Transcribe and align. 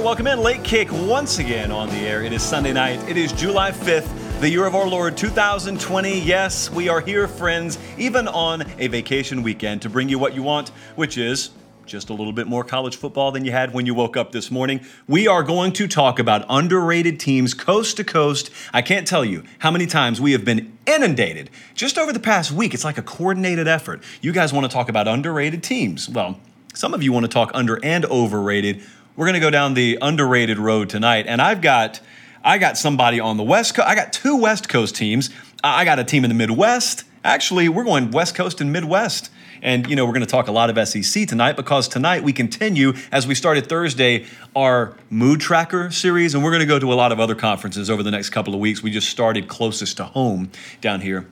Right, 0.00 0.06
welcome 0.06 0.26
in. 0.26 0.40
Late 0.40 0.64
kick 0.64 0.90
once 0.90 1.38
again 1.38 1.70
on 1.70 1.90
the 1.90 1.96
air. 1.96 2.22
It 2.22 2.32
is 2.32 2.42
Sunday 2.42 2.72
night. 2.72 3.06
It 3.06 3.18
is 3.18 3.32
July 3.32 3.70
5th, 3.70 4.40
the 4.40 4.48
year 4.48 4.64
of 4.64 4.74
our 4.74 4.86
Lord 4.86 5.14
2020. 5.14 6.20
Yes, 6.20 6.70
we 6.70 6.88
are 6.88 7.00
here, 7.00 7.28
friends, 7.28 7.78
even 7.98 8.26
on 8.26 8.64
a 8.78 8.88
vacation 8.88 9.42
weekend 9.42 9.82
to 9.82 9.90
bring 9.90 10.08
you 10.08 10.18
what 10.18 10.34
you 10.34 10.42
want, 10.42 10.70
which 10.96 11.18
is 11.18 11.50
just 11.84 12.08
a 12.08 12.14
little 12.14 12.32
bit 12.32 12.46
more 12.46 12.64
college 12.64 12.96
football 12.96 13.30
than 13.30 13.44
you 13.44 13.52
had 13.52 13.74
when 13.74 13.84
you 13.84 13.92
woke 13.92 14.16
up 14.16 14.32
this 14.32 14.50
morning. 14.50 14.80
We 15.06 15.28
are 15.28 15.42
going 15.42 15.72
to 15.74 15.86
talk 15.86 16.18
about 16.18 16.46
underrated 16.48 17.20
teams 17.20 17.52
coast 17.52 17.98
to 17.98 18.04
coast. 18.04 18.50
I 18.72 18.80
can't 18.80 19.06
tell 19.06 19.24
you 19.24 19.44
how 19.58 19.70
many 19.70 19.86
times 19.86 20.18
we 20.18 20.32
have 20.32 20.46
been 20.46 20.78
inundated 20.86 21.50
just 21.74 21.98
over 21.98 22.12
the 22.12 22.20
past 22.20 22.52
week. 22.52 22.72
It's 22.72 22.84
like 22.84 22.96
a 22.96 23.02
coordinated 23.02 23.68
effort. 23.68 24.02
You 24.22 24.32
guys 24.32 24.50
want 24.50 24.64
to 24.64 24.72
talk 24.72 24.88
about 24.88 25.06
underrated 25.06 25.62
teams. 25.62 26.08
Well, 26.08 26.40
some 26.72 26.94
of 26.94 27.02
you 27.02 27.12
want 27.12 27.24
to 27.24 27.28
talk 27.28 27.50
under 27.52 27.84
and 27.84 28.06
overrated. 28.06 28.82
We're 29.16 29.26
going 29.26 29.34
to 29.34 29.40
go 29.40 29.50
down 29.50 29.74
the 29.74 29.98
underrated 30.00 30.58
road 30.58 30.88
tonight, 30.88 31.26
and 31.26 31.42
I've 31.42 31.60
got 31.60 32.00
I 32.44 32.58
got 32.58 32.78
somebody 32.78 33.20
on 33.20 33.36
the 33.36 33.42
West 33.42 33.74
Coast. 33.74 33.88
I 33.88 33.94
got 33.94 34.12
two 34.12 34.36
West 34.36 34.68
Coast 34.68 34.96
teams. 34.96 35.30
I 35.62 35.84
got 35.84 35.98
a 35.98 36.04
team 36.04 36.24
in 36.24 36.30
the 36.30 36.34
Midwest. 36.34 37.04
Actually, 37.22 37.68
we're 37.68 37.84
going 37.84 38.12
West 38.12 38.34
Coast 38.34 38.60
and 38.60 38.72
Midwest. 38.72 39.30
And, 39.62 39.90
you 39.90 39.94
know, 39.94 40.06
we're 40.06 40.14
going 40.14 40.24
to 40.24 40.30
talk 40.30 40.48
a 40.48 40.52
lot 40.52 40.74
of 40.74 40.88
SEC 40.88 41.28
tonight 41.28 41.54
because 41.54 41.86
tonight 41.86 42.22
we 42.22 42.32
continue, 42.32 42.94
as 43.12 43.26
we 43.26 43.34
started 43.34 43.66
Thursday, 43.66 44.24
our 44.56 44.96
mood 45.10 45.40
tracker 45.40 45.90
series. 45.90 46.34
And 46.34 46.42
we're 46.42 46.50
going 46.50 46.60
to 46.60 46.66
go 46.66 46.78
to 46.78 46.90
a 46.90 46.94
lot 46.94 47.12
of 47.12 47.20
other 47.20 47.34
conferences 47.34 47.90
over 47.90 48.02
the 48.02 48.10
next 48.10 48.30
couple 48.30 48.54
of 48.54 48.60
weeks. 48.60 48.82
We 48.82 48.90
just 48.90 49.10
started 49.10 49.48
closest 49.48 49.98
to 49.98 50.04
home 50.04 50.50
down 50.80 51.02
here 51.02 51.26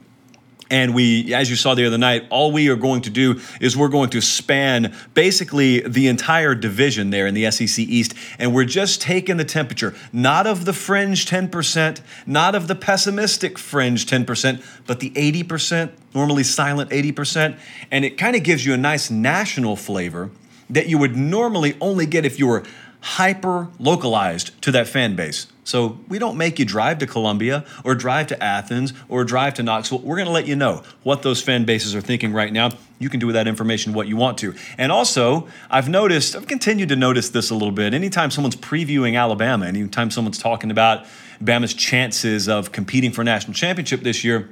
and 0.70 0.94
we, 0.94 1.34
as 1.34 1.48
you 1.48 1.56
saw 1.56 1.74
the 1.74 1.86
other 1.86 1.98
night, 1.98 2.27
all 2.30 2.52
we 2.52 2.69
are 2.69 2.77
going 2.77 3.02
to 3.02 3.11
do 3.11 3.41
is 3.61 3.77
we're 3.77 3.88
going 3.88 4.11
to 4.11 4.20
span 4.20 4.94
basically 5.14 5.80
the 5.80 6.08
entire 6.08 6.55
division 6.55 7.10
there 7.10 7.27
in 7.27 7.34
the 7.34 7.50
SEC 7.50 7.78
East. 7.78 8.14
And 8.38 8.55
we're 8.55 8.64
just 8.64 9.00
taking 9.00 9.38
the 9.38 9.44
temperature, 9.44 9.94
not 10.12 10.47
of 10.47 10.66
the 10.66 10.72
fringe 10.72 11.27
10%, 11.27 12.00
not 12.27 12.55
of 12.55 12.69
the 12.69 12.75
pessimistic 12.75 13.58
fringe 13.58 14.06
10%, 14.06 14.62
but 14.86 15.00
the 15.00 15.10
80%, 15.10 15.91
normally 16.14 16.44
silent 16.44 16.91
80%. 16.91 17.58
And 17.91 18.05
it 18.05 18.19
kind 18.19 18.36
of 18.36 18.42
gives 18.42 18.66
you 18.66 18.75
a 18.75 18.78
nice 18.78 19.10
national 19.10 19.77
flavor 19.77 20.30
that 20.69 20.86
you 20.88 20.98
would 20.98 21.16
normally 21.16 21.77
only 21.80 22.05
get 22.05 22.27
if 22.27 22.38
you 22.38 22.47
were 22.47 22.62
hyper 23.00 23.69
localized 23.78 24.60
to 24.62 24.72
that 24.72 24.86
fan 24.86 25.16
base. 25.16 25.47
So 25.69 25.98
we 26.08 26.19
don't 26.19 26.38
make 26.38 26.58
you 26.58 26.64
drive 26.64 26.97
to 27.00 27.06
Columbia 27.06 27.62
or 27.84 27.94
drive 27.94 28.28
to 28.28 28.42
Athens 28.42 28.94
or 29.06 29.22
drive 29.22 29.52
to 29.55 29.62
Knoxville. 29.62 29.98
We're 29.98 30.16
going 30.16 30.27
to 30.27 30.33
let 30.33 30.47
you 30.47 30.56
know 30.56 30.83
what 31.02 31.20
those 31.20 31.42
fan 31.42 31.66
bases 31.66 31.94
are 31.94 32.00
thinking 32.00 32.33
right 32.33 32.50
now. 32.50 32.70
You 32.98 33.10
can 33.10 33.20
do 33.20 33.27
with 33.27 33.34
that 33.34 33.47
information 33.47 33.92
what 33.92 34.08
you 34.08 34.16
want 34.16 34.38
to. 34.38 34.55
And 34.78 34.91
also, 34.91 35.47
I've 35.70 35.91
noticed, 35.91 36.34
I've 36.34 36.47
continued 36.47 36.88
to 36.88 36.97
notice 36.97 37.28
this 37.28 37.50
a 37.50 37.55
little 37.55 37.70
bit. 37.70 37.92
Anytime 37.92 38.30
someone's 38.30 38.56
previewing 38.56 39.14
Alabama, 39.14 39.66
anytime 39.66 40.10
someone's 40.10 40.38
talking 40.38 40.70
about 40.70 41.05
Bama's 41.44 41.75
chances 41.75 42.48
of 42.48 42.72
competing 42.72 43.12
for 43.12 43.20
a 43.20 43.25
national 43.25 43.53
championship 43.53 44.00
this 44.00 44.25
year, 44.25 44.48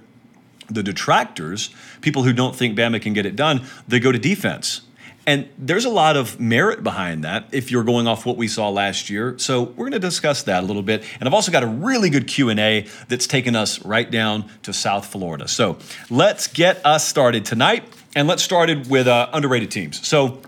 the 0.69 0.83
detractors, 0.83 1.71
people 2.03 2.25
who 2.25 2.35
don't 2.35 2.55
think 2.55 2.77
Bama 2.77 3.01
can 3.01 3.15
get 3.15 3.25
it 3.25 3.37
done, 3.37 3.63
they 3.89 4.01
go 4.01 4.13
to 4.13 4.19
defense. 4.19 4.83
And 5.27 5.49
there's 5.59 5.85
a 5.85 5.91
lot 5.91 6.17
of 6.17 6.39
merit 6.39 6.85
behind 6.85 7.25
that 7.25 7.49
if 7.51 7.73
you're 7.73 7.83
going 7.83 8.07
off 8.07 8.25
what 8.25 8.37
we 8.37 8.47
saw 8.47 8.69
last 8.69 9.11
year. 9.11 9.37
So 9.39 9.63
we're 9.63 9.87
going 9.87 9.93
to 9.93 9.99
discuss 9.99 10.45
that 10.45 10.63
a 10.63 10.67
little 10.67 10.83
bit. 10.83 11.03
And 11.19 11.29
I've 11.29 11.35
also 11.35 11.51
got 11.51 11.65
a 11.65 11.67
really 11.67 12.11
good 12.11 12.29
Q&A 12.29 12.87
that's 13.09 13.27
taken 13.27 13.57
us 13.57 13.85
right 13.85 14.09
down 14.09 14.49
to 14.63 14.73
South 14.73 15.07
Florida. 15.07 15.49
So 15.49 15.79
let's 16.11 16.47
get 16.47 16.85
us 16.87 17.07
started 17.07 17.45
tonight. 17.45 17.83
And 18.15 18.29
let's 18.29 18.43
start 18.43 18.71
it 18.71 18.87
with 18.87 19.09
uh, 19.09 19.29
underrated 19.33 19.71
teams. 19.71 20.07
So 20.07 20.41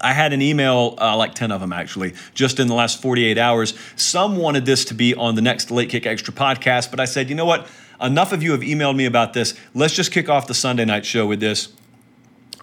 I 0.00 0.12
had 0.12 0.32
an 0.32 0.42
email, 0.42 0.96
uh, 1.00 1.16
like 1.16 1.34
10 1.34 1.52
of 1.52 1.60
them 1.60 1.72
actually, 1.72 2.14
just 2.34 2.58
in 2.58 2.66
the 2.66 2.74
last 2.74 3.00
48 3.00 3.38
hours. 3.38 3.74
Some 3.96 4.36
wanted 4.36 4.66
this 4.66 4.84
to 4.86 4.94
be 4.94 5.14
on 5.14 5.34
the 5.34 5.42
next 5.42 5.70
Late 5.70 5.88
Kick 5.88 6.04
Extra 6.04 6.34
podcast, 6.34 6.90
but 6.90 7.00
I 7.00 7.04
said, 7.04 7.28
you 7.28 7.34
know 7.36 7.44
what? 7.44 7.68
Enough 8.00 8.32
of 8.32 8.42
you 8.42 8.52
have 8.52 8.60
emailed 8.60 8.96
me 8.96 9.04
about 9.04 9.34
this. 9.34 9.54
Let's 9.74 9.94
just 9.94 10.10
kick 10.10 10.28
off 10.28 10.46
the 10.46 10.54
Sunday 10.54 10.84
night 10.84 11.06
show 11.06 11.26
with 11.26 11.40
this. 11.40 11.72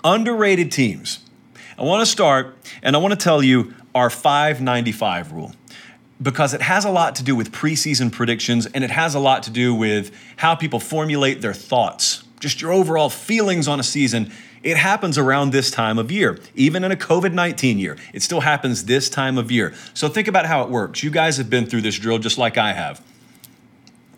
Underrated 0.04 0.72
teams. 0.72 1.20
I 1.80 1.84
want 1.84 2.02
to 2.02 2.08
start 2.08 2.56
and 2.82 2.96
I 2.96 3.00
want 3.00 3.12
to 3.12 3.24
tell 3.24 3.44
you 3.44 3.76
our 3.94 4.10
595 4.10 5.32
rule 5.32 5.52
because 6.20 6.56
it 6.56 6.62
has 6.62 6.86
a 6.86 6.90
lot 6.90 7.16
to 7.18 7.24
do 7.24 7.36
with 7.36 7.52
preseason 7.52 8.12
predictions 8.12 8.66
and 8.66 8.84
it 8.84 8.90
has 8.90 9.14
a 9.14 9.20
lot 9.20 9.44
to 9.44 9.52
do 9.52 9.76
with 9.76 10.12
how 10.38 10.56
people 10.56 10.80
formulate 10.80 11.42
their 11.42 11.54
thoughts, 11.54 12.24
just 12.40 12.62
your 12.62 12.72
overall 12.72 13.12
feelings 13.12 13.68
on 13.68 13.80
a 13.80 13.84
season. 13.84 14.32
It 14.64 14.76
happens 14.76 15.20
around 15.20 15.52
this 15.52 15.70
time 15.70 16.00
of 16.00 16.12
year, 16.12 16.40
even 16.56 16.84
in 16.84 16.92
a 16.92 16.96
COVID 16.96 17.34
19 17.34 17.78
year. 17.78 17.96
It 18.12 18.24
still 18.24 18.42
happens 18.42 18.86
this 18.86 19.08
time 19.08 19.38
of 19.38 19.52
year. 19.52 19.76
So 19.94 20.10
think 20.10 20.28
about 20.28 20.48
how 20.48 20.64
it 20.64 20.70
works. 20.70 21.04
You 21.04 21.12
guys 21.12 21.38
have 21.38 21.52
been 21.52 21.68
through 21.68 21.82
this 21.82 22.00
drill 22.00 22.18
just 22.18 22.40
like 22.40 22.58
I 22.58 22.74
have. 22.74 23.04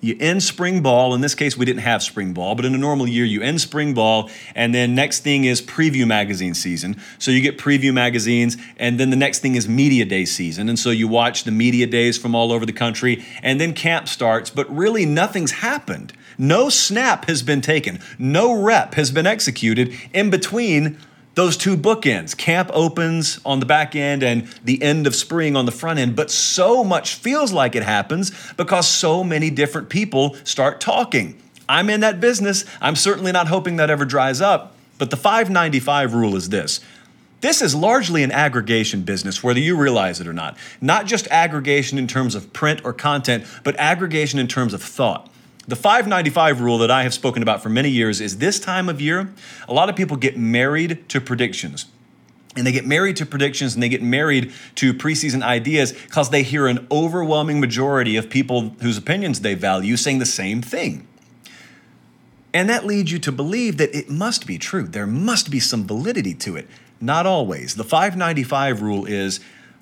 You 0.02 0.16
end 0.20 0.44
spring 0.44 0.82
ball. 0.82 1.14
In 1.14 1.22
this 1.22 1.36
case, 1.36 1.58
we 1.58 1.66
didn't 1.66 1.82
have 1.82 2.02
spring 2.02 2.34
ball, 2.34 2.56
but 2.56 2.66
in 2.66 2.74
a 2.74 2.78
normal 2.78 3.08
year, 3.08 3.26
you 3.26 3.42
end 3.42 3.60
spring 3.60 3.94
ball, 3.94 4.30
and 4.56 4.74
then 4.74 4.96
next 4.96 5.20
thing 5.20 5.44
is 5.44 5.62
preview 5.62 6.08
magazine 6.08 6.54
season. 6.54 7.02
So 7.18 7.32
you 7.32 7.42
get 7.42 7.58
preview 7.58 7.94
magazines, 7.94 8.58
and 8.78 9.00
then 9.00 9.10
the 9.10 9.16
next 9.16 9.40
thing 9.40 9.56
is 9.56 9.68
media 9.68 10.06
day 10.06 10.26
season. 10.26 10.70
And 10.70 10.80
so 10.80 10.90
you 10.90 11.08
watch 11.08 11.44
the 11.44 11.52
media 11.52 11.86
days 11.86 12.18
from 12.18 12.34
all 12.34 12.52
over 12.52 12.66
the 12.66 12.74
country, 12.74 13.26
and 13.44 13.60
then 13.60 13.74
camp 13.74 14.08
starts, 14.08 14.50
but 14.50 14.74
really 14.74 15.06
nothing's 15.06 15.52
happened. 15.52 16.14
No 16.38 16.70
snap 16.70 17.26
has 17.26 17.44
been 17.44 17.60
taken, 17.60 18.00
no 18.18 18.62
rep 18.62 18.94
has 18.94 19.12
been 19.12 19.28
executed 19.28 19.94
in 20.14 20.30
between 20.30 20.98
those 21.40 21.56
two 21.56 21.78
bookends. 21.78 22.36
Camp 22.36 22.70
opens 22.74 23.40
on 23.46 23.62
the 23.62 23.66
back 23.66 23.96
end 23.96 24.24
and 24.24 24.46
the 24.66 24.84
end 24.84 25.08
of 25.08 25.16
spring 25.16 25.56
on 25.56 25.66
the 25.66 25.72
front 25.72 25.98
end, 25.98 26.14
but 26.14 26.30
so 26.30 26.84
much 26.84 27.16
feels 27.16 27.54
like 27.54 27.78
it 27.78 27.84
happens 27.84 28.34
because 28.58 28.86
so 28.86 29.24
many 29.24 29.50
different 29.50 29.88
people 29.88 30.36
start 30.44 30.82
talking. 30.82 31.42
I'm 31.70 31.90
in 31.90 32.02
that 32.02 32.20
business. 32.20 32.66
I'm 32.82 32.98
certainly 32.98 33.32
not 33.32 33.48
hoping 33.48 33.78
that 33.78 33.90
ever 33.90 34.04
dries 34.04 34.42
up, 34.42 34.76
but 34.98 35.12
the 35.12 35.16
595 35.16 36.14
rule 36.14 36.36
is 36.36 36.50
this. 36.50 36.82
This 37.40 37.62
is 37.62 37.74
largely 37.74 38.22
an 38.24 38.34
aggregation 38.34 39.04
business, 39.04 39.42
whether 39.42 39.62
you 39.62 39.78
realize 39.78 40.20
it 40.20 40.28
or 40.28 40.34
not. 40.34 40.58
Not 40.82 41.06
just 41.06 41.26
aggregation 41.30 41.98
in 41.98 42.08
terms 42.08 42.36
of 42.36 42.52
print 42.52 42.82
or 42.84 42.92
content, 42.92 43.46
but 43.64 43.78
aggregation 43.78 44.40
in 44.40 44.50
terms 44.50 44.74
of 44.74 44.84
thought. 44.84 45.32
The 45.70 45.76
595 45.76 46.62
rule 46.62 46.80
that 46.80 46.90
I 46.90 47.04
have 47.04 47.14
spoken 47.14 47.44
about 47.44 47.62
for 47.62 47.70
many 47.70 47.92
years 47.92 48.22
is 48.22 48.40
this 48.40 48.60
time 48.60 48.90
of 48.90 49.00
year, 49.00 49.32
a 49.68 49.74
lot 49.74 49.88
of 49.88 49.96
people 49.96 50.18
get 50.18 50.36
married 50.36 51.08
to 51.10 51.22
predictions. 51.22 51.86
And 52.56 52.66
they 52.66 52.72
get 52.72 52.88
married 52.88 53.18
to 53.18 53.26
predictions 53.28 53.76
and 53.76 53.84
they 53.84 53.88
get 53.88 54.02
married 54.02 54.52
to 54.76 54.96
preseason 54.96 55.44
ideas 55.44 55.94
because 55.94 56.32
they 56.32 56.42
hear 56.42 56.66
an 56.66 56.88
overwhelming 56.90 57.60
majority 57.60 58.16
of 58.16 58.32
people 58.32 58.70
whose 58.82 58.98
opinions 58.98 59.42
they 59.42 59.54
value 59.54 59.96
saying 59.96 60.18
the 60.18 60.26
same 60.26 60.64
thing. 60.64 61.08
And 62.52 62.68
that 62.68 62.88
leads 62.88 63.12
you 63.12 63.20
to 63.20 63.32
believe 63.32 63.78
that 63.78 63.96
it 63.96 64.10
must 64.10 64.48
be 64.48 64.58
true. 64.58 64.88
There 64.88 65.06
must 65.06 65.52
be 65.52 65.60
some 65.60 65.86
validity 65.86 66.34
to 66.34 66.56
it. 66.56 66.68
Not 67.00 67.28
always. 67.28 67.76
The 67.76 67.84
595 67.84 68.82
rule 68.82 69.06
is 69.06 69.40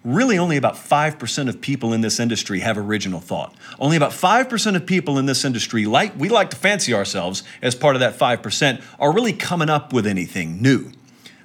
really 0.07 0.37
only 0.37 0.55
about 0.55 0.75
5% 0.75 1.49
of 1.49 1.59
people 1.59 1.91
in 1.91 2.01
this 2.01 2.19
industry 2.19 2.61
have 2.61 2.77
original 2.77 3.19
thought. 3.19 3.53
Only 3.77 3.97
about 3.97 4.11
5% 4.11 4.75
of 4.75 4.85
people 4.85 5.17
in 5.17 5.25
this 5.25 5.43
industry, 5.43 5.85
like 5.85 6.17
we 6.17 6.29
like 6.29 6.49
to 6.51 6.55
fancy 6.55 6.93
ourselves 6.93 7.43
as 7.61 7.75
part 7.75 7.95
of 7.95 7.99
that 7.99 8.17
5%, 8.17 8.81
are 8.99 9.13
really 9.13 9.33
coming 9.33 9.69
up 9.69 9.91
with 9.91 10.07
anything 10.07 10.61
new. 10.61 10.91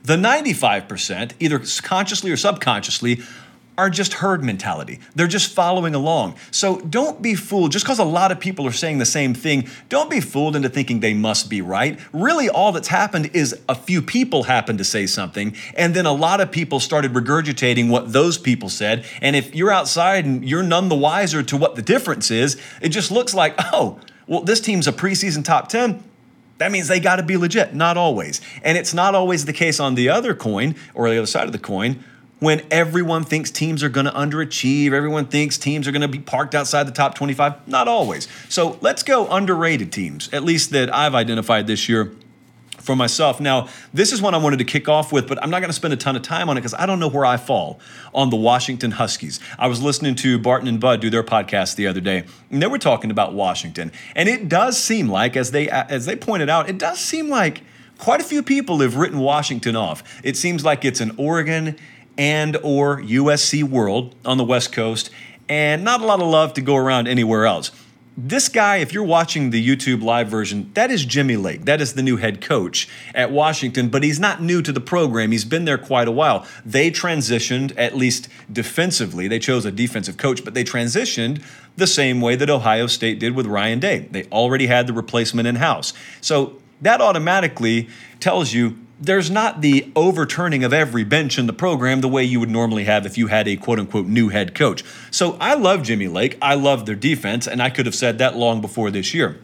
The 0.04 0.16
95%, 0.16 1.32
either 1.40 1.60
consciously 1.82 2.30
or 2.30 2.36
subconsciously, 2.36 3.22
are 3.78 3.88
just 3.88 4.14
herd 4.14 4.44
mentality. 4.44 5.00
They're 5.14 5.26
just 5.26 5.54
following 5.54 5.94
along. 5.94 6.36
So 6.50 6.80
don't 6.80 7.22
be 7.22 7.34
fooled. 7.34 7.72
Just 7.72 7.84
because 7.84 7.98
a 7.98 8.04
lot 8.04 8.30
of 8.30 8.38
people 8.38 8.66
are 8.66 8.72
saying 8.72 8.98
the 8.98 9.06
same 9.06 9.32
thing, 9.32 9.68
don't 9.88 10.10
be 10.10 10.20
fooled 10.20 10.56
into 10.56 10.68
thinking 10.68 11.00
they 11.00 11.14
must 11.14 11.48
be 11.48 11.62
right. 11.62 11.98
Really, 12.12 12.48
all 12.50 12.72
that's 12.72 12.88
happened 12.88 13.30
is 13.32 13.58
a 13.68 13.74
few 13.74 14.02
people 14.02 14.44
happened 14.44 14.78
to 14.78 14.84
say 14.84 15.06
something, 15.06 15.56
and 15.74 15.94
then 15.94 16.04
a 16.04 16.12
lot 16.12 16.40
of 16.40 16.50
people 16.50 16.80
started 16.80 17.12
regurgitating 17.12 17.88
what 17.88 18.12
those 18.12 18.36
people 18.36 18.68
said. 18.68 19.06
And 19.22 19.34
if 19.34 19.54
you're 19.54 19.72
outside 19.72 20.26
and 20.26 20.46
you're 20.46 20.62
none 20.62 20.88
the 20.88 20.94
wiser 20.94 21.42
to 21.42 21.56
what 21.56 21.74
the 21.74 21.82
difference 21.82 22.30
is, 22.30 22.60
it 22.82 22.90
just 22.90 23.10
looks 23.10 23.32
like, 23.32 23.54
oh, 23.72 23.98
well, 24.26 24.42
this 24.42 24.60
team's 24.60 24.86
a 24.86 24.92
preseason 24.92 25.44
top 25.44 25.68
10. 25.68 26.02
That 26.58 26.70
means 26.70 26.86
they 26.86 27.00
got 27.00 27.16
to 27.16 27.24
be 27.24 27.36
legit. 27.36 27.74
Not 27.74 27.96
always. 27.96 28.40
And 28.62 28.78
it's 28.78 28.94
not 28.94 29.14
always 29.14 29.46
the 29.46 29.52
case 29.52 29.80
on 29.80 29.96
the 29.96 30.10
other 30.10 30.34
coin 30.34 30.76
or 30.94 31.08
the 31.10 31.16
other 31.16 31.26
side 31.26 31.46
of 31.46 31.52
the 31.52 31.58
coin 31.58 32.04
when 32.42 32.60
everyone 32.72 33.22
thinks 33.22 33.52
teams 33.52 33.84
are 33.84 33.88
going 33.88 34.04
to 34.04 34.10
underachieve, 34.10 34.92
everyone 34.92 35.26
thinks 35.26 35.56
teams 35.56 35.86
are 35.86 35.92
going 35.92 36.02
to 36.02 36.08
be 36.08 36.18
parked 36.18 36.56
outside 36.56 36.88
the 36.88 36.92
top 36.92 37.14
25. 37.14 37.68
Not 37.68 37.86
always. 37.86 38.26
So 38.48 38.78
let's 38.80 39.04
go 39.04 39.28
underrated 39.28 39.92
teams, 39.92 40.28
at 40.32 40.42
least 40.42 40.70
that 40.70 40.92
I've 40.92 41.14
identified 41.14 41.68
this 41.68 41.88
year 41.88 42.12
for 42.78 42.96
myself. 42.96 43.38
Now, 43.40 43.68
this 43.94 44.12
is 44.12 44.20
one 44.20 44.34
I 44.34 44.38
wanted 44.38 44.58
to 44.58 44.64
kick 44.64 44.88
off 44.88 45.12
with, 45.12 45.28
but 45.28 45.40
I'm 45.40 45.50
not 45.50 45.60
going 45.60 45.68
to 45.68 45.72
spend 45.72 45.94
a 45.94 45.96
ton 45.96 46.16
of 46.16 46.22
time 46.22 46.48
on 46.48 46.56
it 46.56 46.62
because 46.62 46.74
I 46.74 46.84
don't 46.84 46.98
know 46.98 47.08
where 47.08 47.24
I 47.24 47.36
fall 47.36 47.78
on 48.12 48.30
the 48.30 48.36
Washington 48.36 48.90
Huskies. 48.90 49.38
I 49.56 49.68
was 49.68 49.80
listening 49.80 50.16
to 50.16 50.36
Barton 50.36 50.66
and 50.66 50.80
Bud 50.80 51.00
do 51.00 51.10
their 51.10 51.22
podcast 51.22 51.76
the 51.76 51.86
other 51.86 52.00
day, 52.00 52.24
and 52.50 52.60
they 52.60 52.66
were 52.66 52.78
talking 52.78 53.12
about 53.12 53.34
Washington, 53.34 53.92
and 54.16 54.28
it 54.28 54.48
does 54.48 54.76
seem 54.76 55.08
like, 55.08 55.36
as 55.36 55.52
they 55.52 55.68
as 55.68 56.06
they 56.06 56.16
pointed 56.16 56.50
out, 56.50 56.68
it 56.68 56.76
does 56.76 56.98
seem 56.98 57.28
like 57.28 57.62
quite 57.98 58.20
a 58.20 58.24
few 58.24 58.42
people 58.42 58.80
have 58.80 58.96
written 58.96 59.20
Washington 59.20 59.76
off. 59.76 60.02
It 60.24 60.36
seems 60.36 60.64
like 60.64 60.84
it's 60.84 61.00
an 61.00 61.12
Oregon 61.18 61.76
and 62.16 62.56
or 62.62 63.00
USC 63.00 63.62
world 63.62 64.14
on 64.24 64.38
the 64.38 64.44
West 64.44 64.72
Coast, 64.72 65.10
and 65.48 65.84
not 65.84 66.00
a 66.00 66.06
lot 66.06 66.20
of 66.20 66.28
love 66.28 66.54
to 66.54 66.60
go 66.60 66.76
around 66.76 67.08
anywhere 67.08 67.46
else 67.46 67.70
this 68.16 68.48
guy, 68.48 68.76
if 68.76 68.92
you're 68.92 69.02
watching 69.02 69.50
the 69.50 69.66
YouTube 69.66 70.02
live 70.02 70.28
version, 70.28 70.70
that 70.74 70.90
is 70.90 71.04
Jimmy 71.04 71.36
Lake. 71.36 71.64
That 71.64 71.80
is 71.80 71.94
the 71.94 72.02
new 72.02 72.18
head 72.18 72.40
coach 72.42 72.88
at 73.14 73.30
Washington, 73.30 73.88
but 73.88 74.02
he's 74.02 74.20
not 74.20 74.42
new 74.42 74.60
to 74.62 74.72
the 74.72 74.80
program. 74.80 75.32
He's 75.32 75.46
been 75.46 75.64
there 75.64 75.78
quite 75.78 76.08
a 76.08 76.12
while. 76.12 76.46
They 76.64 76.90
transitioned, 76.90 77.72
at 77.78 77.96
least 77.96 78.28
defensively. 78.52 79.28
They 79.28 79.38
chose 79.38 79.64
a 79.64 79.72
defensive 79.72 80.18
coach, 80.18 80.44
but 80.44 80.52
they 80.52 80.64
transitioned 80.64 81.42
the 81.76 81.86
same 81.86 82.20
way 82.20 82.36
that 82.36 82.50
Ohio 82.50 82.86
State 82.86 83.18
did 83.18 83.34
with 83.34 83.46
Ryan 83.46 83.80
Day. 83.80 84.00
They 84.10 84.24
already 84.24 84.66
had 84.66 84.86
the 84.86 84.92
replacement 84.92 85.48
in 85.48 85.56
house. 85.56 85.94
So 86.20 86.60
that 86.82 87.00
automatically 87.00 87.88
tells 88.20 88.52
you 88.52 88.76
there's 89.02 89.30
not 89.32 89.60
the 89.62 89.90
overturning 89.96 90.62
of 90.62 90.72
every 90.72 91.02
bench 91.02 91.36
in 91.36 91.46
the 91.46 91.52
program 91.52 92.00
the 92.00 92.08
way 92.08 92.22
you 92.22 92.38
would 92.38 92.50
normally 92.50 92.84
have 92.84 93.04
if 93.04 93.18
you 93.18 93.26
had 93.26 93.48
a 93.48 93.56
quote 93.56 93.80
unquote 93.80 94.06
new 94.06 94.28
head 94.28 94.54
coach. 94.54 94.84
So 95.10 95.36
I 95.40 95.54
love 95.54 95.82
Jimmy 95.82 96.06
Lake. 96.06 96.38
I 96.40 96.54
love 96.54 96.86
their 96.86 96.94
defense, 96.94 97.48
and 97.48 97.60
I 97.60 97.68
could 97.68 97.86
have 97.86 97.96
said 97.96 98.18
that 98.18 98.36
long 98.36 98.60
before 98.60 98.92
this 98.92 99.12
year. 99.12 99.40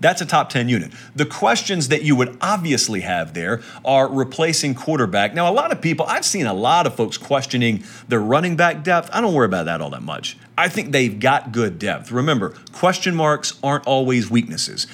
That's 0.00 0.20
a 0.20 0.26
top 0.26 0.48
10 0.48 0.68
unit. 0.68 0.90
The 1.14 1.26
questions 1.26 1.88
that 1.88 2.02
you 2.02 2.16
would 2.16 2.36
obviously 2.40 3.02
have 3.02 3.34
there 3.34 3.62
are 3.84 4.08
replacing 4.08 4.74
quarterback. 4.74 5.32
Now, 5.32 5.48
a 5.48 5.54
lot 5.54 5.70
of 5.70 5.80
people, 5.80 6.06
I've 6.08 6.24
seen 6.24 6.46
a 6.46 6.54
lot 6.54 6.88
of 6.88 6.96
folks 6.96 7.16
questioning 7.16 7.84
their 8.08 8.20
running 8.20 8.56
back 8.56 8.82
depth. 8.82 9.10
I 9.12 9.20
don't 9.20 9.32
worry 9.32 9.46
about 9.46 9.66
that 9.66 9.80
all 9.80 9.90
that 9.90 10.02
much. 10.02 10.36
I 10.58 10.68
think 10.68 10.90
they've 10.90 11.20
got 11.20 11.52
good 11.52 11.78
depth. 11.78 12.10
Remember, 12.10 12.56
question 12.72 13.14
marks 13.14 13.60
aren't 13.62 13.86
always 13.86 14.28
weaknesses. 14.28 14.88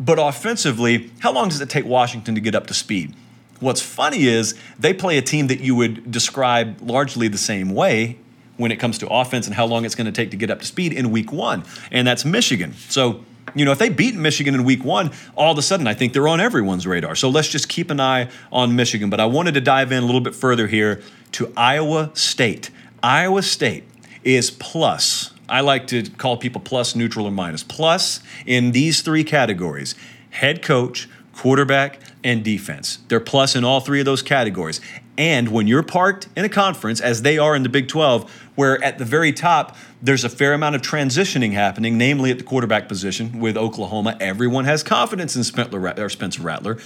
But 0.00 0.18
offensively, 0.18 1.10
how 1.20 1.32
long 1.32 1.48
does 1.48 1.60
it 1.60 1.68
take 1.68 1.84
Washington 1.84 2.34
to 2.34 2.40
get 2.40 2.54
up 2.54 2.66
to 2.68 2.74
speed? 2.74 3.14
What's 3.60 3.80
funny 3.80 4.26
is 4.26 4.54
they 4.78 4.94
play 4.94 5.18
a 5.18 5.22
team 5.22 5.48
that 5.48 5.60
you 5.60 5.74
would 5.74 6.10
describe 6.10 6.80
largely 6.80 7.26
the 7.26 7.38
same 7.38 7.70
way 7.70 8.18
when 8.56 8.70
it 8.70 8.76
comes 8.76 8.98
to 8.98 9.08
offense 9.08 9.46
and 9.46 9.54
how 9.54 9.66
long 9.66 9.84
it's 9.84 9.94
going 9.94 10.06
to 10.06 10.12
take 10.12 10.30
to 10.30 10.36
get 10.36 10.50
up 10.50 10.60
to 10.60 10.66
speed 10.66 10.92
in 10.92 11.10
week 11.10 11.32
one, 11.32 11.64
and 11.90 12.06
that's 12.06 12.24
Michigan. 12.24 12.74
So, 12.88 13.24
you 13.54 13.64
know, 13.64 13.72
if 13.72 13.78
they 13.78 13.88
beat 13.88 14.14
Michigan 14.14 14.54
in 14.54 14.64
week 14.64 14.84
one, 14.84 15.10
all 15.36 15.52
of 15.52 15.58
a 15.58 15.62
sudden 15.62 15.86
I 15.86 15.94
think 15.94 16.12
they're 16.12 16.28
on 16.28 16.40
everyone's 16.40 16.86
radar. 16.86 17.14
So 17.14 17.28
let's 17.30 17.48
just 17.48 17.68
keep 17.68 17.90
an 17.90 17.98
eye 17.98 18.28
on 18.52 18.76
Michigan. 18.76 19.10
But 19.10 19.20
I 19.20 19.26
wanted 19.26 19.54
to 19.54 19.60
dive 19.60 19.90
in 19.90 20.02
a 20.02 20.06
little 20.06 20.20
bit 20.20 20.34
further 20.34 20.66
here 20.66 21.02
to 21.32 21.52
Iowa 21.56 22.10
State. 22.14 22.70
Iowa 23.02 23.42
State 23.42 23.84
is 24.22 24.50
plus 24.50 25.32
I 25.48 25.60
like 25.60 25.86
to 25.88 26.02
call 26.10 26.36
people 26.36 26.60
plus, 26.60 26.94
neutral, 26.94 27.26
or 27.26 27.30
minus. 27.30 27.62
Plus 27.62 28.20
in 28.46 28.72
these 28.72 29.00
three 29.02 29.24
categories 29.24 29.94
head 30.30 30.62
coach, 30.62 31.08
quarterback, 31.32 32.00
and 32.22 32.44
defense. 32.44 32.98
They're 33.08 33.20
plus 33.20 33.56
in 33.56 33.64
all 33.64 33.80
three 33.80 34.00
of 34.00 34.04
those 34.04 34.22
categories. 34.22 34.80
And 35.16 35.48
when 35.48 35.66
you're 35.66 35.82
parked 35.82 36.28
in 36.36 36.44
a 36.44 36.48
conference, 36.48 37.00
as 37.00 37.22
they 37.22 37.38
are 37.38 37.56
in 37.56 37.62
the 37.62 37.68
Big 37.68 37.88
12, 37.88 38.30
where 38.54 38.82
at 38.84 38.98
the 38.98 39.04
very 39.04 39.32
top 39.32 39.76
there's 40.02 40.22
a 40.22 40.28
fair 40.28 40.52
amount 40.52 40.76
of 40.76 40.82
transitioning 40.82 41.52
happening, 41.52 41.98
namely 41.98 42.30
at 42.30 42.38
the 42.38 42.44
quarterback 42.44 42.88
position 42.88 43.40
with 43.40 43.56
Oklahoma, 43.56 44.16
everyone 44.20 44.64
has 44.64 44.82
confidence 44.82 45.34
in 45.34 45.44
Spencer 45.44 45.78
Rattler, 45.80 46.78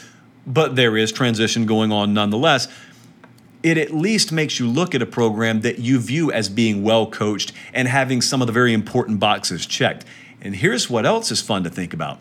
but 0.47 0.77
there 0.77 0.97
is 0.97 1.13
transition 1.13 1.67
going 1.67 1.93
on 1.93 2.15
nonetheless 2.15 2.69
it 3.63 3.79
at 3.79 3.93
least 3.93 4.33
makes 4.33 4.59
you 4.59 4.69
look 4.69 4.95
at 4.95 5.03
a 5.03 5.07
program 5.07 5.61
that 5.61 5.79
you 5.79 5.99
view 5.99 6.33
as 6.33 6.49
being 6.49 6.83
well 6.83 7.07
coached 7.09 7.53
and 7.73 7.89
having 7.89 8.21
some 8.21 8.41
of 8.41 8.47
the 8.47 8.53
very 8.53 8.73
important 8.73 9.21
boxes 9.21 9.67
checked. 9.67 10.05
And 10.41 10.57
here's 10.57 10.91
what 10.91 11.07
else 11.07 11.31
is 11.31 11.41
fun 11.41 11.65
to 11.65 11.71
think 11.71 11.95
about. 11.95 12.21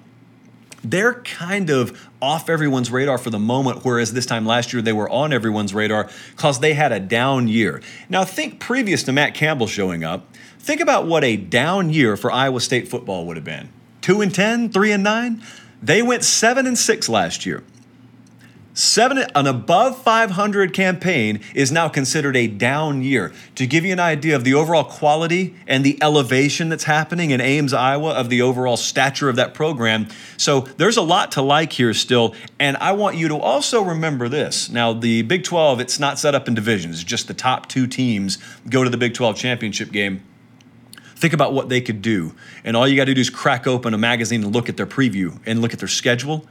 They're 0.84 1.16
kind 1.16 1.70
of 1.70 2.10
off 2.22 2.50
everyone's 2.50 2.92
radar 2.92 3.18
for 3.18 3.30
the 3.30 3.40
moment, 3.40 3.84
whereas 3.86 4.14
this 4.14 4.26
time 4.26 4.46
last 4.46 4.74
year 4.74 4.82
they 4.82 4.94
were 4.94 5.10
on 5.10 5.32
everyone's 5.32 5.74
radar 5.74 6.10
because 6.36 6.60
they 6.60 6.74
had 6.74 6.92
a 6.92 7.00
down 7.00 7.48
year. 7.48 7.82
Now, 8.10 8.24
think 8.26 8.60
previous 8.60 9.04
to 9.04 9.12
Matt 9.12 9.34
Campbell 9.36 9.68
showing 9.68 10.04
up, 10.04 10.28
think 10.60 10.82
about 10.82 11.06
what 11.06 11.24
a 11.24 11.36
down 11.36 11.92
year 11.92 12.18
for 12.18 12.32
Iowa 12.32 12.62
State 12.62 12.88
football 12.88 13.26
would 13.28 13.38
have 13.38 13.46
been 13.46 13.70
2 14.02 14.22
and 14.22 14.34
10, 14.34 14.72
3 14.72 14.92
and 14.92 15.04
9. 15.04 15.44
They 15.84 16.02
went 16.02 16.24
7 16.24 16.66
and 16.66 16.78
6 16.78 17.10
last 17.10 17.46
year. 17.46 17.64
Seven, 18.74 19.18
an 19.36 19.48
above 19.48 20.02
500 20.02 20.74
campaign 20.74 21.42
is 21.54 21.74
now 21.74 21.90
considered 21.90 22.38
a 22.38 22.48
down 22.48 23.02
year. 23.02 23.34
To 23.56 23.68
give 23.68 23.84
you 23.84 23.92
an 23.92 24.00
idea 24.00 24.34
of 24.34 24.46
the 24.46 24.54
overall 24.54 24.86
quality 24.86 25.56
and 25.68 25.84
the 25.84 26.02
elevation 26.02 26.70
that's 26.70 26.86
happening 26.86 27.32
in 27.32 27.42
Ames, 27.42 27.74
Iowa, 27.74 28.12
of 28.12 28.30
the 28.30 28.42
overall 28.42 28.78
stature 28.78 29.28
of 29.28 29.36
that 29.36 29.54
program. 29.54 30.08
So 30.38 30.62
there's 30.78 30.96
a 30.96 31.02
lot 31.02 31.34
to 31.34 31.42
like 31.42 31.74
here 31.74 31.94
still. 31.94 32.34
And 32.60 32.78
I 32.78 32.94
want 32.94 33.18
you 33.18 33.28
to 33.28 33.38
also 33.38 33.82
remember 33.82 34.30
this. 34.30 34.70
Now, 34.70 34.94
the 34.94 35.24
Big 35.24 35.44
12, 35.44 35.82
it's 35.82 36.00
not 36.00 36.18
set 36.18 36.34
up 36.34 36.48
in 36.48 36.54
divisions, 36.54 37.04
just 37.04 37.28
the 37.28 37.34
top 37.34 37.68
two 37.68 37.88
teams 37.88 38.38
go 38.70 38.86
to 38.86 38.90
the 38.90 38.98
Big 38.98 39.14
12 39.14 39.36
championship 39.36 39.92
game. 39.92 40.24
Think 41.18 41.34
about 41.34 41.54
what 41.54 41.68
they 41.68 41.82
could 41.82 42.02
do. 42.02 42.34
And 42.64 42.78
all 42.78 42.88
you 42.88 42.96
got 42.96 43.06
to 43.06 43.14
do 43.14 43.22
is 43.22 43.30
crack 43.30 43.68
open 43.68 43.94
a 43.94 43.98
magazine 43.98 44.44
and 44.44 44.56
look 44.56 44.70
at 44.70 44.78
their 44.78 44.88
preview 44.88 45.38
and 45.46 45.62
look 45.62 45.74
at 45.74 45.80
their 45.80 45.90
schedule 45.90 46.48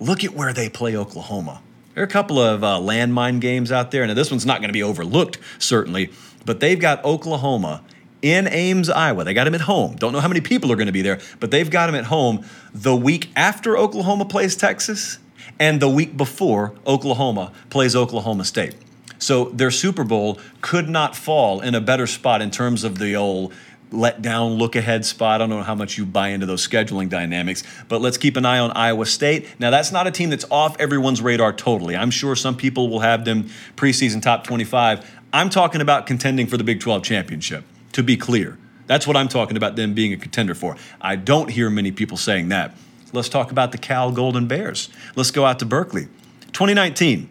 look 0.00 0.24
at 0.24 0.34
where 0.34 0.52
they 0.52 0.68
play 0.68 0.96
Oklahoma. 0.96 1.60
There 1.94 2.02
are 2.02 2.06
a 2.06 2.10
couple 2.10 2.40
of 2.40 2.64
uh, 2.64 2.78
landmine 2.78 3.40
games 3.40 3.70
out 3.70 3.90
there. 3.90 4.06
Now, 4.06 4.14
this 4.14 4.30
one's 4.30 4.44
not 4.44 4.58
going 4.58 4.68
to 4.68 4.72
be 4.74 4.82
overlooked, 4.82 5.38
certainly, 5.58 6.10
but 6.44 6.60
they've 6.60 6.80
got 6.80 7.04
Oklahoma 7.04 7.82
in 8.20 8.48
Ames, 8.48 8.90
Iowa. 8.90 9.22
They 9.22 9.34
got 9.34 9.46
him 9.46 9.54
at 9.54 9.62
home. 9.62 9.96
Don't 9.96 10.12
know 10.12 10.20
how 10.20 10.28
many 10.28 10.40
people 10.40 10.72
are 10.72 10.76
going 10.76 10.86
to 10.86 10.92
be 10.92 11.02
there, 11.02 11.20
but 11.40 11.50
they've 11.50 11.70
got 11.70 11.88
him 11.88 11.94
at 11.94 12.06
home 12.06 12.44
the 12.72 12.96
week 12.96 13.30
after 13.36 13.76
Oklahoma 13.76 14.24
plays 14.24 14.56
Texas 14.56 15.18
and 15.60 15.80
the 15.80 15.88
week 15.88 16.16
before 16.16 16.74
Oklahoma 16.86 17.52
plays 17.70 17.94
Oklahoma 17.94 18.44
State. 18.44 18.74
So 19.18 19.46
their 19.46 19.70
Super 19.70 20.04
Bowl 20.04 20.38
could 20.60 20.88
not 20.88 21.14
fall 21.14 21.60
in 21.60 21.74
a 21.74 21.80
better 21.80 22.06
spot 22.06 22.42
in 22.42 22.50
terms 22.50 22.82
of 22.82 22.98
the 22.98 23.14
old 23.14 23.52
let 23.94 24.22
down, 24.22 24.54
look 24.54 24.76
ahead 24.76 25.04
spot. 25.04 25.40
I 25.40 25.46
don't 25.46 25.50
know 25.50 25.62
how 25.62 25.74
much 25.74 25.96
you 25.96 26.04
buy 26.04 26.28
into 26.28 26.46
those 26.46 26.66
scheduling 26.66 27.08
dynamics, 27.08 27.62
but 27.88 28.00
let's 28.00 28.18
keep 28.18 28.36
an 28.36 28.44
eye 28.44 28.58
on 28.58 28.70
Iowa 28.72 29.06
State. 29.06 29.48
Now, 29.58 29.70
that's 29.70 29.92
not 29.92 30.06
a 30.06 30.10
team 30.10 30.30
that's 30.30 30.44
off 30.50 30.78
everyone's 30.78 31.22
radar 31.22 31.52
totally. 31.52 31.96
I'm 31.96 32.10
sure 32.10 32.36
some 32.36 32.56
people 32.56 32.88
will 32.88 33.00
have 33.00 33.24
them 33.24 33.48
preseason 33.76 34.20
top 34.20 34.44
25. 34.44 35.08
I'm 35.32 35.50
talking 35.50 35.80
about 35.80 36.06
contending 36.06 36.46
for 36.46 36.56
the 36.56 36.64
Big 36.64 36.80
12 36.80 37.02
championship, 37.02 37.64
to 37.92 38.02
be 38.02 38.16
clear. 38.16 38.58
That's 38.86 39.06
what 39.06 39.16
I'm 39.16 39.28
talking 39.28 39.56
about 39.56 39.76
them 39.76 39.94
being 39.94 40.12
a 40.12 40.16
contender 40.16 40.54
for. 40.54 40.76
I 41.00 41.16
don't 41.16 41.50
hear 41.50 41.70
many 41.70 41.90
people 41.90 42.16
saying 42.16 42.50
that. 42.50 42.76
Let's 43.12 43.28
talk 43.28 43.50
about 43.50 43.72
the 43.72 43.78
Cal 43.78 44.10
Golden 44.12 44.46
Bears. 44.46 44.88
Let's 45.16 45.30
go 45.30 45.44
out 45.44 45.58
to 45.60 45.64
Berkeley. 45.64 46.08
2019, 46.52 47.28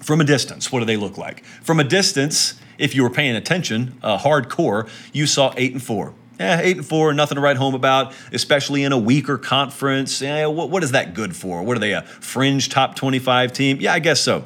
from 0.00 0.20
a 0.20 0.24
distance, 0.24 0.72
what 0.72 0.80
do 0.80 0.84
they 0.84 0.96
look 0.96 1.16
like? 1.16 1.44
From 1.44 1.78
a 1.78 1.84
distance, 1.84 2.60
if 2.82 2.94
you 2.94 3.02
were 3.02 3.10
paying 3.10 3.36
attention, 3.36 3.98
uh, 4.02 4.18
hardcore, 4.18 4.88
you 5.12 5.26
saw 5.26 5.54
eight 5.56 5.72
and 5.72 5.82
four. 5.82 6.14
Yeah, 6.40 6.60
eight 6.60 6.78
and 6.78 6.84
four, 6.86 7.14
nothing 7.14 7.36
to 7.36 7.40
write 7.40 7.56
home 7.56 7.74
about, 7.74 8.14
especially 8.32 8.82
in 8.82 8.90
a 8.90 8.98
weaker 8.98 9.38
conference. 9.38 10.20
Yeah, 10.20 10.46
what, 10.46 10.70
what 10.70 10.82
is 10.82 10.90
that 10.90 11.14
good 11.14 11.36
for? 11.36 11.62
What 11.62 11.76
are 11.76 11.80
they, 11.80 11.92
a 11.92 12.02
fringe 12.02 12.68
top 12.68 12.96
25 12.96 13.52
team? 13.52 13.78
Yeah, 13.80 13.92
I 13.92 14.00
guess 14.00 14.20
so. 14.20 14.44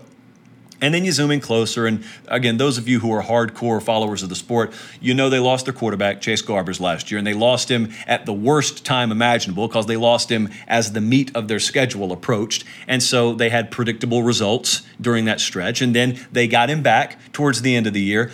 And 0.81 0.93
then 0.93 1.05
you 1.05 1.13
zoom 1.13 1.31
in 1.31 1.41
closer, 1.41 1.87
and 1.87 2.05
again, 2.29 2.59
those 2.59 2.77
of 2.77 2.87
you 2.87 3.01
who 3.01 3.11
are 3.13 3.23
hardcore 3.23 3.83
followers 3.83 4.23
of 4.23 4.29
the 4.29 4.35
sport, 4.35 4.75
you 5.01 5.15
know 5.15 5.31
they 5.31 5.39
lost 5.39 5.65
their 5.65 5.73
quarterback, 5.73 6.21
Chase 6.21 6.43
Garbers, 6.43 6.81
last 6.81 7.11
year, 7.11 7.17
and 7.17 7.27
they 7.27 7.33
lost 7.33 7.71
him 7.71 7.93
at 8.07 8.27
the 8.27 8.33
worst 8.35 8.85
time 8.85 9.11
imaginable 9.11 9.69
because 9.69 9.87
they 9.87 9.97
lost 9.97 10.31
him 10.31 10.51
as 10.69 10.93
the 10.93 11.01
meat 11.01 11.35
of 11.35 11.49
their 11.49 11.61
schedule 11.61 12.13
approached. 12.13 12.65
And 12.87 13.03
so 13.03 13.33
they 13.33 13.49
had 13.49 13.71
predictable 13.71 14.23
results 14.23 14.83
during 15.01 15.25
that 15.25 15.41
stretch, 15.41 15.81
and 15.81 15.95
then 15.95 16.21
they 16.31 16.47
got 16.47 16.69
him 16.69 16.83
back 16.83 17.33
towards 17.33 17.63
the 17.63 17.75
end 17.75 17.87
of 17.87 17.95
the 17.95 18.03
year. 18.03 18.31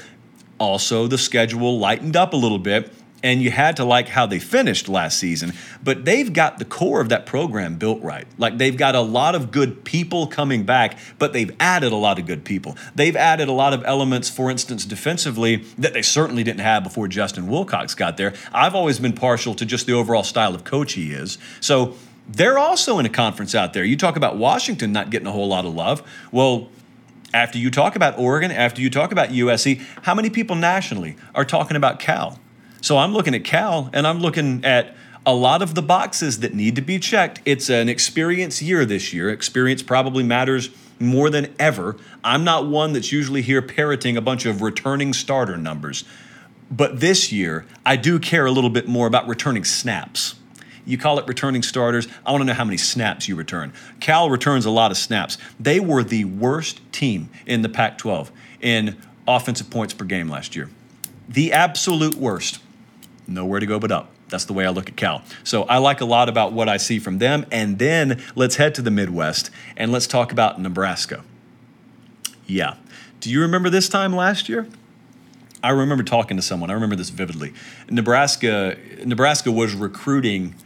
Also, 0.58 1.06
the 1.06 1.18
schedule 1.18 1.78
lightened 1.78 2.16
up 2.16 2.32
a 2.32 2.36
little 2.36 2.58
bit, 2.58 2.92
and 3.22 3.40
you 3.40 3.50
had 3.50 3.76
to 3.76 3.84
like 3.84 4.08
how 4.08 4.26
they 4.26 4.38
finished 4.38 4.88
last 4.88 5.18
season. 5.18 5.52
But 5.82 6.04
they've 6.04 6.32
got 6.32 6.58
the 6.58 6.64
core 6.64 7.00
of 7.00 7.08
that 7.10 7.24
program 7.26 7.76
built 7.76 8.02
right. 8.02 8.26
Like 8.38 8.58
they've 8.58 8.76
got 8.76 8.94
a 8.94 9.00
lot 9.00 9.34
of 9.34 9.50
good 9.50 9.84
people 9.84 10.26
coming 10.26 10.64
back, 10.64 10.98
but 11.18 11.32
they've 11.32 11.54
added 11.60 11.92
a 11.92 11.96
lot 11.96 12.18
of 12.18 12.26
good 12.26 12.44
people. 12.44 12.76
They've 12.94 13.16
added 13.16 13.48
a 13.48 13.52
lot 13.52 13.72
of 13.72 13.84
elements, 13.84 14.28
for 14.28 14.50
instance, 14.50 14.84
defensively, 14.84 15.56
that 15.78 15.92
they 15.92 16.02
certainly 16.02 16.42
didn't 16.42 16.60
have 16.60 16.82
before 16.82 17.08
Justin 17.08 17.46
Wilcox 17.46 17.94
got 17.94 18.16
there. 18.16 18.34
I've 18.52 18.74
always 18.74 18.98
been 18.98 19.12
partial 19.12 19.54
to 19.54 19.64
just 19.64 19.86
the 19.86 19.92
overall 19.92 20.24
style 20.24 20.54
of 20.54 20.64
coach 20.64 20.94
he 20.94 21.12
is. 21.12 21.38
So 21.60 21.94
they're 22.28 22.58
also 22.58 22.98
in 22.98 23.06
a 23.06 23.10
conference 23.10 23.54
out 23.54 23.72
there. 23.72 23.84
You 23.84 23.96
talk 23.96 24.16
about 24.16 24.36
Washington 24.36 24.92
not 24.92 25.10
getting 25.10 25.26
a 25.26 25.32
whole 25.32 25.48
lot 25.48 25.64
of 25.64 25.74
love. 25.74 26.02
Well, 26.30 26.70
After 27.34 27.56
you 27.58 27.70
talk 27.70 27.96
about 27.96 28.18
Oregon, 28.18 28.50
after 28.50 28.82
you 28.82 28.90
talk 28.90 29.10
about 29.10 29.30
USC, 29.30 29.80
how 30.02 30.14
many 30.14 30.28
people 30.28 30.54
nationally 30.54 31.16
are 31.34 31.44
talking 31.46 31.76
about 31.76 31.98
Cal? 31.98 32.38
So 32.82 32.98
I'm 32.98 33.12
looking 33.12 33.32
at 33.32 33.44
Cal 33.44 33.88
and 33.92 34.08
I'm 34.08 34.18
looking 34.18 34.64
at 34.64 34.96
a 35.24 35.32
lot 35.32 35.62
of 35.62 35.76
the 35.76 35.82
boxes 35.82 36.40
that 36.40 36.52
need 36.52 36.74
to 36.74 36.82
be 36.82 36.98
checked. 36.98 37.40
It's 37.44 37.70
an 37.70 37.88
experience 37.88 38.60
year 38.60 38.84
this 38.84 39.12
year. 39.12 39.30
Experience 39.30 39.84
probably 39.84 40.24
matters 40.24 40.68
more 40.98 41.30
than 41.30 41.54
ever. 41.60 41.96
I'm 42.24 42.42
not 42.42 42.66
one 42.66 42.92
that's 42.92 43.12
usually 43.12 43.40
here 43.40 43.62
parroting 43.62 44.16
a 44.16 44.20
bunch 44.20 44.46
of 44.46 44.62
returning 44.62 45.12
starter 45.12 45.56
numbers. 45.56 46.02
But 46.72 46.98
this 46.98 47.30
year, 47.30 47.66
I 47.86 47.94
do 47.94 48.18
care 48.18 48.46
a 48.46 48.50
little 48.50 48.68
bit 48.68 48.88
more 48.88 49.06
about 49.06 49.28
returning 49.28 49.64
snaps. 49.64 50.34
You 50.84 50.98
call 50.98 51.20
it 51.20 51.28
returning 51.28 51.62
starters. 51.62 52.08
I 52.26 52.32
want 52.32 52.42
to 52.42 52.46
know 52.46 52.54
how 52.54 52.64
many 52.64 52.78
snaps 52.78 53.28
you 53.28 53.36
return. 53.36 53.72
Cal 54.00 54.28
returns 54.28 54.66
a 54.66 54.70
lot 54.70 54.90
of 54.90 54.96
snaps. 54.96 55.38
They 55.60 55.78
were 55.78 56.02
the 56.02 56.24
worst 56.24 56.80
team 56.90 57.30
in 57.46 57.62
the 57.62 57.68
Pac 57.68 57.96
12 57.98 58.32
in 58.60 58.96
offensive 59.28 59.70
points 59.70 59.94
per 59.94 60.04
game 60.04 60.28
last 60.28 60.56
year. 60.56 60.68
The 61.28 61.52
absolute 61.52 62.16
worst. 62.16 62.58
Nowhere 63.26 63.60
to 63.60 63.66
go 63.66 63.78
but 63.78 63.92
up. 63.92 64.10
That's 64.28 64.44
the 64.46 64.52
way 64.52 64.66
I 64.66 64.70
look 64.70 64.88
at 64.88 64.96
Cal. 64.96 65.22
So 65.44 65.64
I 65.64 65.78
like 65.78 66.00
a 66.00 66.04
lot 66.04 66.28
about 66.28 66.52
what 66.52 66.68
I 66.68 66.76
see 66.76 66.98
from 66.98 67.18
them. 67.18 67.46
And 67.52 67.78
then 67.78 68.22
let's 68.34 68.56
head 68.56 68.74
to 68.76 68.82
the 68.82 68.90
Midwest 68.90 69.50
and 69.76 69.92
let's 69.92 70.06
talk 70.06 70.32
about 70.32 70.60
Nebraska. 70.60 71.22
Yeah. 72.46 72.76
Do 73.20 73.30
you 73.30 73.40
remember 73.40 73.70
this 73.70 73.88
time 73.88 74.16
last 74.16 74.48
year? 74.48 74.66
I 75.62 75.70
remember 75.70 76.02
talking 76.02 76.36
to 76.36 76.42
someone. 76.42 76.70
I 76.70 76.72
remember 76.74 76.96
this 76.96 77.10
vividly. 77.10 77.52
Nebraska, 77.88 78.76
Nebraska 79.04 79.52
was 79.52 79.74
recruiting 79.74 80.56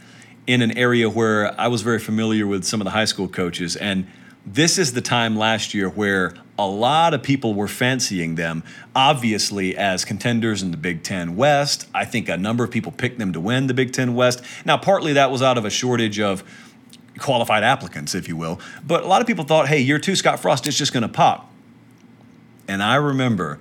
in 0.47 0.61
an 0.61 0.75
area 0.77 1.09
where 1.09 1.59
I 1.59 1.67
was 1.67 1.81
very 1.81 1.99
familiar 1.99 2.47
with 2.47 2.63
some 2.63 2.81
of 2.81 2.85
the 2.85 2.91
high 2.91 3.05
school 3.05 3.27
coaches, 3.27 3.75
and 3.75 4.07
this 4.45 4.79
is 4.79 4.93
the 4.93 5.01
time 5.01 5.35
last 5.35 5.73
year 5.73 5.89
where 5.89 6.33
a 6.57 6.67
lot 6.67 7.13
of 7.13 7.21
people 7.21 7.53
were 7.53 7.67
fancying 7.67 8.35
them, 8.35 8.63
obviously, 8.95 9.77
as 9.77 10.03
contenders 10.03 10.63
in 10.63 10.71
the 10.71 10.77
Big 10.77 11.03
Ten 11.03 11.35
West. 11.35 11.87
I 11.93 12.05
think 12.05 12.29
a 12.29 12.37
number 12.37 12.63
of 12.63 12.71
people 12.71 12.91
picked 12.91 13.19
them 13.19 13.33
to 13.33 13.39
win 13.39 13.67
the 13.67 13.73
Big 13.73 13.93
Ten 13.93 14.15
West. 14.15 14.41
Now, 14.65 14.77
partly 14.77 15.13
that 15.13 15.31
was 15.31 15.41
out 15.41 15.57
of 15.57 15.65
a 15.65 15.69
shortage 15.69 16.19
of 16.19 16.43
qualified 17.19 17.63
applicants, 17.63 18.15
if 18.15 18.27
you 18.27 18.35
will, 18.35 18.59
but 18.85 19.03
a 19.03 19.07
lot 19.07 19.21
of 19.21 19.27
people 19.27 19.43
thought, 19.43 19.67
hey, 19.67 19.79
year 19.79 19.99
two, 19.99 20.15
Scott 20.15 20.39
Frost 20.39 20.67
is 20.67 20.77
just 20.77 20.93
going 20.93 21.03
to 21.03 21.09
pop. 21.09 21.51
And 22.67 22.83
I 22.83 22.95
remember 22.95 23.59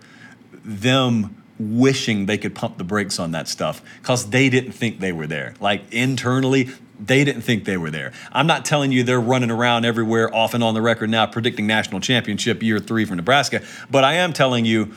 them 0.53 1.43
wishing 1.59 2.27
they 2.27 2.37
could 2.37 2.55
pump 2.55 2.77
the 2.77 2.85
brakes 2.85 3.19
on 3.19 3.31
that 3.33 3.49
stuff 3.49 3.83
because 4.01 4.31
they 4.31 4.49
didn't 4.49 4.73
think 4.73 5.01
they 5.01 5.13
were 5.13 5.27
there. 5.27 5.55
Like 5.61 5.83
internally, 5.93 6.71
they 6.99 7.25
didn't 7.25 7.43
think 7.43 7.65
they 7.65 7.77
were 7.77 7.91
there. 7.91 8.13
I'm 8.33 8.47
not 8.47 8.65
telling 8.65 8.93
you 8.93 9.03
they're 9.03 9.21
running 9.21 9.51
around 9.51 9.85
everywhere, 9.85 10.35
off 10.35 10.55
and 10.55 10.63
on 10.65 10.75
the 10.75 10.83
record 10.83 11.11
now, 11.11 11.27
predicting 11.27 11.67
national 11.67 12.01
championship 12.01 12.63
year 12.63 12.79
three 12.79 13.05
for 13.05 13.15
Nebraska, 13.15 13.63
but 13.91 14.05
I 14.05 14.15
am 14.15 14.33
telling 14.33 14.65
you 14.65 14.93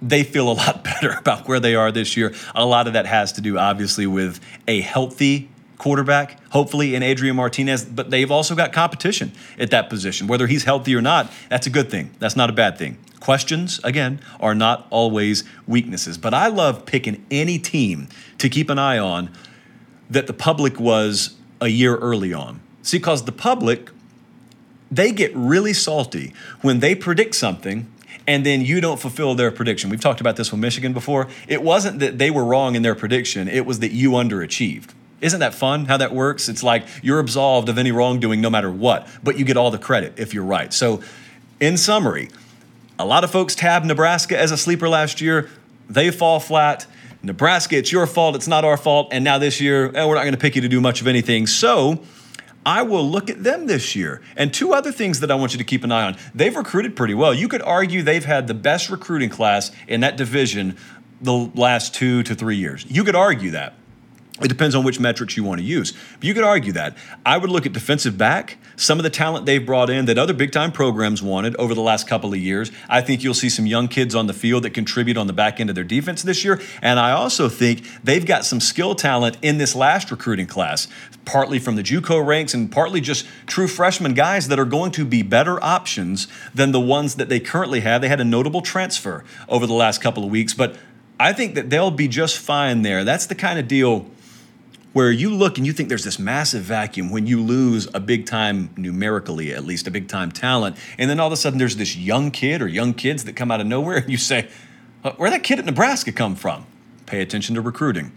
they 0.00 0.24
feel 0.24 0.50
a 0.50 0.54
lot 0.54 0.82
better 0.84 1.12
about 1.12 1.46
where 1.46 1.60
they 1.60 1.74
are 1.74 1.92
this 1.92 2.16
year. 2.16 2.34
A 2.54 2.66
lot 2.66 2.86
of 2.86 2.94
that 2.94 3.06
has 3.06 3.32
to 3.32 3.40
do, 3.40 3.58
obviously, 3.58 4.06
with 4.06 4.40
a 4.66 4.80
healthy 4.80 5.48
quarterback, 5.78 6.38
hopefully 6.50 6.94
in 6.94 7.02
Adrian 7.02 7.34
Martinez, 7.34 7.84
but 7.84 8.08
they've 8.08 8.30
also 8.30 8.54
got 8.54 8.72
competition 8.72 9.32
at 9.58 9.70
that 9.72 9.90
position. 9.90 10.28
Whether 10.28 10.46
he's 10.46 10.62
healthy 10.62 10.94
or 10.94 11.02
not, 11.02 11.32
that's 11.48 11.66
a 11.66 11.70
good 11.70 11.90
thing. 11.90 12.12
That's 12.20 12.36
not 12.36 12.50
a 12.50 12.52
bad 12.52 12.78
thing. 12.78 12.98
Questions, 13.18 13.80
again, 13.82 14.20
are 14.38 14.54
not 14.54 14.86
always 14.90 15.42
weaknesses. 15.66 16.18
But 16.18 16.34
I 16.34 16.48
love 16.48 16.86
picking 16.86 17.24
any 17.30 17.58
team 17.58 18.08
to 18.38 18.48
keep 18.48 18.70
an 18.70 18.78
eye 18.78 18.98
on 18.98 19.30
that 20.08 20.26
the 20.26 20.32
public 20.32 20.78
was 20.78 21.36
a 21.62 21.68
year 21.68 21.96
early 21.96 22.34
on. 22.34 22.60
See, 22.82 22.98
because 22.98 23.24
the 23.24 23.32
public, 23.32 23.90
they 24.90 25.12
get 25.12 25.34
really 25.34 25.72
salty 25.72 26.34
when 26.60 26.80
they 26.80 26.94
predict 26.94 27.34
something 27.36 27.90
and 28.26 28.44
then 28.46 28.60
you 28.60 28.80
don't 28.80 29.00
fulfill 29.00 29.34
their 29.34 29.50
prediction. 29.50 29.90
We've 29.90 30.00
talked 30.00 30.20
about 30.20 30.36
this 30.36 30.52
with 30.52 30.60
Michigan 30.60 30.92
before. 30.92 31.28
It 31.48 31.62
wasn't 31.62 31.98
that 32.00 32.18
they 32.18 32.30
were 32.30 32.44
wrong 32.44 32.74
in 32.74 32.82
their 32.82 32.94
prediction, 32.94 33.48
it 33.48 33.66
was 33.66 33.78
that 33.80 33.92
you 33.92 34.12
underachieved. 34.12 34.90
Isn't 35.20 35.40
that 35.40 35.54
fun 35.54 35.84
how 35.84 35.96
that 35.98 36.12
works? 36.12 36.48
It's 36.48 36.64
like 36.64 36.84
you're 37.00 37.20
absolved 37.20 37.68
of 37.68 37.78
any 37.78 37.92
wrongdoing 37.92 38.40
no 38.40 38.50
matter 38.50 38.70
what, 38.70 39.06
but 39.22 39.38
you 39.38 39.44
get 39.44 39.56
all 39.56 39.70
the 39.70 39.78
credit 39.78 40.14
if 40.16 40.34
you're 40.34 40.44
right. 40.44 40.72
So, 40.72 41.00
in 41.60 41.76
summary, 41.76 42.28
a 42.98 43.06
lot 43.06 43.22
of 43.22 43.30
folks 43.30 43.54
tabbed 43.54 43.86
Nebraska 43.86 44.38
as 44.38 44.50
a 44.50 44.56
sleeper 44.56 44.88
last 44.88 45.20
year. 45.20 45.48
They 45.88 46.10
fall 46.10 46.40
flat. 46.40 46.86
Nebraska, 47.22 47.76
it's 47.76 47.92
your 47.92 48.06
fault. 48.06 48.34
It's 48.34 48.48
not 48.48 48.64
our 48.64 48.76
fault. 48.76 49.08
And 49.12 49.24
now 49.24 49.38
this 49.38 49.60
year, 49.60 49.86
eh, 49.94 50.04
we're 50.04 50.14
not 50.14 50.22
going 50.22 50.34
to 50.34 50.40
pick 50.40 50.56
you 50.56 50.62
to 50.62 50.68
do 50.68 50.80
much 50.80 51.00
of 51.00 51.06
anything. 51.06 51.46
So 51.46 52.02
I 52.66 52.82
will 52.82 53.08
look 53.08 53.30
at 53.30 53.42
them 53.42 53.66
this 53.66 53.94
year. 53.94 54.20
And 54.36 54.52
two 54.52 54.72
other 54.72 54.92
things 54.92 55.20
that 55.20 55.30
I 55.30 55.34
want 55.34 55.52
you 55.52 55.58
to 55.58 55.64
keep 55.64 55.84
an 55.84 55.92
eye 55.92 56.04
on. 56.04 56.16
They've 56.34 56.54
recruited 56.54 56.96
pretty 56.96 57.14
well. 57.14 57.32
You 57.32 57.48
could 57.48 57.62
argue 57.62 58.02
they've 58.02 58.24
had 58.24 58.48
the 58.48 58.54
best 58.54 58.90
recruiting 58.90 59.30
class 59.30 59.70
in 59.86 60.00
that 60.00 60.16
division 60.16 60.76
the 61.20 61.32
last 61.32 61.94
two 61.94 62.22
to 62.24 62.34
three 62.34 62.56
years. 62.56 62.84
You 62.88 63.04
could 63.04 63.14
argue 63.14 63.52
that. 63.52 63.74
It 64.44 64.48
depends 64.48 64.74
on 64.74 64.84
which 64.84 65.00
metrics 65.00 65.36
you 65.36 65.44
want 65.44 65.60
to 65.60 65.64
use. 65.64 65.92
But 65.92 66.24
you 66.24 66.34
could 66.34 66.44
argue 66.44 66.72
that. 66.72 66.96
I 67.24 67.38
would 67.38 67.50
look 67.50 67.66
at 67.66 67.72
defensive 67.72 68.18
back, 68.18 68.58
some 68.76 68.98
of 68.98 69.02
the 69.02 69.10
talent 69.10 69.46
they've 69.46 69.64
brought 69.64 69.90
in 69.90 70.06
that 70.06 70.18
other 70.18 70.32
big 70.32 70.52
time 70.52 70.72
programs 70.72 71.22
wanted 71.22 71.56
over 71.56 71.74
the 71.74 71.80
last 71.80 72.08
couple 72.08 72.32
of 72.32 72.38
years. 72.38 72.70
I 72.88 73.00
think 73.00 73.22
you'll 73.22 73.34
see 73.34 73.48
some 73.48 73.66
young 73.66 73.88
kids 73.88 74.14
on 74.14 74.26
the 74.26 74.32
field 74.32 74.64
that 74.64 74.70
contribute 74.70 75.16
on 75.16 75.26
the 75.26 75.32
back 75.32 75.60
end 75.60 75.70
of 75.70 75.74
their 75.74 75.84
defense 75.84 76.22
this 76.22 76.44
year. 76.44 76.60
And 76.80 76.98
I 76.98 77.12
also 77.12 77.48
think 77.48 77.86
they've 78.02 78.24
got 78.24 78.44
some 78.44 78.60
skill 78.60 78.94
talent 78.94 79.38
in 79.42 79.58
this 79.58 79.74
last 79.74 80.10
recruiting 80.10 80.46
class, 80.46 80.88
partly 81.24 81.58
from 81.58 81.76
the 81.76 81.82
Juco 81.82 82.24
ranks 82.24 82.54
and 82.54 82.70
partly 82.70 83.00
just 83.00 83.26
true 83.46 83.68
freshman 83.68 84.14
guys 84.14 84.48
that 84.48 84.58
are 84.58 84.64
going 84.64 84.90
to 84.92 85.04
be 85.04 85.22
better 85.22 85.62
options 85.62 86.28
than 86.54 86.72
the 86.72 86.80
ones 86.80 87.16
that 87.16 87.28
they 87.28 87.40
currently 87.40 87.80
have. 87.80 88.00
They 88.00 88.08
had 88.08 88.20
a 88.20 88.24
notable 88.24 88.62
transfer 88.62 89.24
over 89.48 89.66
the 89.66 89.74
last 89.74 90.00
couple 90.00 90.24
of 90.24 90.30
weeks, 90.30 90.54
but 90.54 90.76
I 91.20 91.32
think 91.32 91.54
that 91.54 91.70
they'll 91.70 91.92
be 91.92 92.08
just 92.08 92.38
fine 92.38 92.82
there. 92.82 93.04
That's 93.04 93.26
the 93.26 93.36
kind 93.36 93.58
of 93.58 93.68
deal 93.68 94.06
where 94.92 95.10
you 95.10 95.34
look 95.34 95.58
and 95.58 95.66
you 95.66 95.72
think 95.72 95.88
there's 95.88 96.04
this 96.04 96.18
massive 96.18 96.62
vacuum 96.62 97.10
when 97.10 97.26
you 97.26 97.42
lose 97.42 97.88
a 97.94 98.00
big 98.00 98.26
time, 98.26 98.70
numerically 98.76 99.52
at 99.52 99.64
least, 99.64 99.86
a 99.86 99.90
big 99.90 100.08
time 100.08 100.30
talent. 100.30 100.76
And 100.98 101.08
then 101.08 101.18
all 101.18 101.28
of 101.28 101.32
a 101.32 101.36
sudden 101.36 101.58
there's 101.58 101.76
this 101.76 101.96
young 101.96 102.30
kid 102.30 102.62
or 102.62 102.68
young 102.68 102.94
kids 102.94 103.24
that 103.24 103.34
come 103.34 103.50
out 103.50 103.60
of 103.60 103.66
nowhere 103.66 103.96
and 103.96 104.10
you 104.10 104.18
say, 104.18 104.48
uh, 105.04 105.12
Where'd 105.12 105.32
that 105.32 105.42
kid 105.42 105.58
at 105.58 105.64
Nebraska 105.64 106.12
come 106.12 106.36
from? 106.36 106.66
Pay 107.06 107.20
attention 107.20 107.54
to 107.54 107.60
recruiting. 107.60 108.12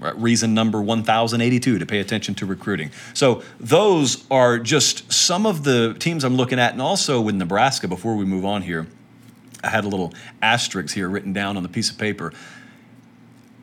Reason 0.00 0.54
number 0.54 0.80
1082 0.80 1.80
to 1.80 1.86
pay 1.86 1.98
attention 1.98 2.32
to 2.36 2.46
recruiting. 2.46 2.92
So, 3.14 3.42
those 3.58 4.24
are 4.30 4.60
just 4.60 5.12
some 5.12 5.44
of 5.44 5.64
the 5.64 5.96
teams 5.98 6.22
I'm 6.22 6.36
looking 6.36 6.60
at. 6.60 6.72
And 6.72 6.80
also 6.80 7.20
with 7.20 7.34
Nebraska, 7.34 7.88
before 7.88 8.14
we 8.14 8.24
move 8.24 8.44
on 8.44 8.62
here, 8.62 8.86
I 9.64 9.70
had 9.70 9.84
a 9.84 9.88
little 9.88 10.12
asterisk 10.40 10.94
here 10.94 11.08
written 11.08 11.32
down 11.32 11.56
on 11.56 11.64
the 11.64 11.68
piece 11.68 11.90
of 11.90 11.98
paper. 11.98 12.32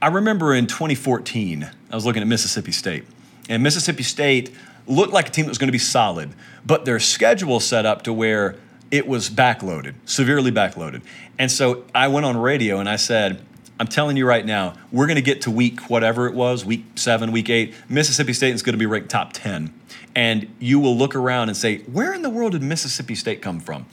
I 0.06 0.10
remember 0.10 0.54
in 0.54 0.68
2014, 0.68 1.68
I 1.90 1.96
was 1.96 2.06
looking 2.06 2.22
at 2.22 2.28
Mississippi 2.28 2.72
State, 2.72 3.06
and 3.50 3.64
Mississippi 3.64 4.04
State 4.04 4.54
looked 4.86 5.12
like 5.12 5.30
a 5.30 5.32
team 5.32 5.46
that 5.46 5.50
was 5.50 5.58
going 5.58 5.68
to 5.68 5.72
be 5.72 5.80
solid, 5.80 6.30
but 6.64 6.86
their 6.86 7.00
schedule 7.00 7.60
set 7.60 7.88
up 7.88 8.04
to 8.04 8.14
where 8.14 8.56
it 8.92 9.08
was 9.08 9.32
backloaded, 9.32 9.96
severely 10.06 10.52
backloaded. 10.52 11.02
And 11.40 11.52
so 11.52 11.86
I 11.96 12.10
went 12.10 12.28
on 12.28 12.38
radio 12.38 12.80
and 12.80 12.88
I 12.88 12.98
said, 12.98 13.44
I'm 13.80 13.88
telling 13.88 14.16
you 14.16 14.28
right 14.28 14.46
now, 14.46 14.76
we're 14.92 15.08
going 15.08 15.16
to 15.16 15.24
get 15.24 15.42
to 15.42 15.50
week 15.50 15.90
whatever 15.90 16.28
it 16.28 16.36
was, 16.36 16.64
week 16.64 16.86
seven, 16.98 17.32
week 17.32 17.50
eight. 17.50 17.74
Mississippi 17.90 18.34
State 18.34 18.54
is 18.54 18.62
going 18.62 18.74
to 18.74 18.78
be 18.78 18.86
ranked 18.86 19.10
top 19.10 19.34
10. 19.34 19.74
And 20.14 20.54
you 20.60 20.80
will 20.80 20.96
look 20.96 21.16
around 21.16 21.50
and 21.50 21.58
say, 21.58 21.80
where 21.80 22.14
in 22.14 22.22
the 22.22 22.30
world 22.30 22.52
did 22.52 22.62
Mississippi 22.62 23.16
State 23.16 23.42
come 23.42 23.60
from? 23.60 23.88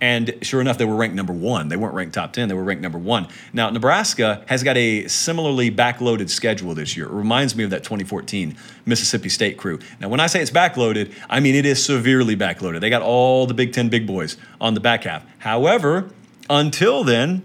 And 0.00 0.34
sure 0.42 0.60
enough, 0.60 0.76
they 0.76 0.84
were 0.84 0.94
ranked 0.94 1.16
number 1.16 1.32
one. 1.32 1.68
They 1.68 1.76
weren't 1.76 1.94
ranked 1.94 2.14
top 2.14 2.32
10, 2.32 2.48
they 2.48 2.54
were 2.54 2.64
ranked 2.64 2.82
number 2.82 2.98
one. 2.98 3.28
Now, 3.52 3.70
Nebraska 3.70 4.44
has 4.46 4.62
got 4.62 4.76
a 4.76 5.08
similarly 5.08 5.70
backloaded 5.70 6.28
schedule 6.28 6.74
this 6.74 6.96
year. 6.96 7.06
It 7.06 7.12
reminds 7.12 7.56
me 7.56 7.64
of 7.64 7.70
that 7.70 7.82
2014 7.82 8.56
Mississippi 8.84 9.30
State 9.30 9.56
crew. 9.56 9.78
Now, 9.98 10.08
when 10.08 10.20
I 10.20 10.26
say 10.26 10.42
it's 10.42 10.50
backloaded, 10.50 11.14
I 11.30 11.40
mean 11.40 11.54
it 11.54 11.64
is 11.64 11.82
severely 11.82 12.36
backloaded. 12.36 12.80
They 12.80 12.90
got 12.90 13.02
all 13.02 13.46
the 13.46 13.54
Big 13.54 13.72
Ten 13.72 13.88
big 13.88 14.06
boys 14.06 14.36
on 14.60 14.74
the 14.74 14.80
back 14.80 15.04
half. 15.04 15.24
However, 15.38 16.10
until 16.50 17.02
then, 17.02 17.44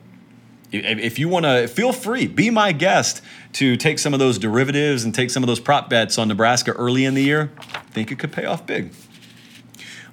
if 0.72 1.20
you 1.20 1.28
want 1.28 1.46
to 1.46 1.68
feel 1.68 1.92
free 1.92 2.28
be 2.28 2.50
my 2.50 2.72
guest 2.72 3.22
to 3.52 3.76
take 3.76 4.00
some 4.00 4.14
of 4.14 4.20
those 4.20 4.40
derivatives 4.40 5.04
and 5.04 5.14
take 5.14 5.30
some 5.30 5.44
of 5.44 5.48
those 5.48 5.60
prop 5.60 5.90
bets 5.90 6.18
on 6.18 6.30
nebraska 6.30 6.72
early 6.72 7.04
in 7.04 7.14
the 7.14 7.22
year 7.22 7.52
I 7.74 7.80
think 7.92 8.10
it 8.10 8.20
could 8.20 8.32
pay 8.32 8.46
off 8.46 8.66
big 8.66 8.92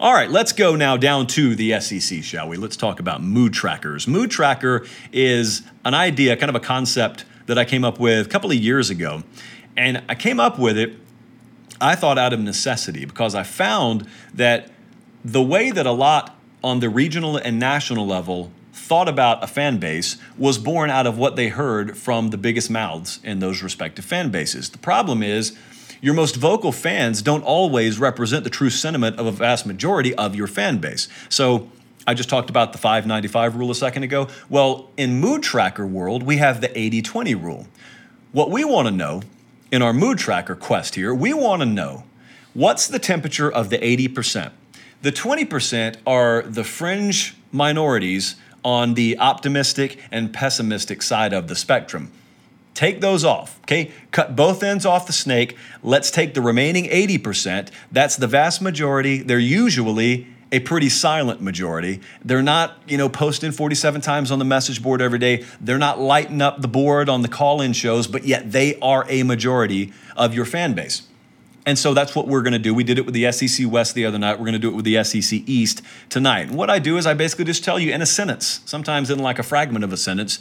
all 0.00 0.12
right, 0.12 0.30
let's 0.30 0.52
go 0.52 0.76
now 0.76 0.96
down 0.96 1.26
to 1.26 1.56
the 1.56 1.80
SEC, 1.80 2.22
shall 2.22 2.48
we? 2.48 2.56
Let's 2.56 2.76
talk 2.76 3.00
about 3.00 3.20
mood 3.20 3.52
trackers. 3.52 4.06
Mood 4.06 4.30
tracker 4.30 4.86
is 5.12 5.62
an 5.84 5.92
idea, 5.92 6.36
kind 6.36 6.50
of 6.50 6.54
a 6.54 6.60
concept 6.60 7.24
that 7.46 7.58
I 7.58 7.64
came 7.64 7.84
up 7.84 7.98
with 7.98 8.26
a 8.26 8.28
couple 8.28 8.50
of 8.50 8.56
years 8.56 8.90
ago. 8.90 9.24
And 9.76 10.04
I 10.08 10.14
came 10.14 10.38
up 10.38 10.56
with 10.56 10.78
it, 10.78 10.94
I 11.80 11.96
thought, 11.96 12.16
out 12.16 12.32
of 12.32 12.38
necessity 12.38 13.06
because 13.06 13.34
I 13.34 13.42
found 13.42 14.06
that 14.32 14.70
the 15.24 15.42
way 15.42 15.72
that 15.72 15.84
a 15.84 15.92
lot 15.92 16.38
on 16.62 16.78
the 16.78 16.88
regional 16.88 17.36
and 17.36 17.58
national 17.58 18.06
level 18.06 18.52
thought 18.72 19.08
about 19.08 19.42
a 19.42 19.48
fan 19.48 19.78
base 19.78 20.16
was 20.36 20.58
born 20.58 20.90
out 20.90 21.08
of 21.08 21.18
what 21.18 21.34
they 21.34 21.48
heard 21.48 21.96
from 21.96 22.30
the 22.30 22.38
biggest 22.38 22.70
mouths 22.70 23.18
in 23.24 23.40
those 23.40 23.64
respective 23.64 24.04
fan 24.04 24.30
bases. 24.30 24.70
The 24.70 24.78
problem 24.78 25.24
is, 25.24 25.58
your 26.00 26.14
most 26.14 26.36
vocal 26.36 26.72
fans 26.72 27.22
don't 27.22 27.42
always 27.42 27.98
represent 27.98 28.44
the 28.44 28.50
true 28.50 28.70
sentiment 28.70 29.18
of 29.18 29.26
a 29.26 29.32
vast 29.32 29.66
majority 29.66 30.14
of 30.14 30.34
your 30.34 30.46
fan 30.46 30.78
base. 30.78 31.08
So 31.28 31.70
I 32.06 32.14
just 32.14 32.28
talked 32.28 32.50
about 32.50 32.72
the 32.72 32.78
595 32.78 33.56
rule 33.56 33.70
a 33.70 33.74
second 33.74 34.02
ago. 34.02 34.28
Well, 34.48 34.90
in 34.96 35.20
mood 35.20 35.42
tracker 35.42 35.86
world, 35.86 36.22
we 36.22 36.38
have 36.38 36.60
the 36.60 36.76
80 36.78 37.02
20 37.02 37.34
rule. 37.34 37.66
What 38.32 38.50
we 38.50 38.64
want 38.64 38.88
to 38.88 38.92
know 38.92 39.22
in 39.70 39.82
our 39.82 39.92
mood 39.92 40.18
tracker 40.18 40.54
quest 40.54 40.94
here, 40.94 41.14
we 41.14 41.34
want 41.34 41.60
to 41.60 41.66
know 41.66 42.04
what's 42.54 42.86
the 42.86 42.98
temperature 42.98 43.50
of 43.50 43.70
the 43.70 43.78
80%. 43.78 44.52
The 45.02 45.12
20% 45.12 45.96
are 46.06 46.42
the 46.42 46.64
fringe 46.64 47.36
minorities 47.52 48.36
on 48.64 48.94
the 48.94 49.18
optimistic 49.18 49.98
and 50.10 50.32
pessimistic 50.32 51.02
side 51.02 51.32
of 51.32 51.48
the 51.48 51.54
spectrum. 51.54 52.10
Take 52.74 53.00
those 53.00 53.24
off, 53.24 53.58
okay? 53.62 53.90
Cut 54.12 54.36
both 54.36 54.62
ends 54.62 54.86
off 54.86 55.06
the 55.06 55.12
snake. 55.12 55.56
Let's 55.82 56.10
take 56.10 56.34
the 56.34 56.40
remaining 56.40 56.84
80%. 56.84 57.70
That's 57.90 58.16
the 58.16 58.26
vast 58.26 58.62
majority. 58.62 59.18
They're 59.18 59.38
usually 59.38 60.28
a 60.50 60.60
pretty 60.60 60.88
silent 60.88 61.40
majority. 61.40 62.00
They're 62.24 62.42
not, 62.42 62.78
you 62.86 62.96
know, 62.96 63.08
posting 63.08 63.52
47 63.52 64.00
times 64.00 64.30
on 64.30 64.38
the 64.38 64.44
message 64.44 64.82
board 64.82 65.02
every 65.02 65.18
day. 65.18 65.44
They're 65.60 65.78
not 65.78 65.98
lighting 66.00 66.40
up 66.40 66.62
the 66.62 66.68
board 66.68 67.08
on 67.08 67.22
the 67.22 67.28
call 67.28 67.60
in 67.60 67.72
shows, 67.72 68.06
but 68.06 68.24
yet 68.24 68.52
they 68.52 68.78
are 68.80 69.04
a 69.08 69.22
majority 69.24 69.92
of 70.16 70.34
your 70.34 70.44
fan 70.44 70.74
base. 70.74 71.02
And 71.66 71.78
so 71.78 71.92
that's 71.92 72.16
what 72.16 72.26
we're 72.26 72.40
going 72.40 72.54
to 72.54 72.58
do. 72.58 72.72
We 72.72 72.82
did 72.82 72.96
it 72.96 73.04
with 73.04 73.12
the 73.12 73.30
SEC 73.30 73.70
West 73.70 73.94
the 73.94 74.06
other 74.06 74.18
night. 74.18 74.38
We're 74.38 74.46
going 74.46 74.54
to 74.54 74.58
do 74.58 74.70
it 74.70 74.74
with 74.74 74.86
the 74.86 75.04
SEC 75.04 75.42
East 75.46 75.82
tonight. 76.08 76.48
And 76.48 76.56
what 76.56 76.70
I 76.70 76.78
do 76.78 76.96
is 76.96 77.06
I 77.06 77.12
basically 77.12 77.44
just 77.44 77.62
tell 77.62 77.78
you 77.78 77.92
in 77.92 78.00
a 78.00 78.06
sentence, 78.06 78.60
sometimes 78.64 79.10
in 79.10 79.18
like 79.18 79.38
a 79.38 79.42
fragment 79.42 79.84
of 79.84 79.92
a 79.92 79.98
sentence, 79.98 80.38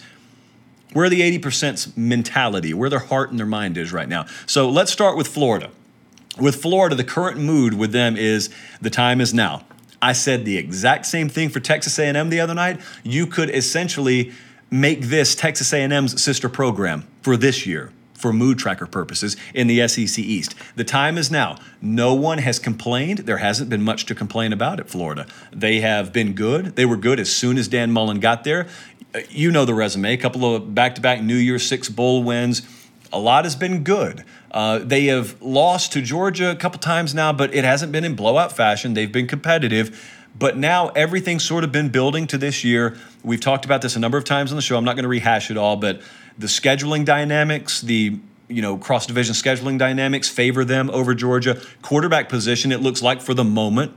where 0.98 1.10
the 1.10 1.22
80% 1.38 1.96
mentality, 1.96 2.74
where 2.74 2.90
their 2.90 2.98
heart 2.98 3.30
and 3.30 3.38
their 3.38 3.46
mind 3.46 3.78
is 3.78 3.94
right 3.94 4.10
now. 4.10 4.26
So 4.48 4.68
let's 4.68 4.92
start 4.92 5.16
with 5.16 5.28
Florida. 5.28 5.70
With 6.40 6.56
Florida, 6.56 6.96
the 6.96 7.04
current 7.04 7.38
mood 7.40 7.76
with 7.76 7.92
them 7.92 8.18
is 8.18 8.50
the 8.82 8.90
time 8.90 9.22
is 9.22 9.32
now. 9.32 9.64
I 10.02 10.14
said 10.14 10.44
the 10.44 10.58
exact 10.58 11.06
same 11.06 11.30
thing 11.30 11.50
for 11.50 11.60
Texas 11.60 12.00
A&M 12.00 12.32
the 12.32 12.40
other 12.40 12.56
night. 12.56 12.82
You 13.04 13.28
could 13.28 13.52
essentially 13.52 14.32
make 14.72 15.02
this 15.02 15.36
Texas 15.36 15.72
A&M's 15.72 16.20
sister 16.20 16.50
program 16.50 17.06
for 17.22 17.38
this 17.38 17.68
year 17.68 17.92
for 18.16 18.34
mood 18.34 18.58
tracker 18.58 18.88
purposes 18.88 19.38
in 19.54 19.68
the 19.68 19.88
SEC 19.88 20.18
East. 20.18 20.56
The 20.76 20.84
time 20.84 21.20
is 21.20 21.30
now. 21.30 21.60
No 21.80 22.16
one 22.16 22.40
has 22.40 22.58
complained. 22.58 23.20
There 23.20 23.38
hasn't 23.38 23.70
been 23.70 23.84
much 23.84 24.08
to 24.08 24.16
complain 24.16 24.52
about 24.52 24.80
at 24.80 24.90
Florida. 24.90 25.28
They 25.54 25.82
have 25.82 26.12
been 26.12 26.34
good. 26.34 26.76
They 26.76 26.86
were 26.86 26.98
good 26.98 27.20
as 27.20 27.32
soon 27.32 27.60
as 27.60 27.68
Dan 27.68 27.92
Mullen 27.92 28.20
got 28.20 28.44
there. 28.44 28.68
You 29.30 29.52
know 29.52 29.66
the 29.66 29.74
resume. 29.74 30.14
A 30.14 30.18
couple 30.18 30.56
of 30.56 30.74
back-to-back 30.74 31.22
New 31.22 31.36
Year's 31.36 31.66
Six 31.66 31.90
bowl 31.90 32.24
wins. 32.24 32.62
A 33.12 33.20
lot 33.20 33.46
has 33.46 33.56
been 33.56 33.84
good. 33.84 34.26
Uh, 34.52 34.80
they 34.80 35.06
have 35.06 35.42
lost 35.42 35.94
to 35.94 36.02
Georgia 36.02 36.52
a 36.52 36.56
couple 36.56 36.80
times 36.80 37.14
now, 37.14 37.32
but 37.32 37.54
it 37.54 37.64
hasn't 37.64 37.92
been 37.92 38.04
in 38.04 38.16
blowout 38.16 38.52
fashion. 38.52 38.94
They've 38.94 39.12
been 39.12 39.28
competitive. 39.28 40.14
But 40.38 40.58
now 40.58 40.90
everything's 40.90 41.44
sort 41.44 41.64
of 41.64 41.72
been 41.72 41.90
building 41.90 42.28
to 42.28 42.38
this 42.38 42.64
year. 42.64 42.98
We've 43.24 43.40
talked 43.40 43.66
about 43.66 43.82
this 43.82 43.96
a 43.96 44.00
number 44.00 44.18
of 44.18 44.24
times 44.24 44.52
on 44.52 44.56
the 44.56 44.62
show. 44.62 44.78
I'm 44.78 44.84
not 44.84 44.96
going 44.96 45.04
to 45.04 45.10
rehash 45.10 45.50
it 45.50 45.58
all, 45.58 45.78
but 45.78 46.02
the 46.38 46.48
scheduling 46.48 47.06
dynamics, 47.06 47.82
the 47.82 48.20
you 48.48 48.62
know 48.62 48.78
cross 48.78 49.06
division 49.06 49.34
scheduling 49.34 49.78
dynamics 49.78 50.30
favor 50.30 50.64
them 50.64 50.90
over 50.92 51.16
Georgia. 51.16 51.60
Quarterback 51.82 52.30
position, 52.30 52.72
it 52.72 52.82
looks 52.82 53.02
like 53.02 53.22
for 53.22 53.34
the 53.34 53.44
moment, 53.44 53.94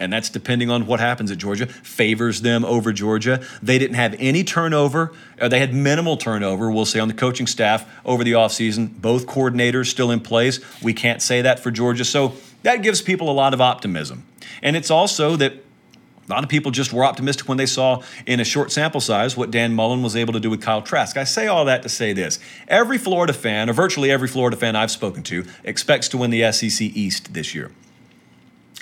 and 0.00 0.12
that's 0.12 0.30
depending 0.30 0.70
on 0.70 0.86
what 0.86 0.98
happens 0.98 1.30
at 1.30 1.38
Georgia, 1.38 1.66
favors 1.66 2.40
them 2.40 2.64
over 2.64 2.92
Georgia. 2.92 3.44
They 3.62 3.78
didn't 3.78 3.96
have 3.96 4.16
any 4.18 4.42
turnover. 4.42 5.12
They 5.38 5.60
had 5.60 5.72
minimal 5.72 6.16
turnover, 6.16 6.70
we'll 6.70 6.86
say, 6.86 6.98
on 6.98 7.08
the 7.08 7.14
coaching 7.14 7.46
staff 7.46 7.88
over 8.04 8.24
the 8.24 8.32
offseason. 8.32 9.00
Both 9.00 9.26
coordinators 9.26 9.86
still 9.86 10.10
in 10.10 10.20
place. 10.20 10.58
We 10.82 10.94
can't 10.94 11.22
say 11.22 11.42
that 11.42 11.60
for 11.60 11.70
Georgia. 11.70 12.04
So 12.04 12.34
that 12.62 12.82
gives 12.82 13.02
people 13.02 13.30
a 13.30 13.32
lot 13.32 13.54
of 13.54 13.60
optimism. 13.60 14.24
And 14.62 14.74
it's 14.74 14.90
also 14.90 15.36
that 15.36 15.52
a 15.52 16.30
lot 16.30 16.44
of 16.44 16.48
people 16.48 16.70
just 16.70 16.92
were 16.92 17.04
optimistic 17.04 17.48
when 17.48 17.58
they 17.58 17.66
saw 17.66 18.02
in 18.24 18.38
a 18.40 18.44
short 18.44 18.70
sample 18.70 19.00
size 19.00 19.36
what 19.36 19.50
Dan 19.50 19.74
Mullen 19.74 20.02
was 20.02 20.14
able 20.14 20.32
to 20.32 20.40
do 20.40 20.48
with 20.48 20.62
Kyle 20.62 20.80
Trask. 20.80 21.16
I 21.16 21.24
say 21.24 21.46
all 21.46 21.64
that 21.64 21.82
to 21.82 21.88
say 21.88 22.12
this. 22.12 22.38
Every 22.68 22.98
Florida 22.98 23.32
fan, 23.32 23.68
or 23.68 23.72
virtually 23.72 24.10
every 24.10 24.28
Florida 24.28 24.56
fan 24.56 24.76
I've 24.76 24.92
spoken 24.92 25.22
to, 25.24 25.44
expects 25.64 26.08
to 26.10 26.18
win 26.18 26.30
the 26.30 26.52
SEC 26.52 26.80
East 26.80 27.34
this 27.34 27.54
year. 27.54 27.72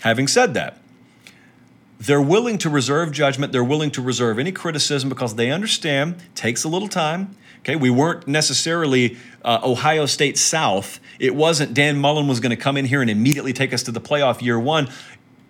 Having 0.02 0.28
said 0.28 0.54
that, 0.54 0.78
they're 1.98 2.22
willing 2.22 2.58
to 2.58 2.70
reserve 2.70 3.12
judgment. 3.12 3.52
They're 3.52 3.64
willing 3.64 3.90
to 3.92 4.02
reserve 4.02 4.38
any 4.38 4.52
criticism 4.52 5.08
because 5.08 5.34
they 5.34 5.50
understand 5.50 6.16
takes 6.34 6.64
a 6.64 6.68
little 6.68 6.88
time. 6.88 7.36
Okay, 7.60 7.74
we 7.74 7.90
weren't 7.90 8.28
necessarily 8.28 9.16
uh, 9.44 9.60
Ohio 9.64 10.06
State 10.06 10.38
South. 10.38 11.00
It 11.18 11.34
wasn't 11.34 11.74
Dan 11.74 11.98
Mullen 11.98 12.28
was 12.28 12.38
going 12.38 12.50
to 12.50 12.56
come 12.56 12.76
in 12.76 12.84
here 12.84 13.02
and 13.02 13.10
immediately 13.10 13.52
take 13.52 13.72
us 13.72 13.82
to 13.84 13.92
the 13.92 14.00
playoff 14.00 14.40
year 14.40 14.58
one. 14.58 14.88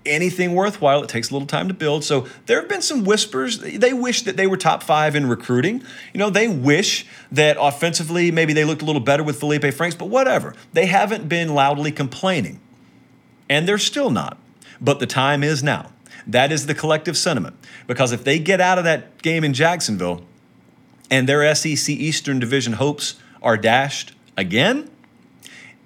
Anything 0.06 0.54
worthwhile, 0.54 1.02
it 1.02 1.11
takes 1.11 1.28
a 1.28 1.34
little 1.34 1.46
time 1.46 1.68
to 1.68 1.74
build. 1.74 2.02
So 2.02 2.26
there 2.46 2.58
have 2.58 2.68
been 2.68 2.80
some 2.80 3.04
whispers. 3.04 3.58
They 3.58 3.92
wish 3.92 4.22
that 4.22 4.38
they 4.38 4.46
were 4.46 4.56
top 4.56 4.82
five 4.82 5.14
in 5.14 5.28
recruiting. 5.28 5.82
You 6.14 6.18
know, 6.18 6.30
they 6.30 6.48
wish 6.48 7.04
that 7.30 7.58
offensively 7.61 8.30
maybe 8.30 8.54
they 8.54 8.64
looked 8.64 8.80
a 8.80 8.87
little 8.87 9.02
better 9.02 9.22
with 9.22 9.38
Felipe 9.38 9.74
Franks, 9.74 9.94
but 9.94 10.08
whatever. 10.08 10.54
They 10.72 10.87
haven't 10.87 11.28
been 11.28 11.54
loudly 11.54 11.92
complaining, 11.92 12.58
and 13.50 13.68
they're 13.68 13.76
still 13.76 14.08
not. 14.08 14.38
But 14.80 14.98
the 14.98 15.06
time 15.06 15.42
is 15.44 15.62
now. 15.62 15.92
That 16.29 16.53
is 16.53 16.67
the 16.67 16.75
collective 16.75 17.17
sentiment. 17.17 17.57
Because 17.87 18.12
if 18.12 18.23
they 18.23 18.38
get 18.38 18.61
out 18.61 18.79
of 18.79 18.85
that 18.85 19.21
game 19.23 19.43
in 19.43 19.55
Jacksonville 19.55 20.23
and 21.11 21.29
their 21.29 21.55
SEC 21.55 21.88
Eastern 21.88 22.38
Division 22.38 22.75
hopes 22.75 23.17
are 23.43 23.57
dashed 23.57 24.14
again, 24.37 24.91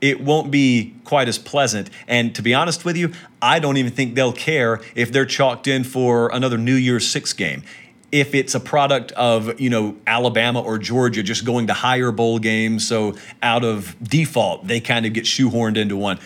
it 0.01 0.21
won't 0.21 0.51
be 0.51 0.97
quite 1.05 1.29
as 1.29 1.39
pleasant. 1.39 1.89
And 2.09 2.35
to 2.35 2.43
be 2.43 2.53
honest 2.53 2.85
with 2.85 2.97
you, 2.97 3.13
I 3.41 3.61
don't 3.61 3.77
even 3.77 3.93
think 3.93 4.17
they'll 4.17 4.33
care 4.33 4.81
if 4.97 5.13
they're 5.13 5.25
chalked 5.25 5.69
in 5.69 5.85
for 5.85 6.29
another 6.33 6.59
New 6.59 6.75
Year's 6.75 7.09
Six 7.09 7.33
game. 7.33 7.63
If 8.11 8.35
it's 8.35 8.55
a 8.55 8.61
product 8.61 9.13
of, 9.13 9.59
you 9.61 9.71
know, 9.71 9.97
Alabama 10.07 10.61
or 10.61 10.77
Georgia 10.77 11.23
just 11.23 11.47
going 11.47 11.69
to 11.69 11.73
higher 11.73 12.11
bowl 12.11 12.41
games, 12.41 12.87
so 12.87 13.15
out 13.43 13.65
of 13.65 13.97
default, 14.03 14.67
they 14.67 14.81
kind 14.81 15.07
of 15.07 15.13
get 15.13 15.25
shoehorned 15.25 15.77
into 15.79 15.97
one. 15.97 16.19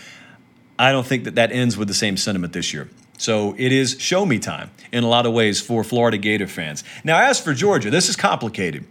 I 0.78 0.90
don't 0.90 1.06
think 1.06 1.24
that 1.24 1.36
that 1.36 1.52
ends 1.52 1.76
with 1.76 1.86
the 1.86 1.94
same 1.94 2.16
sentiment 2.16 2.54
this 2.54 2.72
year. 2.72 2.88
So 3.18 3.54
it 3.58 3.72
is 3.72 3.96
show 3.98 4.26
me 4.26 4.38
time 4.38 4.70
in 4.92 5.04
a 5.04 5.08
lot 5.08 5.26
of 5.26 5.32
ways 5.32 5.60
for 5.60 5.82
Florida 5.82 6.18
Gator 6.18 6.46
fans. 6.46 6.84
Now, 7.04 7.22
as 7.22 7.40
for 7.40 7.54
Georgia, 7.54 7.90
this 7.90 8.08
is 8.08 8.16
complicated. 8.16 8.84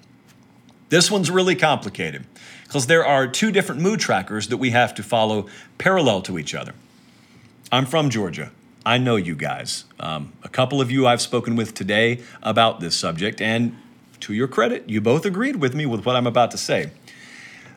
This 0.89 1.09
one's 1.11 1.31
really 1.31 1.55
complicated 1.55 2.25
because 2.63 2.87
there 2.87 3.05
are 3.05 3.27
two 3.27 3.51
different 3.51 3.81
mood 3.81 3.99
trackers 3.99 4.47
that 4.49 4.57
we 4.57 4.71
have 4.71 4.93
to 4.95 5.03
follow 5.03 5.47
parallel 5.77 6.21
to 6.23 6.37
each 6.37 6.53
other. 6.53 6.73
I'm 7.71 7.85
from 7.85 8.09
Georgia. 8.09 8.51
I 8.85 8.99
know 8.99 9.15
you 9.15 9.35
guys. 9.35 9.85
Um, 9.99 10.33
a 10.43 10.49
couple 10.49 10.79
of 10.79 10.91
you 10.91 11.07
I've 11.07 11.21
spoken 11.21 11.55
with 11.55 11.73
today 11.73 12.21
about 12.43 12.79
this 12.79 12.95
subject, 12.95 13.41
and 13.41 13.75
to 14.21 14.33
your 14.33 14.47
credit, 14.47 14.87
you 14.87 15.01
both 15.01 15.25
agreed 15.25 15.55
with 15.55 15.73
me 15.73 15.85
with 15.85 16.05
what 16.05 16.15
I'm 16.15 16.27
about 16.27 16.51
to 16.51 16.57
say. 16.57 16.91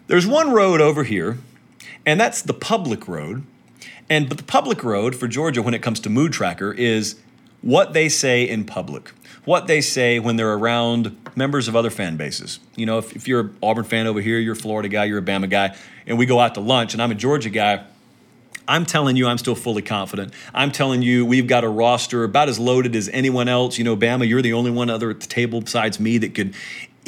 There's 0.06 0.26
one 0.26 0.52
road 0.52 0.80
over 0.80 1.04
here, 1.04 1.38
and 2.04 2.20
that's 2.20 2.42
the 2.42 2.54
public 2.54 3.08
road 3.08 3.44
and 4.10 4.28
but 4.28 4.38
the 4.38 4.44
public 4.44 4.82
road 4.82 5.14
for 5.14 5.28
Georgia 5.28 5.62
when 5.62 5.74
it 5.74 5.82
comes 5.82 6.00
to 6.00 6.10
mood 6.10 6.32
tracker 6.32 6.72
is 6.72 7.16
what 7.60 7.92
they 7.92 8.08
say 8.08 8.48
in 8.48 8.64
public, 8.64 9.12
what 9.44 9.66
they 9.66 9.80
say 9.80 10.18
when 10.18 10.36
they're 10.36 10.54
around 10.54 11.16
members 11.34 11.68
of 11.68 11.74
other 11.74 11.90
fan 11.90 12.16
bases. 12.16 12.60
You 12.76 12.86
know, 12.86 12.98
if, 12.98 13.14
if 13.16 13.26
you're 13.26 13.40
an 13.40 13.56
Auburn 13.62 13.84
fan 13.84 14.06
over 14.06 14.20
here, 14.20 14.38
you're 14.38 14.52
a 14.52 14.56
Florida 14.56 14.88
guy, 14.88 15.04
you're 15.04 15.18
a 15.18 15.22
Bama 15.22 15.50
guy, 15.50 15.76
and 16.06 16.18
we 16.18 16.26
go 16.26 16.38
out 16.40 16.54
to 16.54 16.60
lunch 16.60 16.92
and 16.92 17.02
I'm 17.02 17.10
a 17.10 17.16
Georgia 17.16 17.50
guy, 17.50 17.84
I'm 18.68 18.84
telling 18.84 19.16
you, 19.16 19.26
I'm 19.26 19.38
still 19.38 19.54
fully 19.54 19.80
confident. 19.80 20.34
I'm 20.52 20.70
telling 20.70 21.00
you, 21.00 21.24
we've 21.24 21.46
got 21.46 21.64
a 21.64 21.68
roster 21.68 22.22
about 22.22 22.50
as 22.50 22.58
loaded 22.58 22.94
as 22.94 23.08
anyone 23.08 23.48
else. 23.48 23.78
You 23.78 23.84
know, 23.84 23.96
Bama, 23.96 24.28
you're 24.28 24.42
the 24.42 24.52
only 24.52 24.70
one 24.70 24.90
other 24.90 25.08
at 25.08 25.20
the 25.20 25.26
table 25.26 25.62
besides 25.62 25.98
me 25.98 26.18
that 26.18 26.34
could 26.34 26.54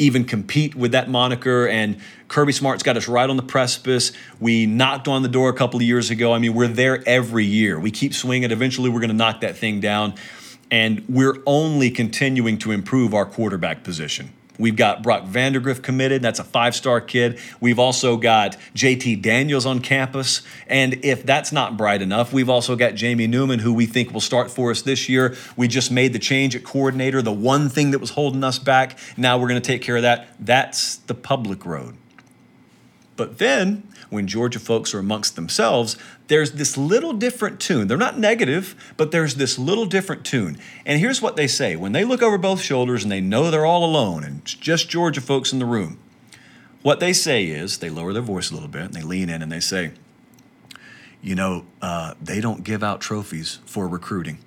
even 0.00 0.24
compete 0.24 0.74
with 0.74 0.92
that 0.92 1.08
moniker. 1.08 1.68
And 1.68 1.98
Kirby 2.28 2.52
Smart's 2.52 2.82
got 2.82 2.96
us 2.96 3.06
right 3.06 3.28
on 3.28 3.36
the 3.36 3.42
precipice. 3.42 4.12
We 4.40 4.66
knocked 4.66 5.08
on 5.08 5.22
the 5.22 5.28
door 5.28 5.48
a 5.48 5.54
couple 5.54 5.78
of 5.78 5.84
years 5.84 6.10
ago. 6.10 6.32
I 6.32 6.38
mean, 6.38 6.54
we're 6.54 6.68
there 6.68 7.02
every 7.06 7.44
year. 7.44 7.78
We 7.78 7.90
keep 7.90 8.14
swinging. 8.14 8.50
Eventually, 8.50 8.90
we're 8.90 9.00
going 9.00 9.10
to 9.10 9.16
knock 9.16 9.42
that 9.42 9.56
thing 9.56 9.80
down. 9.80 10.14
And 10.70 11.04
we're 11.08 11.38
only 11.46 11.90
continuing 11.90 12.58
to 12.58 12.70
improve 12.70 13.12
our 13.12 13.26
quarterback 13.26 13.82
position. 13.82 14.32
We've 14.60 14.76
got 14.76 15.02
Brock 15.02 15.24
Vandagriff 15.24 15.82
committed. 15.82 16.20
That's 16.20 16.38
a 16.38 16.44
five 16.44 16.76
star 16.76 17.00
kid. 17.00 17.38
We've 17.60 17.78
also 17.78 18.16
got 18.16 18.56
JT 18.74 19.22
Daniels 19.22 19.64
on 19.64 19.80
campus. 19.80 20.42
And 20.66 21.02
if 21.04 21.24
that's 21.24 21.50
not 21.50 21.76
bright 21.76 22.02
enough, 22.02 22.32
we've 22.32 22.50
also 22.50 22.76
got 22.76 22.94
Jamie 22.94 23.26
Newman, 23.26 23.60
who 23.60 23.72
we 23.72 23.86
think 23.86 24.12
will 24.12 24.20
start 24.20 24.50
for 24.50 24.70
us 24.70 24.82
this 24.82 25.08
year. 25.08 25.34
We 25.56 25.66
just 25.66 25.90
made 25.90 26.12
the 26.12 26.18
change 26.18 26.54
at 26.54 26.62
coordinator, 26.62 27.22
the 27.22 27.32
one 27.32 27.70
thing 27.70 27.90
that 27.92 28.00
was 28.00 28.10
holding 28.10 28.44
us 28.44 28.58
back. 28.58 28.98
Now 29.16 29.38
we're 29.38 29.48
going 29.48 29.60
to 29.60 29.66
take 29.66 29.82
care 29.82 29.96
of 29.96 30.02
that. 30.02 30.28
That's 30.38 30.96
the 30.96 31.14
public 31.14 31.64
road. 31.64 31.96
But 33.16 33.38
then, 33.38 33.86
when 34.08 34.26
Georgia 34.26 34.58
folks 34.58 34.94
are 34.94 34.98
amongst 34.98 35.36
themselves, 35.36 35.96
there's 36.30 36.52
this 36.52 36.78
little 36.78 37.12
different 37.12 37.58
tune. 37.58 37.88
They're 37.88 37.96
not 37.96 38.16
negative, 38.16 38.94
but 38.96 39.10
there's 39.10 39.34
this 39.34 39.58
little 39.58 39.84
different 39.84 40.24
tune. 40.24 40.58
And 40.86 41.00
here's 41.00 41.20
what 41.20 41.34
they 41.34 41.48
say 41.48 41.74
when 41.74 41.90
they 41.90 42.04
look 42.04 42.22
over 42.22 42.38
both 42.38 42.62
shoulders 42.62 43.02
and 43.02 43.10
they 43.10 43.20
know 43.20 43.50
they're 43.50 43.66
all 43.66 43.84
alone 43.84 44.22
and 44.22 44.42
it's 44.42 44.54
just 44.54 44.88
Georgia 44.88 45.20
folks 45.20 45.52
in 45.52 45.58
the 45.58 45.66
room. 45.66 45.98
What 46.82 47.00
they 47.00 47.12
say 47.12 47.46
is 47.46 47.78
they 47.78 47.90
lower 47.90 48.12
their 48.12 48.22
voice 48.22 48.52
a 48.52 48.54
little 48.54 48.68
bit 48.68 48.82
and 48.82 48.94
they 48.94 49.02
lean 49.02 49.28
in 49.28 49.42
and 49.42 49.50
they 49.50 49.58
say, 49.58 49.90
you 51.20 51.34
know, 51.34 51.66
uh, 51.82 52.14
they 52.22 52.40
don't 52.40 52.62
give 52.62 52.84
out 52.84 53.00
trophies 53.00 53.58
for 53.66 53.88
recruiting. 53.88 54.38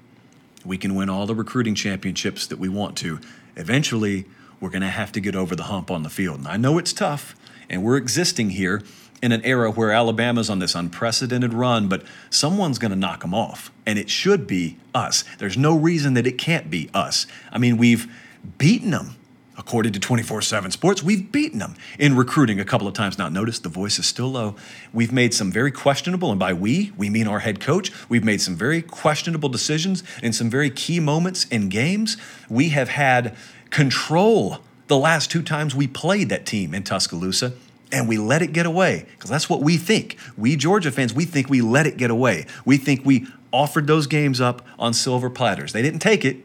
we 0.64 0.78
can 0.78 0.96
win 0.96 1.10
all 1.10 1.26
the 1.26 1.36
recruiting 1.36 1.76
championships 1.76 2.48
that 2.48 2.60
we 2.60 2.70
want 2.70 2.96
to. 2.96 3.20
Eventually, 3.58 4.24
we're 4.62 4.70
going 4.70 4.82
to 4.82 4.88
have 4.88 5.12
to 5.12 5.20
get 5.20 5.36
over 5.36 5.54
the 5.54 5.64
hump 5.64 5.92
on 5.92 6.04
the 6.04 6.10
field. 6.10 6.38
And 6.40 6.48
I 6.48 6.56
know 6.56 6.78
it's 6.78 6.94
tough, 6.94 7.36
and 7.70 7.84
we're 7.84 7.98
existing 7.98 8.52
here 8.52 8.82
in 9.24 9.32
an 9.32 9.42
era 9.46 9.72
where 9.72 9.90
Alabama's 9.90 10.50
on 10.50 10.60
this 10.60 10.76
unprecedented 10.76 11.54
run, 11.54 11.88
but 11.88 12.04
someone's 12.30 12.78
going 12.78 12.92
to 12.92 12.98
knock 12.98 13.22
them 13.22 13.34
off, 13.34 13.72
and 13.86 13.98
it 13.98 14.10
should 14.10 14.46
be 14.46 14.78
us. 14.94 15.24
There's 15.40 15.58
no 15.58 15.78
reason 15.78 16.14
that 16.16 16.28
it 16.28 16.38
can't 16.38 16.70
be 16.70 16.90
us. 16.94 17.26
I 17.50 17.58
mean, 17.58 17.78
we've 17.78 18.12
beaten 18.58 18.92
them. 18.92 19.16
According 19.56 19.94
to 19.94 20.00
24 20.00 20.42
7 20.42 20.72
Sports, 20.72 21.04
we've 21.04 21.32
beaten 21.32 21.60
them 21.60 21.76
in 22.00 22.18
recruiting 22.18 22.60
a 22.60 22.66
couple 22.66 22.88
of 22.88 22.96
times. 22.96 23.20
Now, 23.20 23.30
notice 23.30 23.60
the 23.60 23.70
voice 23.70 24.00
is 24.00 24.08
still 24.08 24.32
low. 24.32 24.56
We've 24.92 25.12
made 25.12 25.34
some 25.34 25.52
very 25.52 25.72
questionable, 25.72 26.32
and 26.32 26.40
by 26.40 26.54
we, 26.54 26.92
we 26.98 27.10
mean 27.10 27.28
our 27.28 27.40
head 27.40 27.62
coach. 27.62 27.92
We've 28.10 28.24
made 28.24 28.42
some 28.42 28.56
very 28.56 28.82
questionable 28.82 29.48
decisions 29.48 30.04
in 30.22 30.34
some 30.34 30.50
very 30.50 30.72
key 30.72 31.00
moments 31.00 31.46
in 31.46 31.70
games. 31.70 32.18
We 32.50 32.70
have 32.70 32.90
had 32.90 33.38
control 33.70 34.58
the 34.88 34.98
last 34.98 35.32
two 35.32 35.44
times 35.44 35.74
we 35.74 35.88
played 35.88 36.30
that 36.30 36.46
team 36.46 36.74
in 36.74 36.84
Tuscaloosa 36.84 37.54
and 37.94 38.10
we 38.10 38.18
let 38.18 38.42
it 38.42 38.52
get 38.52 38.66
away 38.66 39.06
because 39.12 39.30
that's 39.30 39.50
what 39.50 39.62
we 39.62 39.78
think. 39.78 40.18
We 40.36 40.56
Georgia 40.58 40.92
fans, 40.92 41.14
we 41.14 41.26
think 41.26 41.50
we 41.50 41.62
let 41.62 41.86
it 41.86 41.96
get 41.96 42.10
away. 42.10 42.48
We 42.66 42.78
think 42.78 43.06
we 43.06 43.28
offered 43.54 43.86
those 43.88 44.08
games 44.08 44.42
up 44.42 44.66
on 44.80 44.94
silver 44.94 45.30
platters. 45.30 45.72
They 45.72 45.84
didn't 45.84 46.00
take 46.00 46.26
it 46.26 46.38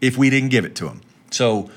if 0.00 0.16
we 0.16 0.30
didn't 0.30 0.50
give 0.50 0.64
it 0.64 0.76
to 0.76 0.86
them. 0.86 1.02
So, 1.30 1.70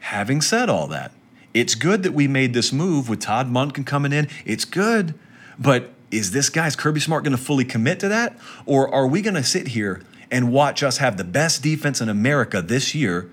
having 0.00 0.40
said 0.40 0.70
all 0.70 0.86
that, 0.88 1.12
it's 1.52 1.74
good 1.74 2.02
that 2.04 2.12
we 2.12 2.26
made 2.26 2.54
this 2.54 2.72
move 2.72 3.08
with 3.08 3.20
Todd 3.20 3.50
Monken 3.50 3.84
coming 3.84 4.12
in. 4.12 4.28
It's 4.46 4.64
good, 4.64 5.14
but 5.58 5.90
is 6.10 6.30
this 6.30 6.48
guy's 6.48 6.74
Kirby 6.74 7.00
Smart 7.00 7.22
going 7.22 7.36
to 7.36 7.42
fully 7.42 7.64
commit 7.64 8.00
to 8.00 8.08
that? 8.08 8.38
Or 8.64 8.92
are 8.92 9.06
we 9.06 9.20
going 9.20 9.34
to 9.34 9.44
sit 9.44 9.68
here 9.68 10.02
and 10.30 10.52
watch 10.52 10.82
us 10.82 10.98
have 10.98 11.16
the 11.16 11.24
best 11.24 11.62
defense 11.62 12.00
in 12.00 12.08
America 12.08 12.62
this 12.62 12.94
year 12.94 13.30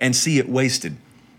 and 0.00 0.16
see 0.16 0.38
it 0.38 0.48
wasted? 0.48 0.96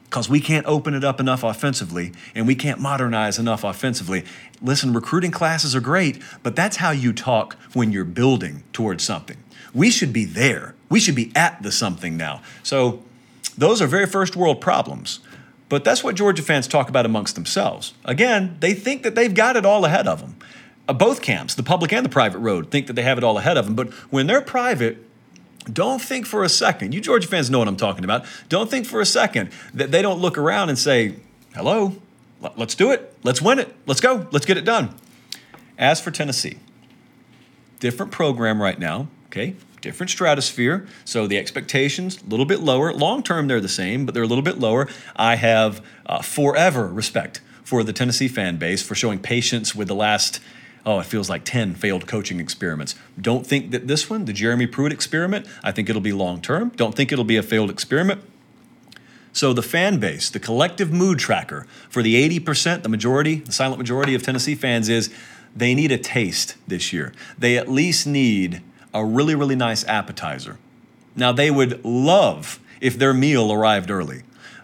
Because 0.09 0.27
we 0.27 0.39
can't 0.39 0.65
open 0.65 0.95
it 0.95 1.03
up 1.03 1.19
enough 1.19 1.43
offensively 1.43 2.13
and 2.33 2.47
we 2.47 2.55
can't 2.55 2.79
modernize 2.79 3.37
enough 3.37 3.63
offensively. 3.63 4.25
Listen, 4.61 4.91
recruiting 4.91 5.31
classes 5.31 5.75
are 5.75 5.81
great, 5.81 6.21
but 6.41 6.55
that's 6.55 6.77
how 6.77 6.91
you 6.91 7.13
talk 7.13 7.55
when 7.73 7.91
you're 7.91 8.05
building 8.05 8.63
towards 8.73 9.03
something. 9.03 9.37
We 9.73 9.91
should 9.91 10.11
be 10.11 10.25
there. 10.25 10.73
We 10.89 10.99
should 10.99 11.15
be 11.15 11.31
at 11.35 11.61
the 11.61 11.71
something 11.71 12.17
now. 12.17 12.41
So, 12.63 13.03
those 13.55 13.81
are 13.81 13.87
very 13.87 14.05
first 14.05 14.35
world 14.35 14.61
problems. 14.61 15.19
But 15.69 15.83
that's 15.83 16.03
what 16.03 16.15
Georgia 16.15 16.41
fans 16.41 16.67
talk 16.67 16.89
about 16.89 17.05
amongst 17.05 17.35
themselves. 17.35 17.93
Again, 18.03 18.57
they 18.59 18.73
think 18.73 19.03
that 19.03 19.15
they've 19.15 19.33
got 19.33 19.55
it 19.55 19.65
all 19.65 19.85
ahead 19.85 20.07
of 20.07 20.19
them. 20.19 20.35
Uh, 20.87 20.93
both 20.93 21.21
camps, 21.21 21.53
the 21.53 21.61
public 21.61 21.93
and 21.93 22.03
the 22.03 22.09
private 22.09 22.39
road, 22.39 22.71
think 22.71 22.87
that 22.87 22.93
they 22.93 23.03
have 23.03 23.19
it 23.19 23.23
all 23.23 23.37
ahead 23.37 23.57
of 23.57 23.65
them. 23.65 23.75
But 23.75 23.93
when 24.09 24.25
they're 24.25 24.41
private, 24.41 24.97
don't 25.73 26.01
think 26.01 26.25
for 26.25 26.43
a 26.43 26.49
second, 26.49 26.93
you 26.93 27.01
Georgia 27.01 27.27
fans 27.27 27.49
know 27.49 27.59
what 27.59 27.67
I'm 27.67 27.77
talking 27.77 28.03
about. 28.03 28.25
Don't 28.47 28.69
think 28.69 28.85
for 28.85 29.01
a 29.01 29.05
second 29.05 29.51
that 29.73 29.91
they 29.91 30.01
don't 30.01 30.19
look 30.19 30.37
around 30.37 30.69
and 30.69 30.77
say, 30.77 31.15
hello, 31.53 31.95
let's 32.55 32.75
do 32.75 32.91
it. 32.91 33.13
Let's 33.23 33.41
win 33.41 33.59
it. 33.59 33.73
Let's 33.85 34.01
go. 34.01 34.27
Let's 34.31 34.45
get 34.45 34.57
it 34.57 34.65
done. 34.65 34.95
As 35.77 36.01
for 36.01 36.11
Tennessee, 36.11 36.57
different 37.79 38.11
program 38.11 38.61
right 38.61 38.77
now, 38.77 39.07
okay? 39.27 39.55
different 39.81 40.09
stratosphere. 40.09 40.87
So 41.05 41.27
the 41.27 41.37
expectations 41.37 42.21
a 42.21 42.25
little 42.25 42.45
bit 42.45 42.59
lower. 42.59 42.93
Long 42.93 43.23
term, 43.23 43.47
they're 43.47 43.61
the 43.61 43.69
same, 43.69 44.05
but 44.05 44.13
they're 44.13 44.23
a 44.23 44.27
little 44.27 44.43
bit 44.43 44.59
lower. 44.59 44.87
I 45.15 45.35
have 45.35 45.85
uh, 46.05 46.21
forever 46.21 46.87
respect 46.87 47.41
for 47.63 47.83
the 47.83 47.93
Tennessee 47.93 48.27
fan 48.27 48.57
base 48.57 48.81
for 48.81 48.95
showing 48.95 49.19
patience 49.19 49.75
with 49.75 49.87
the 49.87 49.95
last. 49.95 50.39
Oh, 50.89 50.99
it 50.99 51.05
feels 51.05 51.29
like 51.29 51.45
10 51.45 51.75
failed 51.75 52.07
coaching 52.07 52.39
experiments. 52.39 52.95
Don't 53.21 53.45
think 53.45 53.69
that 53.69 53.87
this 53.87 54.09
one, 54.09 54.25
the 54.25 54.33
Jeremy 54.33 54.65
Pruitt 54.65 54.91
experiment, 54.91 55.45
I 55.63 55.71
think 55.71 55.87
it'll 55.87 56.01
be 56.01 56.11
long 56.11 56.41
term. 56.41 56.69
Don't 56.69 56.95
think 56.95 57.11
it'll 57.11 57.23
be 57.23 57.37
a 57.37 57.43
failed 57.43 57.69
experiment. 57.69 58.23
So, 59.31 59.53
the 59.53 59.61
fan 59.61 59.99
base, 59.99 60.31
the 60.31 60.39
collective 60.39 60.91
mood 60.91 61.19
tracker 61.19 61.67
for 61.91 62.01
the 62.01 62.15
80%, 62.39 62.81
the 62.81 62.89
majority, 62.89 63.35
the 63.35 63.51
silent 63.51 63.77
majority 63.77 64.15
of 64.15 64.23
Tennessee 64.23 64.55
fans 64.55 64.89
is 64.89 65.13
they 65.55 65.75
need 65.75 65.91
a 65.91 65.97
taste 65.99 66.55
this 66.67 66.91
year. 66.91 67.13
They 67.37 67.55
at 67.55 67.69
least 67.69 68.07
need 68.07 68.63
a 68.91 69.05
really, 69.05 69.35
really 69.35 69.55
nice 69.55 69.85
appetizer. 69.85 70.57
Now, 71.15 71.31
they 71.31 71.51
would 71.51 71.85
love 71.85 72.59
if 72.81 72.97
their 72.97 73.13
meal 73.13 73.53
arrived 73.53 73.91
early, 73.91 74.23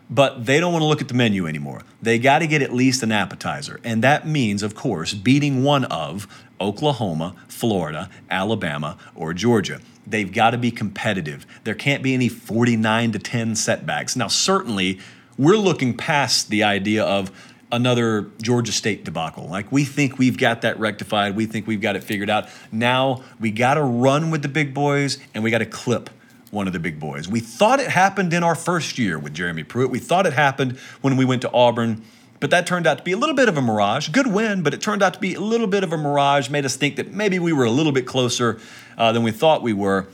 but 0.09 0.45
they 0.45 0.59
don't 0.59 0.71
want 0.71 0.83
to 0.83 0.87
look 0.87 1.01
at 1.01 1.07
the 1.07 1.13
menu 1.13 1.47
anymore. 1.47 1.81
They 2.01 2.19
got 2.19 2.39
to 2.39 2.47
get 2.47 2.61
at 2.61 2.73
least 2.73 3.03
an 3.03 3.11
appetizer. 3.11 3.79
And 3.83 4.03
that 4.03 4.27
means, 4.27 4.63
of 4.63 4.75
course, 4.75 5.13
beating 5.13 5.63
one 5.63 5.85
of 5.85 6.27
Oklahoma, 6.61 7.35
Florida, 7.47 8.09
Alabama, 8.29 8.97
or 9.15 9.33
Georgia. 9.33 9.81
They've 10.07 10.31
got 10.31 10.51
to 10.51 10.57
be 10.57 10.71
competitive. 10.71 11.45
There 11.63 11.73
can't 11.73 12.03
be 12.03 12.13
any 12.13 12.29
49 12.29 13.13
to 13.13 13.19
10 13.19 13.55
setbacks. 13.55 14.15
Now, 14.15 14.27
certainly, 14.27 14.99
we're 15.37 15.57
looking 15.57 15.97
past 15.97 16.49
the 16.49 16.63
idea 16.63 17.03
of 17.03 17.31
another 17.71 18.29
Georgia 18.41 18.71
State 18.71 19.03
debacle. 19.03 19.47
Like 19.47 19.71
we 19.71 19.83
think 19.83 20.17
we've 20.17 20.37
got 20.37 20.61
that 20.61 20.79
rectified, 20.79 21.35
we 21.35 21.45
think 21.45 21.67
we've 21.67 21.81
got 21.81 21.95
it 21.95 22.03
figured 22.03 22.29
out. 22.29 22.47
Now 22.71 23.23
we 23.39 23.51
got 23.51 23.73
to 23.73 23.81
run 23.81 24.31
with 24.31 24.43
the 24.43 24.47
big 24.47 24.73
boys 24.73 25.17
and 25.33 25.43
we 25.43 25.51
got 25.51 25.57
to 25.57 25.65
clip 25.65 26.09
one 26.55 26.65
of 26.67 26.73
the 26.73 26.79
big 26.79 26.99
boys. 26.99 27.27
We 27.27 27.39
thought 27.39 27.79
it 27.79 27.89
happened 27.89 28.33
in 28.33 28.41
our 28.41 28.55
first 28.55 28.97
year 28.97 29.19
with 29.19 29.33
Jeremy 29.33 29.63
Pruitt. 29.63 29.91
We 29.91 29.99
thought 29.99 30.25
it 30.25 30.33
happened 30.33 30.77
when 31.01 31.17
we 31.17 31.25
went 31.25 31.43
to 31.43 31.51
Auburn. 31.51 32.03
But 32.39 32.49
that 32.49 32.65
turned 32.65 32.87
out 32.87 32.97
to 32.97 33.03
be 33.03 33.11
a 33.11 33.17
little 33.17 33.35
bit 33.35 33.47
of 33.47 33.57
a 33.57 33.61
mirage. 33.61 34.09
Good 34.09 34.27
win, 34.27 34.63
but 34.63 34.73
it 34.73 34.81
turned 34.81 35.03
out 35.03 35.13
to 35.13 35.19
be 35.19 35.35
a 35.35 35.39
little 35.39 35.67
bit 35.67 35.83
of 35.83 35.93
a 35.93 35.97
mirage. 35.97 36.49
Made 36.49 36.65
us 36.65 36.75
think 36.75 36.95
that 36.95 37.11
maybe 37.11 37.39
we 37.39 37.53
were 37.53 37.63
a 37.63 37.71
little 37.71 37.91
bit 37.91 38.05
closer 38.07 38.59
uh, 38.97 39.11
than 39.11 39.23
we 39.23 39.31
thought 39.31 39.61
we 39.61 39.73
were. 39.73 40.07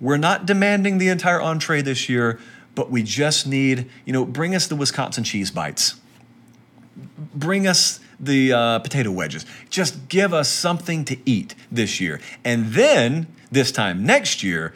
We're 0.00 0.16
not 0.16 0.46
demanding 0.46 0.98
the 0.98 1.08
entire 1.08 1.40
entree 1.40 1.82
this 1.82 2.08
year, 2.08 2.40
but 2.74 2.90
we 2.90 3.02
just 3.02 3.46
need, 3.46 3.88
you 4.04 4.12
know, 4.12 4.24
bring 4.24 4.54
us 4.54 4.66
the 4.66 4.76
Wisconsin 4.76 5.24
cheese 5.24 5.50
bites 5.50 5.96
bring 7.34 7.66
us 7.66 8.00
the 8.20 8.52
uh, 8.52 8.78
potato 8.80 9.10
wedges. 9.10 9.46
Just 9.70 10.08
give 10.08 10.32
us 10.32 10.48
something 10.48 11.04
to 11.06 11.16
eat 11.24 11.54
this 11.70 12.00
year. 12.00 12.20
And 12.44 12.72
then, 12.72 13.26
this 13.50 13.72
time 13.72 14.04
next 14.04 14.42
year, 14.42 14.74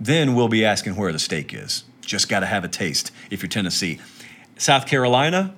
then 0.00 0.34
we'll 0.34 0.48
be 0.48 0.64
asking 0.64 0.96
where 0.96 1.12
the 1.12 1.18
steak 1.18 1.52
is. 1.52 1.84
Just 2.00 2.28
got 2.28 2.40
to 2.40 2.46
have 2.46 2.64
a 2.64 2.68
taste 2.68 3.10
if 3.30 3.42
you're 3.42 3.48
Tennessee. 3.48 3.98
South 4.56 4.86
Carolina, 4.86 5.54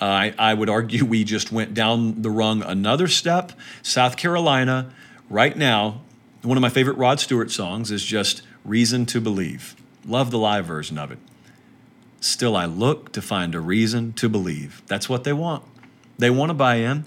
uh, 0.00 0.04
I, 0.04 0.34
I 0.38 0.54
would 0.54 0.70
argue 0.70 1.04
we 1.04 1.24
just 1.24 1.52
went 1.52 1.74
down 1.74 2.22
the 2.22 2.30
rung 2.30 2.62
another 2.62 3.08
step. 3.08 3.52
South 3.82 4.16
Carolina, 4.16 4.92
right 5.28 5.56
now, 5.56 6.00
one 6.42 6.56
of 6.56 6.62
my 6.62 6.70
favorite 6.70 6.96
Rod 6.96 7.20
Stewart 7.20 7.50
songs 7.50 7.90
is 7.90 8.04
just 8.04 8.42
Reason 8.64 9.06
to 9.06 9.20
Believe. 9.20 9.74
Love 10.06 10.30
the 10.30 10.38
live 10.38 10.66
version 10.66 10.98
of 10.98 11.10
it. 11.10 11.18
Still, 12.20 12.56
I 12.56 12.66
look 12.66 13.12
to 13.12 13.22
find 13.22 13.54
a 13.54 13.60
reason 13.60 14.12
to 14.14 14.28
believe. 14.28 14.82
That's 14.86 15.08
what 15.08 15.24
they 15.24 15.32
want. 15.32 15.64
They 16.18 16.30
want 16.30 16.50
to 16.50 16.54
buy 16.54 16.76
in. 16.76 17.04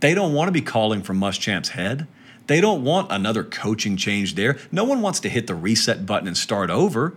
They 0.00 0.14
don't 0.14 0.32
want 0.32 0.48
to 0.48 0.52
be 0.52 0.62
calling 0.62 1.02
from 1.02 1.18
Muschamp's 1.18 1.70
head. 1.70 2.06
They 2.46 2.60
don't 2.60 2.84
want 2.84 3.10
another 3.10 3.44
coaching 3.44 3.96
change 3.96 4.34
there. 4.34 4.58
No 4.70 4.84
one 4.84 5.02
wants 5.02 5.20
to 5.20 5.28
hit 5.28 5.46
the 5.46 5.54
reset 5.54 6.06
button 6.06 6.28
and 6.28 6.36
start 6.36 6.70
over. 6.70 7.14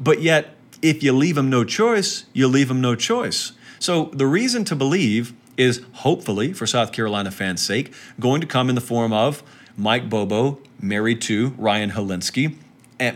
But 0.00 0.22
yet, 0.22 0.56
if 0.80 1.02
you 1.02 1.12
leave 1.12 1.36
them 1.36 1.48
no 1.48 1.64
choice, 1.64 2.24
you 2.32 2.48
leave 2.48 2.68
them 2.68 2.80
no 2.80 2.94
choice. 2.94 3.52
So 3.78 4.06
the 4.12 4.26
reason 4.26 4.64
to 4.66 4.76
believe 4.76 5.32
is 5.56 5.82
hopefully, 5.92 6.52
for 6.52 6.66
South 6.66 6.92
Carolina 6.92 7.30
fans' 7.30 7.62
sake, 7.62 7.92
going 8.18 8.40
to 8.40 8.46
come 8.46 8.68
in 8.68 8.74
the 8.74 8.80
form 8.80 9.12
of 9.12 9.42
Mike 9.76 10.08
Bobo, 10.08 10.58
married 10.80 11.20
to 11.22 11.50
Ryan 11.58 11.90
Hilinski, 11.92 12.56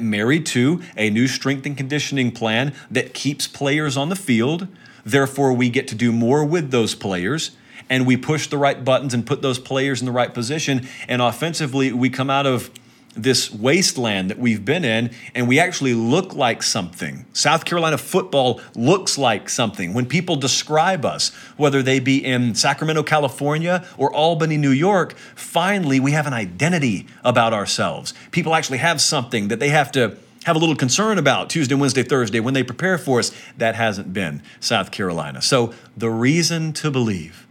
married 0.00 0.46
to 0.46 0.82
a 0.96 1.10
new 1.10 1.28
strength 1.28 1.66
and 1.66 1.76
conditioning 1.76 2.32
plan 2.32 2.72
that 2.90 3.14
keeps 3.14 3.46
players 3.46 3.96
on 3.96 4.08
the 4.08 4.16
field. 4.16 4.68
Therefore, 5.04 5.52
we 5.52 5.70
get 5.70 5.86
to 5.88 5.94
do 5.94 6.12
more 6.12 6.44
with 6.44 6.70
those 6.70 6.94
players 6.94 7.52
and 7.88 8.06
we 8.06 8.16
push 8.16 8.48
the 8.48 8.58
right 8.58 8.84
buttons 8.84 9.14
and 9.14 9.26
put 9.26 9.42
those 9.42 9.58
players 9.58 10.00
in 10.00 10.06
the 10.06 10.12
right 10.12 10.32
position. 10.32 10.88
And 11.08 11.22
offensively, 11.22 11.92
we 11.92 12.10
come 12.10 12.30
out 12.30 12.46
of 12.46 12.70
this 13.16 13.50
wasteland 13.50 14.30
that 14.30 14.38
we've 14.38 14.64
been 14.64 14.84
in, 14.84 15.10
and 15.34 15.48
we 15.48 15.58
actually 15.58 15.94
look 15.94 16.34
like 16.34 16.62
something. 16.62 17.24
South 17.32 17.64
Carolina 17.64 17.96
football 17.96 18.60
looks 18.74 19.16
like 19.16 19.48
something. 19.48 19.94
When 19.94 20.06
people 20.06 20.36
describe 20.36 21.04
us, 21.04 21.34
whether 21.56 21.82
they 21.82 21.98
be 21.98 22.22
in 22.22 22.54
Sacramento, 22.54 23.02
California, 23.02 23.86
or 23.96 24.12
Albany, 24.12 24.58
New 24.58 24.70
York, 24.70 25.14
finally 25.34 25.98
we 25.98 26.12
have 26.12 26.26
an 26.26 26.34
identity 26.34 27.06
about 27.24 27.54
ourselves. 27.54 28.12
People 28.30 28.54
actually 28.54 28.78
have 28.78 29.00
something 29.00 29.48
that 29.48 29.60
they 29.60 29.70
have 29.70 29.90
to 29.92 30.18
have 30.44 30.54
a 30.54 30.58
little 30.58 30.76
concern 30.76 31.18
about 31.18 31.50
Tuesday, 31.50 31.74
Wednesday, 31.74 32.04
Thursday 32.04 32.38
when 32.38 32.54
they 32.54 32.62
prepare 32.62 32.98
for 32.98 33.18
us. 33.18 33.32
That 33.56 33.74
hasn't 33.74 34.12
been 34.12 34.42
South 34.60 34.92
Carolina. 34.92 35.42
So 35.42 35.74
the 35.96 36.10
reason 36.10 36.72
to 36.74 36.90
believe 36.90 37.45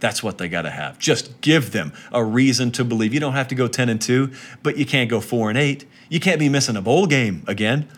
that's 0.00 0.22
what 0.22 0.38
they 0.38 0.48
got 0.48 0.62
to 0.62 0.70
have. 0.70 0.98
Just 0.98 1.40
give 1.40 1.72
them 1.72 1.92
a 2.12 2.22
reason 2.22 2.70
to 2.72 2.84
believe. 2.84 3.14
You 3.14 3.20
don't 3.20 3.32
have 3.32 3.48
to 3.48 3.54
go 3.54 3.66
10 3.68 3.88
and 3.88 4.00
2, 4.00 4.30
but 4.62 4.76
you 4.76 4.84
can't 4.84 5.08
go 5.08 5.20
4 5.20 5.50
and 5.50 5.58
8. 5.58 5.86
You 6.08 6.20
can't 6.20 6.38
be 6.38 6.48
missing 6.48 6.76
a 6.76 6.82
bowl 6.82 7.06
game 7.06 7.42
again. 7.46 7.88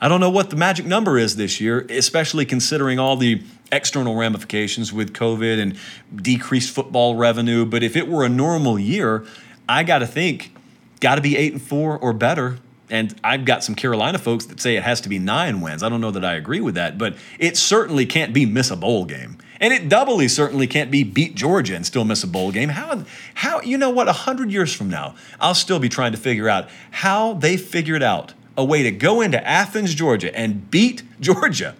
I 0.00 0.08
don't 0.08 0.20
know 0.20 0.30
what 0.30 0.48
the 0.48 0.56
magic 0.56 0.86
number 0.86 1.18
is 1.18 1.36
this 1.36 1.60
year, 1.60 1.86
especially 1.90 2.46
considering 2.46 2.98
all 2.98 3.16
the 3.16 3.42
external 3.70 4.16
ramifications 4.16 4.92
with 4.92 5.12
COVID 5.12 5.60
and 5.60 5.76
decreased 6.22 6.74
football 6.74 7.16
revenue, 7.16 7.66
but 7.66 7.82
if 7.82 7.96
it 7.96 8.08
were 8.08 8.24
a 8.24 8.28
normal 8.28 8.78
year, 8.78 9.26
I 9.68 9.82
got 9.82 9.98
to 9.98 10.06
think 10.06 10.54
got 11.00 11.16
to 11.16 11.20
be 11.20 11.36
8 11.36 11.52
and 11.54 11.62
4 11.62 11.98
or 11.98 12.12
better 12.12 12.58
And 12.90 13.14
I've 13.22 13.44
got 13.44 13.62
some 13.62 13.74
Carolina 13.74 14.18
folks 14.18 14.46
that 14.46 14.60
say 14.60 14.76
it 14.76 14.82
has 14.82 15.00
to 15.02 15.08
be 15.08 15.18
nine 15.18 15.60
wins. 15.60 15.82
I 15.82 15.88
don't 15.88 16.00
know 16.00 16.10
that 16.10 16.24
I 16.24 16.34
agree 16.34 16.60
with 16.60 16.74
that, 16.74 16.98
but 16.98 17.16
it 17.38 17.56
certainly 17.56 18.04
can't 18.04 18.34
be 18.34 18.44
miss 18.46 18.70
a 18.70 18.76
bowl 18.76 19.04
game. 19.04 19.38
And 19.60 19.74
it 19.74 19.90
doubly 19.90 20.26
certainly 20.26 20.66
can't 20.66 20.90
be 20.90 21.04
beat 21.04 21.34
Georgia 21.34 21.76
and 21.76 21.84
still 21.84 22.04
miss 22.04 22.24
a 22.24 22.26
bowl 22.26 22.50
game. 22.50 22.70
How, 22.70 23.04
how 23.34 23.60
you 23.60 23.76
know 23.76 23.90
what, 23.90 24.06
100 24.06 24.50
years 24.50 24.72
from 24.72 24.88
now, 24.88 25.14
I'll 25.38 25.54
still 25.54 25.78
be 25.78 25.90
trying 25.90 26.12
to 26.12 26.18
figure 26.18 26.48
out 26.48 26.70
how 26.90 27.34
they 27.34 27.58
figured 27.58 28.02
out 28.02 28.32
a 28.56 28.64
way 28.64 28.82
to 28.82 28.90
go 28.90 29.20
into 29.20 29.46
Athens, 29.46 29.94
Georgia 29.94 30.34
and 30.36 30.70
beat 30.70 31.02
Georgia 31.20 31.76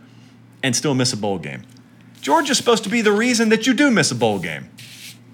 and 0.62 0.76
still 0.76 0.94
miss 0.94 1.12
a 1.12 1.16
bowl 1.16 1.38
game. 1.38 1.62
Georgia's 2.20 2.58
supposed 2.58 2.84
to 2.84 2.90
be 2.90 3.00
the 3.00 3.12
reason 3.12 3.48
that 3.48 3.66
you 3.66 3.72
do 3.72 3.90
miss 3.90 4.10
a 4.10 4.14
bowl 4.14 4.38
game. 4.38 4.68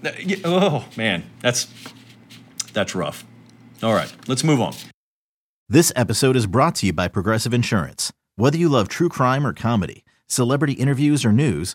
Uh, 0.05 0.13
oh, 0.45 0.89
man, 0.97 1.25
that's 1.41 1.67
that's 2.73 2.95
rough. 2.95 3.25
All 3.83 3.93
right, 3.93 4.13
let's 4.29 4.45
move 4.45 4.61
on. 4.61 4.75
This 5.69 5.93
episode 5.97 6.37
is 6.37 6.47
brought 6.47 6.77
to 6.77 6.87
you 6.87 6.93
by 6.93 7.09
Progressive 7.09 7.53
Insurance. 7.53 8.13
Whether 8.37 8.57
you 8.57 8.69
love 8.69 8.89
true 8.89 9.09
crime 9.09 9.45
or 9.47 9.53
comedy, 9.53 10.05
celebrity 10.29 10.75
interviews 10.75 11.25
or 11.25 11.33
news, 11.33 11.75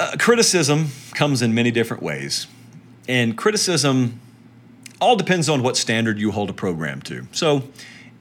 Uh, 0.00 0.16
criticism 0.18 0.88
comes 1.12 1.42
in 1.42 1.54
many 1.54 1.70
different 1.70 2.02
ways. 2.02 2.46
And 3.06 3.36
criticism 3.36 4.18
all 4.98 5.14
depends 5.14 5.46
on 5.46 5.62
what 5.62 5.76
standard 5.76 6.18
you 6.18 6.30
hold 6.30 6.48
a 6.48 6.54
program 6.54 7.02
to. 7.02 7.26
So, 7.32 7.64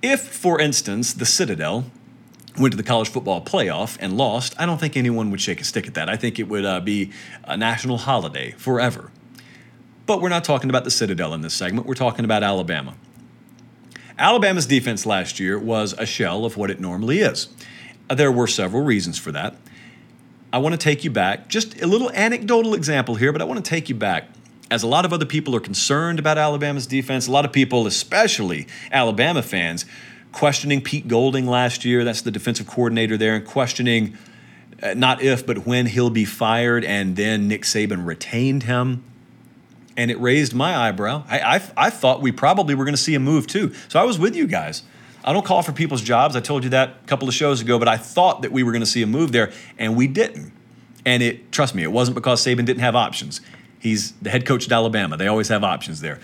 if, 0.01 0.19
for 0.19 0.59
instance, 0.59 1.13
the 1.13 1.25
Citadel 1.25 1.85
went 2.59 2.73
to 2.73 2.77
the 2.77 2.83
college 2.83 3.07
football 3.07 3.41
playoff 3.41 3.97
and 4.01 4.17
lost, 4.17 4.55
I 4.59 4.65
don't 4.65 4.77
think 4.77 4.97
anyone 4.97 5.31
would 5.31 5.39
shake 5.39 5.61
a 5.61 5.63
stick 5.63 5.87
at 5.87 5.93
that. 5.93 6.09
I 6.09 6.17
think 6.17 6.37
it 6.37 6.49
would 6.49 6.65
uh, 6.65 6.81
be 6.81 7.13
a 7.45 7.55
national 7.55 7.99
holiday 7.99 8.51
forever. 8.57 9.09
But 10.05 10.21
we're 10.21 10.27
not 10.27 10.43
talking 10.43 10.69
about 10.69 10.83
the 10.83 10.91
Citadel 10.91 11.33
in 11.33 11.39
this 11.39 11.53
segment, 11.53 11.87
we're 11.87 11.93
talking 11.93 12.25
about 12.25 12.43
Alabama. 12.43 12.95
Alabama's 14.17 14.65
defense 14.65 15.05
last 15.05 15.39
year 15.39 15.57
was 15.57 15.93
a 15.93 16.05
shell 16.05 16.43
of 16.43 16.57
what 16.57 16.69
it 16.69 16.81
normally 16.81 17.19
is. 17.19 17.47
There 18.13 18.33
were 18.33 18.47
several 18.47 18.83
reasons 18.83 19.17
for 19.17 19.31
that. 19.31 19.55
I 20.51 20.57
want 20.57 20.73
to 20.73 20.77
take 20.77 21.03
you 21.03 21.11
back, 21.11 21.47
just 21.47 21.79
a 21.81 21.87
little 21.87 22.09
anecdotal 22.11 22.73
example 22.73 23.15
here, 23.15 23.31
but 23.31 23.41
I 23.41 23.45
want 23.45 23.63
to 23.63 23.69
take 23.69 23.89
you 23.89 23.95
back. 23.95 24.29
As 24.71 24.83
a 24.83 24.87
lot 24.87 25.05
of 25.05 25.13
other 25.13 25.25
people 25.25 25.55
are 25.55 25.59
concerned 25.59 26.19
about 26.19 26.37
Alabama's 26.37 26.87
defense, 26.87 27.27
a 27.27 27.31
lot 27.31 27.45
of 27.45 27.51
people, 27.51 27.87
especially 27.87 28.67
Alabama 28.91 29.41
fans, 29.41 29.85
questioning 30.31 30.81
Pete 30.81 31.07
Golding 31.07 31.47
last 31.47 31.85
year. 31.85 32.03
That's 32.03 32.21
the 32.21 32.31
defensive 32.31 32.67
coordinator 32.67 33.17
there, 33.17 33.35
and 33.35 33.45
questioning 33.45 34.17
uh, 34.81 34.93
not 34.93 35.21
if, 35.21 35.45
but 35.45 35.65
when 35.65 35.87
he'll 35.87 36.09
be 36.09 36.25
fired. 36.25 36.83
And 36.83 37.15
then 37.15 37.47
Nick 37.47 37.63
Saban 37.63 38.05
retained 38.05 38.63
him. 38.63 39.03
And 39.97 40.09
it 40.09 40.19
raised 40.21 40.53
my 40.55 40.77
eyebrow. 40.77 41.25
I, 41.27 41.39
I, 41.39 41.61
I 41.75 41.89
thought 41.89 42.21
we 42.21 42.31
probably 42.31 42.73
were 42.73 42.85
going 42.85 42.95
to 42.95 43.01
see 43.01 43.15
a 43.15 43.19
move 43.19 43.47
too. 43.47 43.73
So 43.89 43.99
I 43.99 44.03
was 44.03 44.17
with 44.17 44.33
you 44.33 44.47
guys. 44.47 44.83
I 45.23 45.33
don't 45.33 45.45
call 45.45 45.61
for 45.61 45.71
people's 45.71 46.01
jobs. 46.01 46.35
I 46.35 46.39
told 46.39 46.63
you 46.63 46.69
that 46.71 46.89
a 47.03 47.07
couple 47.07 47.27
of 47.27 47.33
shows 47.33 47.61
ago, 47.61 47.77
but 47.77 47.87
I 47.87 47.97
thought 47.97 48.41
that 48.41 48.51
we 48.51 48.63
were 48.63 48.71
going 48.71 48.81
to 48.81 48.87
see 48.87 49.01
a 49.01 49.07
move 49.07 49.31
there, 49.31 49.51
and 49.77 49.95
we 49.95 50.07
didn't. 50.07 50.53
And 51.05 51.23
it, 51.23 51.51
trust 51.51 51.75
me, 51.75 51.83
it 51.83 51.91
wasn't 51.91 52.15
because 52.15 52.43
Saban 52.43 52.65
didn't 52.65 52.79
have 52.79 52.95
options. 52.95 53.41
He's 53.79 54.11
the 54.13 54.29
head 54.29 54.45
coach 54.45 54.65
at 54.65 54.71
Alabama. 54.71 55.17
They 55.17 55.27
always 55.27 55.47
have 55.49 55.63
options 55.63 56.01
there. 56.01 56.19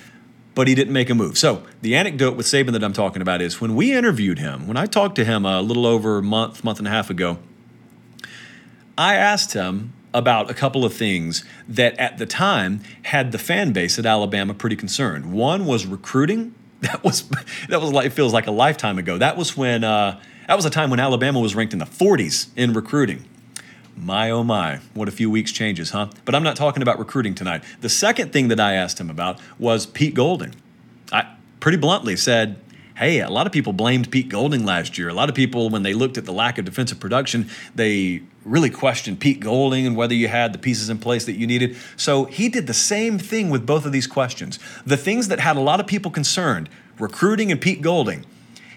But 0.53 0.67
he 0.67 0.75
didn't 0.75 0.93
make 0.93 1.09
a 1.09 1.15
move. 1.15 1.37
So 1.37 1.63
the 1.81 1.95
anecdote 1.95 2.35
with 2.37 2.45
Saban 2.45 2.71
that 2.73 2.83
I'm 2.83 2.93
talking 2.93 3.21
about 3.21 3.41
is 3.41 3.59
when 3.59 3.75
we 3.75 3.93
interviewed 3.93 4.39
him, 4.39 4.67
when 4.67 4.77
I 4.77 4.85
talked 4.85 5.15
to 5.15 5.25
him 5.25 5.45
a 5.45 5.61
little 5.61 5.85
over 5.85 6.17
a 6.17 6.23
month, 6.23 6.63
month 6.63 6.79
and 6.79 6.87
a 6.87 6.91
half 6.91 7.09
ago, 7.09 7.39
I 8.97 9.15
asked 9.15 9.53
him 9.53 9.93
about 10.13 10.49
a 10.49 10.53
couple 10.53 10.85
of 10.85 10.93
things 10.93 11.43
that 11.67 11.97
at 11.97 12.17
the 12.17 12.25
time 12.25 12.81
had 13.03 13.33
the 13.33 13.37
fan 13.37 13.73
base 13.73 13.99
at 13.99 14.05
Alabama 14.05 14.53
pretty 14.53 14.77
concerned. 14.77 15.33
One 15.33 15.65
was 15.65 15.85
recruiting 15.85 16.55
that 16.81 17.03
was 17.03 17.29
that 17.69 17.81
was 17.81 17.91
like 17.91 18.11
feels 18.11 18.33
like 18.33 18.47
a 18.47 18.51
lifetime 18.51 18.97
ago. 18.97 19.17
That 19.17 19.37
was 19.37 19.55
when 19.55 19.83
uh, 19.83 20.19
that 20.47 20.55
was 20.55 20.65
a 20.65 20.69
time 20.69 20.89
when 20.89 20.99
Alabama 20.99 21.39
was 21.39 21.55
ranked 21.55 21.73
in 21.73 21.79
the 21.79 21.85
40s 21.85 22.49
in 22.55 22.73
recruiting. 22.73 23.25
My 23.97 24.29
oh 24.29 24.43
my, 24.43 24.79
what 24.93 25.07
a 25.07 25.11
few 25.11 25.29
weeks 25.29 25.51
changes, 25.51 25.91
huh? 25.91 26.09
But 26.25 26.35
I'm 26.35 26.43
not 26.43 26.57
talking 26.57 26.81
about 26.81 26.99
recruiting 26.99 27.33
tonight. 27.33 27.63
The 27.79 27.89
second 27.89 28.33
thing 28.33 28.49
that 28.49 28.59
I 28.59 28.73
asked 28.73 28.99
him 28.99 29.09
about 29.09 29.39
was 29.57 29.85
Pete 29.85 30.13
Golding. 30.13 30.53
I 31.13 31.33
pretty 31.61 31.77
bluntly 31.77 32.17
said, 32.17 32.59
hey, 32.97 33.21
a 33.21 33.29
lot 33.29 33.47
of 33.47 33.53
people 33.53 33.73
blamed 33.73 34.11
Pete 34.11 34.27
Golding 34.27 34.65
last 34.65 34.97
year. 34.97 35.07
A 35.07 35.13
lot 35.13 35.29
of 35.29 35.35
people, 35.35 35.69
when 35.69 35.83
they 35.83 35.93
looked 35.93 36.17
at 36.17 36.25
the 36.25 36.33
lack 36.33 36.57
of 36.57 36.65
defensive 36.65 36.99
production, 36.99 37.49
they 37.73 38.21
really 38.45 38.69
questioned 38.69 39.19
Pete 39.19 39.39
Golding 39.39 39.85
and 39.87 39.97
whether 39.97 40.13
you 40.13 40.27
had 40.27 40.53
the 40.53 40.59
pieces 40.59 40.89
in 40.89 40.99
place 40.99 41.25
that 41.25 41.33
you 41.33 41.47
needed. 41.47 41.75
So 41.97 42.25
he 42.25 42.47
did 42.47 42.67
the 42.67 42.73
same 42.73 43.17
thing 43.17 43.49
with 43.49 43.65
both 43.65 43.85
of 43.85 43.91
these 43.91 44.07
questions. 44.07 44.59
The 44.85 44.97
things 44.97 45.27
that 45.27 45.39
had 45.39 45.57
a 45.57 45.61
lot 45.61 45.79
of 45.79 45.87
people 45.87 46.11
concerned, 46.11 46.69
recruiting 46.99 47.51
and 47.51 47.59
Pete 47.59 47.81
Golding, 47.81 48.25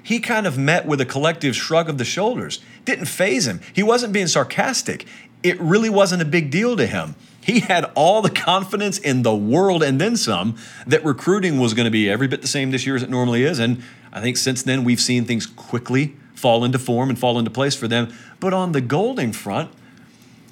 he 0.02 0.20
kind 0.20 0.46
of 0.46 0.57
met 0.57 0.87
with 0.87 1.02
a 1.02 1.04
collective 1.04 1.54
shrug 1.54 1.90
of 1.90 1.98
the 1.98 2.04
shoulders. 2.04 2.61
Didn't 2.87 3.07
faze 3.07 3.46
him. 3.46 3.61
He 3.74 3.83
wasn't 3.83 4.14
being 4.14 4.26
sarcastic. 4.26 5.07
It 5.42 5.61
really 5.61 5.90
wasn't 5.90 6.22
a 6.22 6.24
big 6.24 6.50
deal 6.50 6.76
to 6.76 6.87
him. 6.87 7.14
He 7.42 7.61
had 7.61 7.90
all 7.94 8.22
the 8.22 8.31
confidence 8.31 8.98
in 8.98 9.22
the 9.22 9.35
world 9.35 9.83
and 9.83 10.00
then 10.00 10.16
some 10.16 10.57
that 10.87 11.04
recruiting 11.04 11.59
was 11.59 11.74
going 11.74 11.85
to 11.85 11.90
be 11.90 12.09
every 12.09 12.26
bit 12.26 12.40
the 12.40 12.48
same 12.48 12.70
this 12.70 12.87
year 12.87 12.96
as 12.96 13.02
it 13.02 13.11
normally 13.11 13.42
is. 13.42 13.59
And 13.59 13.83
I 14.12 14.20
think 14.20 14.38
since 14.38 14.62
then 14.62 14.85
we've 14.85 15.00
seen 15.00 15.24
things 15.24 15.46
quickly 15.46 16.16
fall 16.35 16.64
into 16.64 16.78
form 16.78 17.09
and 17.09 17.18
fall 17.18 17.38
into 17.38 17.50
place 17.50 17.74
for 17.74 17.88
them. 17.88 18.12
But 18.40 18.53
on 18.53 18.72
the 18.72 18.81
Golding 18.81 19.33
front, 19.33 19.70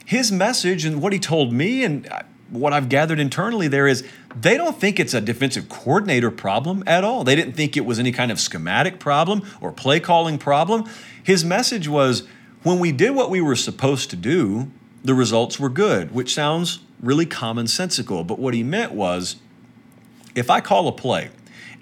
his 0.05 0.31
message 0.31 0.85
and 0.85 1.01
what 1.01 1.13
he 1.13 1.19
told 1.19 1.53
me 1.53 1.85
and 1.85 2.09
uh, 2.09 2.23
what 2.49 2.73
I've 2.73 2.89
gathered 2.89 3.19
internally 3.19 3.69
there 3.69 3.87
is 3.87 4.07
they 4.35 4.57
don't 4.57 4.79
think 4.81 5.01
it's 5.01 5.15
a 5.15 5.21
defensive 5.21 5.69
coordinator 5.69 6.31
problem 6.31 6.85
at 6.87 7.03
all. 7.03 7.25
They 7.25 7.35
didn't 7.35 7.55
think 7.55 7.77
it 7.77 7.85
was 7.85 7.99
any 7.99 8.13
kind 8.13 8.31
of 8.31 8.39
schematic 8.39 9.01
problem 9.01 9.43
or 9.61 9.73
play 9.73 9.99
calling 9.99 10.39
problem. 10.39 10.85
His 11.23 11.45
message 11.45 11.89
was 11.89 12.27
when 12.63 12.79
we 12.79 12.93
did 12.93 13.15
what 13.15 13.31
we 13.31 13.41
were 13.41 13.57
supposed 13.57 14.11
to 14.11 14.17
do, 14.17 14.71
the 15.05 15.15
results 15.15 15.59
were 15.59 15.69
good, 15.69 16.13
which 16.13 16.35
sounds 16.35 16.81
really 17.01 17.27
commonsensical. 17.27 18.27
But 18.27 18.39
what 18.39 18.55
he 18.55 18.63
meant 18.63 18.93
was 18.93 19.37
if 20.35 20.51
I 20.51 20.61
call 20.61 20.89
a 20.89 20.93
play 20.93 21.31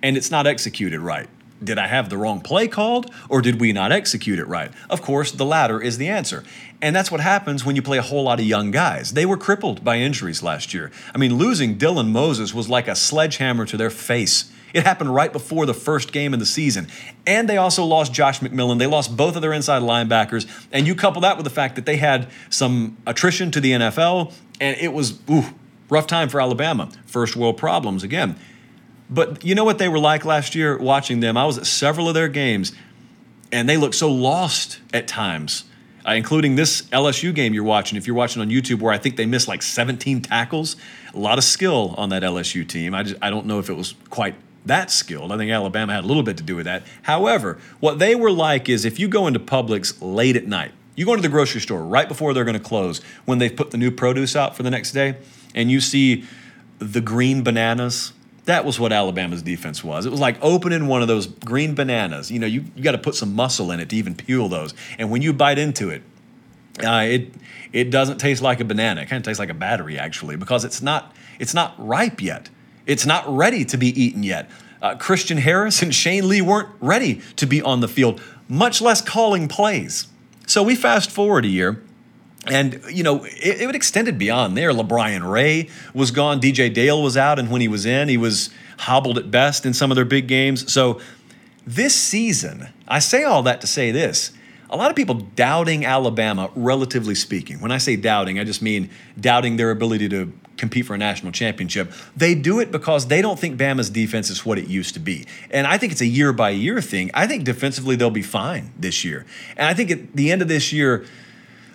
and 0.02 0.16
it's 0.16 0.30
not 0.30 0.46
executed 0.46 1.00
right, 1.00 1.28
did 1.64 1.78
I 1.78 1.86
have 1.86 2.10
the 2.10 2.16
wrong 2.16 2.40
play 2.40 2.68
called 2.68 3.10
or 3.28 3.40
did 3.40 3.60
we 3.60 3.72
not 3.72 3.92
execute 3.92 4.38
it 4.38 4.46
right? 4.46 4.70
Of 4.88 5.02
course, 5.02 5.32
the 5.32 5.44
latter 5.44 5.80
is 5.80 5.98
the 5.98 6.08
answer. 6.08 6.44
And 6.82 6.94
that's 6.94 7.10
what 7.10 7.20
happens 7.20 7.64
when 7.64 7.76
you 7.76 7.82
play 7.82 7.98
a 7.98 8.02
whole 8.02 8.24
lot 8.24 8.40
of 8.40 8.46
young 8.46 8.70
guys. 8.70 9.14
They 9.14 9.26
were 9.26 9.36
crippled 9.36 9.82
by 9.82 9.96
injuries 9.96 10.42
last 10.42 10.74
year. 10.74 10.90
I 11.14 11.18
mean, 11.18 11.34
losing 11.34 11.78
Dylan 11.78 12.10
Moses 12.10 12.52
was 12.52 12.68
like 12.68 12.88
a 12.88 12.94
sledgehammer 12.94 13.64
to 13.66 13.76
their 13.76 13.90
face. 13.90 14.52
It 14.74 14.82
happened 14.82 15.14
right 15.14 15.32
before 15.32 15.66
the 15.66 15.72
first 15.72 16.12
game 16.12 16.34
of 16.34 16.40
the 16.40 16.46
season. 16.46 16.88
And 17.26 17.48
they 17.48 17.56
also 17.56 17.84
lost 17.84 18.12
Josh 18.12 18.40
McMillon. 18.40 18.78
They 18.78 18.88
lost 18.88 19.16
both 19.16 19.36
of 19.36 19.42
their 19.42 19.52
inside 19.52 19.82
linebackers. 19.82 20.50
And 20.72 20.86
you 20.86 20.96
couple 20.96 21.22
that 21.22 21.36
with 21.36 21.44
the 21.44 21.50
fact 21.50 21.76
that 21.76 21.86
they 21.86 21.96
had 21.96 22.28
some 22.50 22.96
attrition 23.06 23.52
to 23.52 23.60
the 23.60 23.70
NFL, 23.70 24.32
and 24.60 24.76
it 24.78 24.92
was, 24.92 25.20
ooh, 25.30 25.44
rough 25.88 26.08
time 26.08 26.28
for 26.28 26.40
Alabama. 26.40 26.90
First 27.06 27.36
world 27.36 27.56
problems 27.56 28.02
again. 28.02 28.36
But 29.10 29.44
you 29.44 29.54
know 29.54 29.64
what 29.64 29.78
they 29.78 29.88
were 29.88 29.98
like 29.98 30.24
last 30.24 30.54
year 30.54 30.78
watching 30.78 31.20
them? 31.20 31.36
I 31.36 31.44
was 31.44 31.58
at 31.58 31.66
several 31.66 32.08
of 32.08 32.14
their 32.14 32.28
games, 32.28 32.72
and 33.52 33.68
they 33.68 33.76
looked 33.76 33.94
so 33.94 34.10
lost 34.10 34.80
at 34.92 35.06
times, 35.06 35.64
uh, 36.06 36.12
including 36.12 36.56
this 36.56 36.82
LSU 36.82 37.34
game 37.34 37.52
you're 37.54 37.64
watching. 37.64 37.98
If 37.98 38.06
you're 38.06 38.16
watching 38.16 38.40
on 38.40 38.48
YouTube, 38.48 38.80
where 38.80 38.92
I 38.92 38.98
think 38.98 39.16
they 39.16 39.26
missed 39.26 39.46
like 39.46 39.62
17 39.62 40.22
tackles, 40.22 40.76
a 41.12 41.18
lot 41.18 41.38
of 41.38 41.44
skill 41.44 41.94
on 41.98 42.08
that 42.08 42.22
LSU 42.22 42.66
team. 42.66 42.94
I, 42.94 43.02
just, 43.02 43.16
I 43.22 43.30
don't 43.30 43.46
know 43.46 43.58
if 43.58 43.68
it 43.68 43.74
was 43.74 43.94
quite 44.10 44.34
that 44.66 44.90
skilled. 44.90 45.30
I 45.30 45.36
think 45.36 45.50
Alabama 45.50 45.92
had 45.92 46.04
a 46.04 46.06
little 46.06 46.22
bit 46.22 46.36
to 46.38 46.42
do 46.42 46.56
with 46.56 46.64
that. 46.64 46.84
However, 47.02 47.58
what 47.80 47.98
they 47.98 48.14
were 48.14 48.30
like 48.30 48.68
is 48.68 48.84
if 48.84 48.98
you 48.98 49.08
go 49.08 49.26
into 49.26 49.38
Publix 49.38 49.96
late 50.00 50.36
at 50.36 50.46
night, 50.46 50.72
you 50.96 51.04
go 51.04 51.12
into 51.12 51.22
the 51.22 51.28
grocery 51.28 51.60
store 51.60 51.82
right 51.82 52.08
before 52.08 52.32
they're 52.32 52.44
going 52.44 52.58
to 52.58 52.62
close 52.62 53.00
when 53.24 53.38
they've 53.38 53.54
put 53.54 53.70
the 53.72 53.76
new 53.76 53.90
produce 53.90 54.36
out 54.36 54.56
for 54.56 54.62
the 54.62 54.70
next 54.70 54.92
day, 54.92 55.16
and 55.54 55.70
you 55.70 55.80
see 55.80 56.24
the 56.78 57.00
green 57.00 57.42
bananas. 57.42 58.12
That 58.44 58.64
was 58.64 58.78
what 58.78 58.92
Alabama's 58.92 59.42
defense 59.42 59.82
was. 59.82 60.04
It 60.04 60.10
was 60.10 60.20
like 60.20 60.36
opening 60.42 60.86
one 60.86 61.00
of 61.00 61.08
those 61.08 61.26
green 61.26 61.74
bananas. 61.74 62.30
You 62.30 62.38
know, 62.38 62.46
you, 62.46 62.64
you 62.76 62.82
got 62.82 62.92
to 62.92 62.98
put 62.98 63.14
some 63.14 63.34
muscle 63.34 63.70
in 63.70 63.80
it 63.80 63.88
to 63.88 63.96
even 63.96 64.14
peel 64.14 64.48
those. 64.48 64.74
And 64.98 65.10
when 65.10 65.22
you 65.22 65.32
bite 65.32 65.58
into 65.58 65.88
it, 65.88 66.02
uh, 66.84 67.04
it 67.08 67.32
it 67.72 67.90
doesn't 67.90 68.18
taste 68.18 68.42
like 68.42 68.60
a 68.60 68.64
banana. 68.64 69.02
It 69.02 69.08
kind 69.08 69.20
of 69.20 69.24
tastes 69.24 69.38
like 69.38 69.50
a 69.50 69.54
battery 69.54 69.98
actually 69.98 70.36
because 70.36 70.64
it's 70.64 70.82
not 70.82 71.14
it's 71.38 71.54
not 71.54 71.74
ripe 71.78 72.20
yet. 72.20 72.50
It's 72.86 73.06
not 73.06 73.24
ready 73.28 73.64
to 73.64 73.76
be 73.76 73.88
eaten 74.00 74.22
yet. 74.22 74.50
Uh, 74.82 74.94
Christian 74.96 75.38
Harris 75.38 75.80
and 75.80 75.94
Shane 75.94 76.28
Lee 76.28 76.42
weren't 76.42 76.68
ready 76.80 77.22
to 77.36 77.46
be 77.46 77.62
on 77.62 77.80
the 77.80 77.88
field, 77.88 78.20
much 78.48 78.82
less 78.82 79.00
calling 79.00 79.48
plays. 79.48 80.08
So 80.46 80.62
we 80.62 80.74
fast 80.74 81.10
forward 81.10 81.46
a 81.46 81.48
year. 81.48 81.82
And, 82.46 82.80
you 82.90 83.02
know, 83.02 83.24
it, 83.24 83.60
it 83.60 83.74
extended 83.74 84.18
beyond 84.18 84.56
there. 84.56 84.70
LaBryan 84.70 85.30
Ray 85.30 85.68
was 85.94 86.10
gone. 86.10 86.40
DJ 86.40 86.72
Dale 86.72 87.02
was 87.02 87.16
out. 87.16 87.38
And 87.38 87.50
when 87.50 87.60
he 87.60 87.68
was 87.68 87.86
in, 87.86 88.08
he 88.08 88.16
was 88.16 88.50
hobbled 88.78 89.18
at 89.18 89.30
best 89.30 89.64
in 89.64 89.72
some 89.72 89.90
of 89.90 89.94
their 89.96 90.04
big 90.04 90.26
games. 90.26 90.70
So 90.72 91.00
this 91.66 91.94
season, 91.94 92.68
I 92.86 92.98
say 92.98 93.24
all 93.24 93.42
that 93.44 93.60
to 93.62 93.66
say 93.66 93.90
this 93.90 94.32
a 94.70 94.76
lot 94.76 94.90
of 94.90 94.96
people 94.96 95.14
doubting 95.14 95.84
Alabama, 95.84 96.50
relatively 96.56 97.14
speaking. 97.14 97.60
When 97.60 97.70
I 97.70 97.78
say 97.78 97.94
doubting, 97.94 98.40
I 98.40 98.44
just 98.44 98.60
mean 98.60 98.90
doubting 99.20 99.56
their 99.56 99.70
ability 99.70 100.08
to 100.08 100.32
compete 100.56 100.86
for 100.86 100.94
a 100.94 100.98
national 100.98 101.32
championship. 101.32 101.92
They 102.16 102.34
do 102.34 102.60
it 102.60 102.72
because 102.72 103.06
they 103.06 103.22
don't 103.22 103.38
think 103.38 103.58
Bama's 103.58 103.90
defense 103.90 104.30
is 104.30 104.44
what 104.44 104.58
it 104.58 104.66
used 104.66 104.94
to 104.94 105.00
be. 105.00 105.26
And 105.50 105.66
I 105.66 105.78
think 105.78 105.92
it's 105.92 106.00
a 106.00 106.06
year 106.06 106.32
by 106.32 106.50
year 106.50 106.80
thing. 106.80 107.10
I 107.14 107.26
think 107.26 107.44
defensively 107.44 107.96
they'll 107.96 108.10
be 108.10 108.22
fine 108.22 108.72
this 108.78 109.04
year. 109.04 109.26
And 109.56 109.68
I 109.68 109.74
think 109.74 109.90
at 109.90 110.14
the 110.14 110.32
end 110.32 110.42
of 110.42 110.48
this 110.48 110.72
year, 110.72 111.04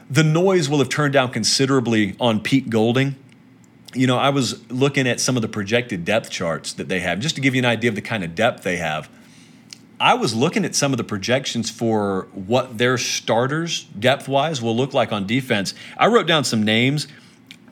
the 0.09 0.23
noise 0.23 0.67
will 0.67 0.79
have 0.79 0.89
turned 0.89 1.13
down 1.13 1.31
considerably 1.31 2.15
on 2.19 2.39
Pete 2.39 2.69
Golding. 2.69 3.15
You 3.93 4.07
know, 4.07 4.17
I 4.17 4.29
was 4.29 4.69
looking 4.71 5.07
at 5.07 5.19
some 5.19 5.35
of 5.35 5.41
the 5.41 5.47
projected 5.47 6.05
depth 6.05 6.29
charts 6.29 6.73
that 6.73 6.87
they 6.87 6.99
have, 6.99 7.19
just 7.19 7.35
to 7.35 7.41
give 7.41 7.55
you 7.55 7.59
an 7.59 7.65
idea 7.65 7.89
of 7.89 7.95
the 7.95 8.01
kind 8.01 8.23
of 8.23 8.35
depth 8.35 8.63
they 8.63 8.77
have. 8.77 9.09
I 9.99 10.13
was 10.13 10.33
looking 10.33 10.63
at 10.63 10.75
some 10.75 10.93
of 10.93 10.97
the 10.97 11.03
projections 11.03 11.69
for 11.69 12.27
what 12.33 12.77
their 12.77 12.97
starters, 12.97 13.83
depth 13.83 14.27
wise, 14.27 14.61
will 14.61 14.75
look 14.75 14.93
like 14.93 15.11
on 15.11 15.27
defense. 15.27 15.73
I 15.97 16.07
wrote 16.07 16.25
down 16.25 16.43
some 16.43 16.63
names. 16.63 17.07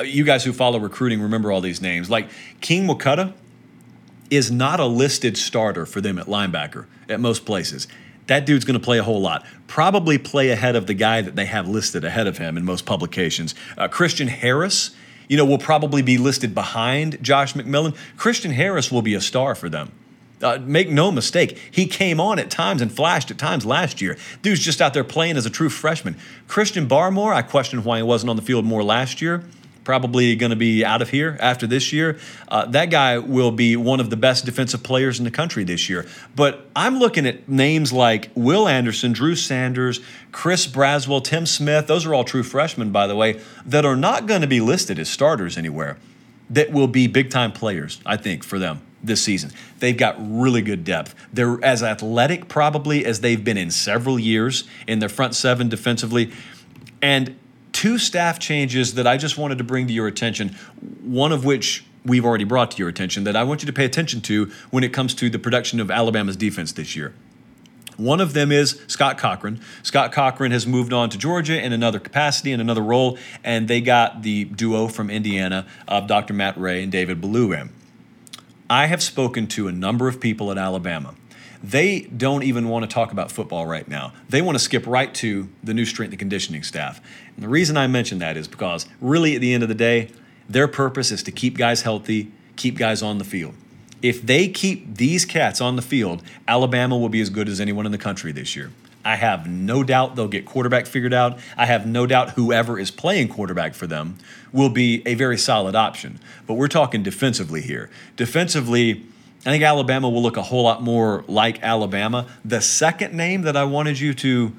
You 0.03 0.23
guys 0.23 0.43
who 0.43 0.53
follow 0.53 0.77
recruiting 0.77 1.21
remember 1.21 1.51
all 1.51 1.61
these 1.61 1.81
names. 1.81 2.09
Like 2.09 2.29
King 2.59 2.85
Mwikuta 2.85 3.33
is 4.29 4.51
not 4.51 4.79
a 4.79 4.85
listed 4.85 5.37
starter 5.37 5.85
for 5.85 6.01
them 6.01 6.19
at 6.19 6.25
linebacker 6.25 6.85
at 7.07 7.19
most 7.19 7.45
places. 7.45 7.87
That 8.27 8.45
dude's 8.45 8.65
going 8.65 8.79
to 8.79 8.83
play 8.83 8.97
a 8.99 9.03
whole 9.03 9.21
lot. 9.21 9.45
Probably 9.67 10.17
play 10.17 10.49
ahead 10.49 10.75
of 10.75 10.87
the 10.87 10.93
guy 10.93 11.21
that 11.21 11.35
they 11.35 11.45
have 11.45 11.67
listed 11.67 12.03
ahead 12.03 12.27
of 12.27 12.37
him 12.37 12.57
in 12.57 12.65
most 12.65 12.85
publications. 12.85 13.55
Uh, 13.77 13.87
Christian 13.87 14.27
Harris, 14.27 14.91
you 15.27 15.37
know, 15.37 15.45
will 15.45 15.57
probably 15.57 16.01
be 16.01 16.17
listed 16.17 16.53
behind 16.53 17.21
Josh 17.23 17.53
McMillon. 17.53 17.95
Christian 18.17 18.51
Harris 18.51 18.91
will 18.91 19.01
be 19.01 19.13
a 19.13 19.21
star 19.21 19.55
for 19.55 19.69
them. 19.69 19.91
Uh, 20.41 20.59
make 20.61 20.87
no 20.87 21.11
mistake, 21.11 21.57
he 21.71 21.87
came 21.87 22.19
on 22.19 22.37
at 22.37 22.51
times 22.51 22.79
and 22.79 22.91
flashed 22.91 23.31
at 23.31 23.39
times 23.39 23.65
last 23.65 24.01
year. 24.01 24.15
Dude's 24.43 24.59
just 24.59 24.81
out 24.81 24.93
there 24.93 25.03
playing 25.03 25.35
as 25.35 25.47
a 25.47 25.49
true 25.49 25.69
freshman. 25.69 26.15
Christian 26.47 26.87
Barmore, 26.87 27.33
I 27.33 27.41
question 27.41 27.83
why 27.83 27.97
he 27.97 28.03
wasn't 28.03 28.29
on 28.29 28.35
the 28.35 28.43
field 28.43 28.63
more 28.63 28.83
last 28.83 29.19
year. 29.19 29.43
Probably 29.87 30.35
going 30.35 30.49
to 30.49 30.57
be 30.57 30.83
out 30.83 31.01
of 31.01 31.11
here 31.11 31.37
after 31.39 31.65
this 31.65 31.93
year. 31.93 32.19
Uh, 32.49 32.65
that 32.65 32.89
guy 32.89 33.19
will 33.19 33.51
be 33.51 33.77
one 33.77 34.01
of 34.01 34.09
the 34.09 34.17
best 34.17 34.43
defensive 34.43 34.83
players 34.83 35.17
in 35.17 35.23
the 35.23 35.31
country 35.31 35.63
this 35.63 35.87
year. 35.87 36.05
But 36.35 36.69
I'm 36.75 36.99
looking 36.99 37.25
at 37.25 37.47
names 37.47 37.93
like 37.93 38.29
Will 38.35 38.67
Anderson, 38.67 39.13
Drew 39.13 39.33
Sanders, 39.33 40.01
Chris 40.33 40.67
Braswell, 40.67 41.23
Tim 41.23 41.45
Smith. 41.45 41.87
Those 41.87 42.05
are 42.05 42.13
all 42.13 42.25
true 42.25 42.43
freshmen, 42.43 42.91
by 42.91 43.07
the 43.07 43.15
way, 43.15 43.39
that 43.65 43.85
are 43.85 43.95
not 43.95 44.25
going 44.25 44.41
to 44.41 44.47
be 44.47 44.59
listed 44.59 44.99
as 44.99 45.07
starters 45.07 45.57
anywhere. 45.57 45.97
That 46.49 46.73
will 46.73 46.89
be 46.89 47.07
big 47.07 47.29
time 47.29 47.53
players, 47.53 48.01
I 48.05 48.17
think, 48.17 48.43
for 48.43 48.59
them 48.59 48.81
this 49.01 49.23
season. 49.23 49.53
They've 49.79 49.95
got 49.95 50.17
really 50.19 50.61
good 50.61 50.83
depth. 50.83 51.15
They're 51.31 51.63
as 51.63 51.81
athletic 51.81 52.49
probably 52.49 53.05
as 53.05 53.21
they've 53.21 53.41
been 53.41 53.57
in 53.57 53.71
several 53.71 54.19
years 54.19 54.65
in 54.85 54.99
their 54.99 55.07
front 55.07 55.33
seven 55.33 55.69
defensively. 55.69 56.33
And 57.01 57.37
two 57.77 57.99
staff 57.99 58.39
changes 58.39 58.95
that 58.95 59.05
I 59.05 59.17
just 59.17 59.37
wanted 59.37 59.59
to 59.59 59.63
bring 59.63 59.85
to 59.85 59.93
your 59.93 60.07
attention, 60.07 60.49
one 61.03 61.31
of 61.31 61.45
which 61.45 61.85
we've 62.03 62.25
already 62.25 62.43
brought 62.43 62.71
to 62.71 62.77
your 62.79 62.89
attention 62.89 63.23
that 63.25 63.35
I 63.35 63.43
want 63.43 63.61
you 63.61 63.67
to 63.67 63.73
pay 63.73 63.85
attention 63.85 64.19
to 64.21 64.51
when 64.71 64.83
it 64.83 64.91
comes 64.91 65.13
to 65.13 65.29
the 65.29 65.37
production 65.37 65.79
of 65.79 65.91
Alabama's 65.91 66.35
defense 66.35 66.71
this 66.71 66.95
year. 66.95 67.13
One 67.95 68.19
of 68.19 68.33
them 68.33 68.51
is 68.51 68.81
Scott 68.87 69.19
Cochran. 69.19 69.61
Scott 69.83 70.11
Cochran 70.11 70.51
has 70.53 70.65
moved 70.65 70.91
on 70.91 71.11
to 71.11 71.19
Georgia 71.19 71.63
in 71.63 71.71
another 71.71 71.99
capacity, 71.99 72.51
in 72.51 72.59
another 72.59 72.81
role, 72.81 73.19
and 73.43 73.67
they 73.67 73.79
got 73.79 74.23
the 74.23 74.45
duo 74.45 74.87
from 74.87 75.11
Indiana 75.11 75.67
of 75.87 76.07
Dr. 76.07 76.33
Matt 76.33 76.57
Rhea 76.57 76.81
and 76.81 76.91
David 76.91 77.23
in. 77.23 77.69
I 78.71 78.87
have 78.87 79.03
spoken 79.03 79.45
to 79.49 79.67
a 79.67 79.71
number 79.71 80.07
of 80.07 80.19
people 80.19 80.49
at 80.49 80.57
Alabama. 80.57 81.13
They 81.63 82.01
don't 82.01 82.43
even 82.43 82.69
want 82.69 82.83
to 82.83 82.93
talk 82.93 83.11
about 83.11 83.31
football 83.31 83.65
right 83.65 83.87
now. 83.87 84.13
They 84.29 84.41
want 84.41 84.57
to 84.57 84.63
skip 84.63 84.85
right 84.85 85.13
to 85.15 85.49
the 85.63 85.73
new 85.73 85.85
strength 85.85 86.11
and 86.11 86.19
conditioning 86.19 86.63
staff. 86.63 87.01
And 87.37 87.45
the 87.45 87.49
reason 87.49 87.77
I 87.77 87.87
mention 87.87 88.19
that 88.19 88.35
is 88.35 88.47
because, 88.47 88.87
really, 88.99 89.35
at 89.35 89.41
the 89.41 89.53
end 89.53 89.63
of 89.63 89.69
the 89.69 89.75
day, 89.75 90.09
their 90.49 90.67
purpose 90.67 91.11
is 91.11 91.23
to 91.23 91.31
keep 91.31 91.55
guys 91.55 91.83
healthy, 91.83 92.31
keep 92.55 92.77
guys 92.77 93.01
on 93.03 93.19
the 93.19 93.23
field. 93.23 93.53
If 94.01 94.23
they 94.23 94.47
keep 94.47 94.95
these 94.95 95.23
cats 95.23 95.61
on 95.61 95.75
the 95.75 95.81
field, 95.81 96.23
Alabama 96.47 96.97
will 96.97 97.09
be 97.09 97.21
as 97.21 97.29
good 97.29 97.47
as 97.47 97.61
anyone 97.61 97.85
in 97.85 97.91
the 97.91 97.97
country 97.97 98.31
this 98.31 98.55
year. 98.55 98.71
I 99.05 99.15
have 99.15 99.47
no 99.47 99.83
doubt 99.83 100.15
they'll 100.15 100.27
get 100.27 100.45
quarterback 100.45 100.85
figured 100.85 101.13
out. 101.13 101.39
I 101.55 101.65
have 101.65 101.87
no 101.87 102.05
doubt 102.07 102.31
whoever 102.31 102.77
is 102.77 102.91
playing 102.91 103.29
quarterback 103.29 103.73
for 103.73 103.87
them 103.87 104.17
will 104.51 104.69
be 104.69 105.01
a 105.05 105.13
very 105.13 105.37
solid 105.37 105.75
option. 105.75 106.19
But 106.45 106.55
we're 106.55 106.67
talking 106.67 107.03
defensively 107.03 107.61
here. 107.61 107.89
Defensively, 108.17 109.05
I 109.45 109.51
think 109.51 109.63
Alabama 109.63 110.09
will 110.09 110.21
look 110.21 110.37
a 110.37 110.41
whole 110.41 110.63
lot 110.63 110.81
more 110.81 111.23
like 111.27 111.63
Alabama. 111.63 112.27
The 112.43 112.59
second 112.59 113.13
name 113.13 113.43
that 113.43 113.55
I 113.55 113.63
wanted 113.63 113.99
you 113.99 114.13
to 114.15 114.53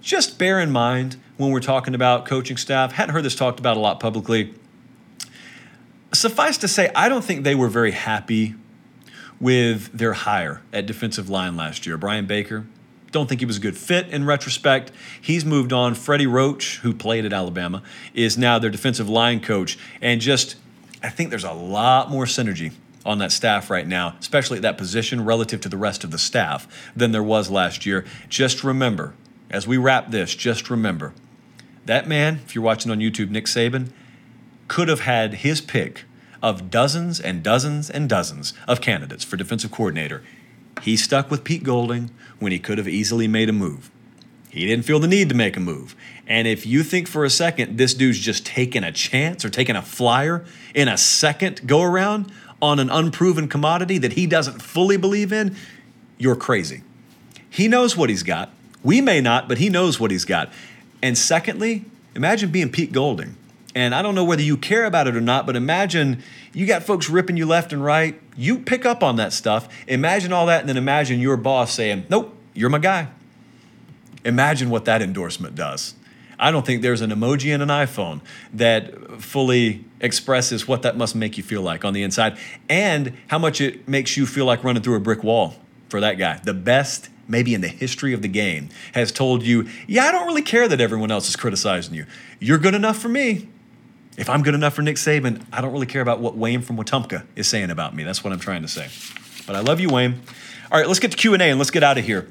just 0.00 0.38
bear 0.38 0.58
in 0.58 0.72
mind 0.72 1.16
when 1.36 1.50
we're 1.50 1.60
talking 1.60 1.94
about 1.94 2.26
coaching 2.26 2.56
staff, 2.56 2.92
hadn't 2.92 3.14
heard 3.14 3.24
this 3.24 3.34
talked 3.34 3.58
about 3.58 3.76
a 3.76 3.80
lot 3.80 4.00
publicly. 4.00 4.54
Suffice 6.12 6.58
to 6.58 6.68
say, 6.68 6.90
I 6.94 7.08
don't 7.08 7.24
think 7.24 7.44
they 7.44 7.54
were 7.54 7.68
very 7.68 7.92
happy 7.92 8.54
with 9.40 9.90
their 9.96 10.12
hire 10.12 10.62
at 10.72 10.86
defensive 10.86 11.28
line 11.28 11.56
last 11.56 11.86
year. 11.86 11.96
Brian 11.96 12.26
Baker, 12.26 12.66
don't 13.10 13.28
think 13.28 13.40
he 13.40 13.46
was 13.46 13.58
a 13.58 13.60
good 13.60 13.76
fit 13.76 14.08
in 14.08 14.24
retrospect. 14.24 14.90
He's 15.20 15.44
moved 15.44 15.72
on. 15.72 15.94
Freddie 15.94 16.26
Roach, 16.26 16.78
who 16.78 16.94
played 16.94 17.24
at 17.24 17.32
Alabama, 17.32 17.82
is 18.14 18.38
now 18.38 18.58
their 18.58 18.70
defensive 18.70 19.08
line 19.08 19.40
coach. 19.40 19.78
And 20.00 20.20
just, 20.20 20.56
I 21.02 21.10
think 21.10 21.30
there's 21.30 21.44
a 21.44 21.52
lot 21.52 22.10
more 22.10 22.24
synergy 22.24 22.72
on 23.04 23.18
that 23.18 23.32
staff 23.32 23.68
right 23.68 23.86
now, 23.86 24.16
especially 24.20 24.58
at 24.58 24.62
that 24.62 24.78
position 24.78 25.24
relative 25.24 25.60
to 25.60 25.68
the 25.68 25.76
rest 25.76 26.04
of 26.04 26.10
the 26.10 26.18
staff 26.18 26.92
than 26.96 27.12
there 27.12 27.22
was 27.22 27.50
last 27.50 27.84
year. 27.84 28.04
Just 28.28 28.64
remember, 28.64 29.14
as 29.52 29.66
we 29.66 29.76
wrap 29.76 30.10
this, 30.10 30.34
just 30.34 30.70
remember 30.70 31.12
that 31.84 32.08
man, 32.08 32.40
if 32.44 32.54
you're 32.54 32.64
watching 32.64 32.90
on 32.90 32.98
YouTube, 32.98 33.30
Nick 33.30 33.46
Saban, 33.46 33.90
could 34.68 34.88
have 34.88 35.00
had 35.00 35.34
his 35.34 35.60
pick 35.60 36.04
of 36.42 36.70
dozens 36.70 37.20
and 37.20 37.42
dozens 37.42 37.90
and 37.90 38.08
dozens 38.08 38.54
of 38.66 38.80
candidates 38.80 39.24
for 39.24 39.36
defensive 39.36 39.70
coordinator. 39.70 40.22
He 40.82 40.96
stuck 40.96 41.30
with 41.30 41.44
Pete 41.44 41.62
Golding 41.62 42.10
when 42.38 42.50
he 42.52 42.58
could 42.58 42.78
have 42.78 42.88
easily 42.88 43.28
made 43.28 43.48
a 43.48 43.52
move. 43.52 43.90
He 44.48 44.66
didn't 44.66 44.84
feel 44.84 44.98
the 44.98 45.08
need 45.08 45.28
to 45.28 45.34
make 45.34 45.56
a 45.56 45.60
move. 45.60 45.94
And 46.26 46.46
if 46.46 46.66
you 46.66 46.82
think 46.82 47.08
for 47.08 47.24
a 47.24 47.30
second 47.30 47.78
this 47.78 47.94
dude's 47.94 48.18
just 48.18 48.44
taking 48.44 48.84
a 48.84 48.92
chance 48.92 49.44
or 49.44 49.50
taking 49.50 49.76
a 49.76 49.82
flyer 49.82 50.44
in 50.74 50.88
a 50.88 50.96
second 50.96 51.66
go 51.66 51.82
around 51.82 52.30
on 52.60 52.78
an 52.78 52.90
unproven 52.90 53.48
commodity 53.48 53.98
that 53.98 54.12
he 54.12 54.26
doesn't 54.26 54.62
fully 54.62 54.96
believe 54.96 55.32
in, 55.32 55.56
you're 56.18 56.36
crazy. 56.36 56.82
He 57.50 57.66
knows 57.68 57.96
what 57.96 58.08
he's 58.08 58.22
got. 58.22 58.50
We 58.82 59.00
may 59.00 59.20
not, 59.20 59.48
but 59.48 59.58
he 59.58 59.68
knows 59.68 60.00
what 60.00 60.10
he's 60.10 60.24
got. 60.24 60.52
And 61.02 61.16
secondly, 61.16 61.84
imagine 62.14 62.50
being 62.50 62.70
Pete 62.70 62.92
Golding. 62.92 63.36
And 63.74 63.94
I 63.94 64.02
don't 64.02 64.14
know 64.14 64.24
whether 64.24 64.42
you 64.42 64.56
care 64.56 64.84
about 64.84 65.06
it 65.06 65.16
or 65.16 65.20
not, 65.20 65.46
but 65.46 65.56
imagine 65.56 66.22
you 66.52 66.66
got 66.66 66.82
folks 66.82 67.08
ripping 67.08 67.36
you 67.36 67.46
left 67.46 67.72
and 67.72 67.82
right. 67.82 68.20
You 68.36 68.58
pick 68.58 68.84
up 68.84 69.02
on 69.02 69.16
that 69.16 69.32
stuff. 69.32 69.68
Imagine 69.86 70.32
all 70.32 70.46
that, 70.46 70.60
and 70.60 70.68
then 70.68 70.76
imagine 70.76 71.20
your 71.20 71.36
boss 71.36 71.72
saying, 71.72 72.04
Nope, 72.10 72.36
you're 72.54 72.70
my 72.70 72.78
guy. 72.78 73.08
Imagine 74.24 74.68
what 74.70 74.84
that 74.84 75.00
endorsement 75.00 75.54
does. 75.54 75.94
I 76.38 76.50
don't 76.50 76.66
think 76.66 76.82
there's 76.82 77.00
an 77.00 77.10
emoji 77.10 77.54
in 77.54 77.60
an 77.60 77.68
iPhone 77.68 78.20
that 78.52 79.20
fully 79.22 79.84
expresses 80.00 80.66
what 80.66 80.82
that 80.82 80.96
must 80.96 81.14
make 81.14 81.36
you 81.36 81.42
feel 81.42 81.62
like 81.62 81.84
on 81.84 81.94
the 81.94 82.02
inside 82.02 82.36
and 82.68 83.16
how 83.28 83.38
much 83.38 83.60
it 83.60 83.86
makes 83.88 84.16
you 84.16 84.26
feel 84.26 84.44
like 84.44 84.64
running 84.64 84.82
through 84.82 84.96
a 84.96 85.00
brick 85.00 85.22
wall 85.22 85.54
for 85.88 86.00
that 86.00 86.14
guy. 86.14 86.40
The 86.42 86.54
best, 86.54 87.10
maybe 87.32 87.54
in 87.54 87.60
the 87.62 87.68
history 87.68 88.12
of 88.12 88.22
the 88.22 88.28
game, 88.28 88.68
has 88.92 89.10
told 89.10 89.42
you, 89.42 89.68
Yeah, 89.88 90.04
I 90.04 90.12
don't 90.12 90.28
really 90.28 90.42
care 90.42 90.68
that 90.68 90.80
everyone 90.80 91.10
else 91.10 91.28
is 91.28 91.34
criticizing 91.34 91.94
you. 91.94 92.06
You're 92.38 92.58
good 92.58 92.74
enough 92.74 92.98
for 92.98 93.08
me. 93.08 93.48
If 94.16 94.28
I'm 94.28 94.42
good 94.42 94.54
enough 94.54 94.74
for 94.74 94.82
Nick 94.82 94.96
Saban, 94.96 95.44
I 95.52 95.60
don't 95.60 95.72
really 95.72 95.86
care 95.86 96.02
about 96.02 96.20
what 96.20 96.36
Wayne 96.36 96.60
from 96.60 96.76
Wetumpka 96.76 97.24
is 97.34 97.48
saying 97.48 97.70
about 97.70 97.96
me. 97.96 98.04
That's 98.04 98.22
what 98.22 98.32
I'm 98.32 98.38
trying 98.38 98.62
to 98.62 98.68
say. 98.68 98.88
But 99.46 99.56
I 99.56 99.60
love 99.60 99.80
you, 99.80 99.88
Wayne. 99.88 100.20
All 100.70 100.78
right, 100.78 100.86
let's 100.86 101.00
get 101.00 101.10
to 101.10 101.16
Q 101.16 101.32
and 101.32 101.42
A 101.42 101.46
and 101.46 101.58
let's 101.58 101.70
get 101.70 101.82
out 101.82 101.98
of 101.98 102.04
here. 102.04 102.28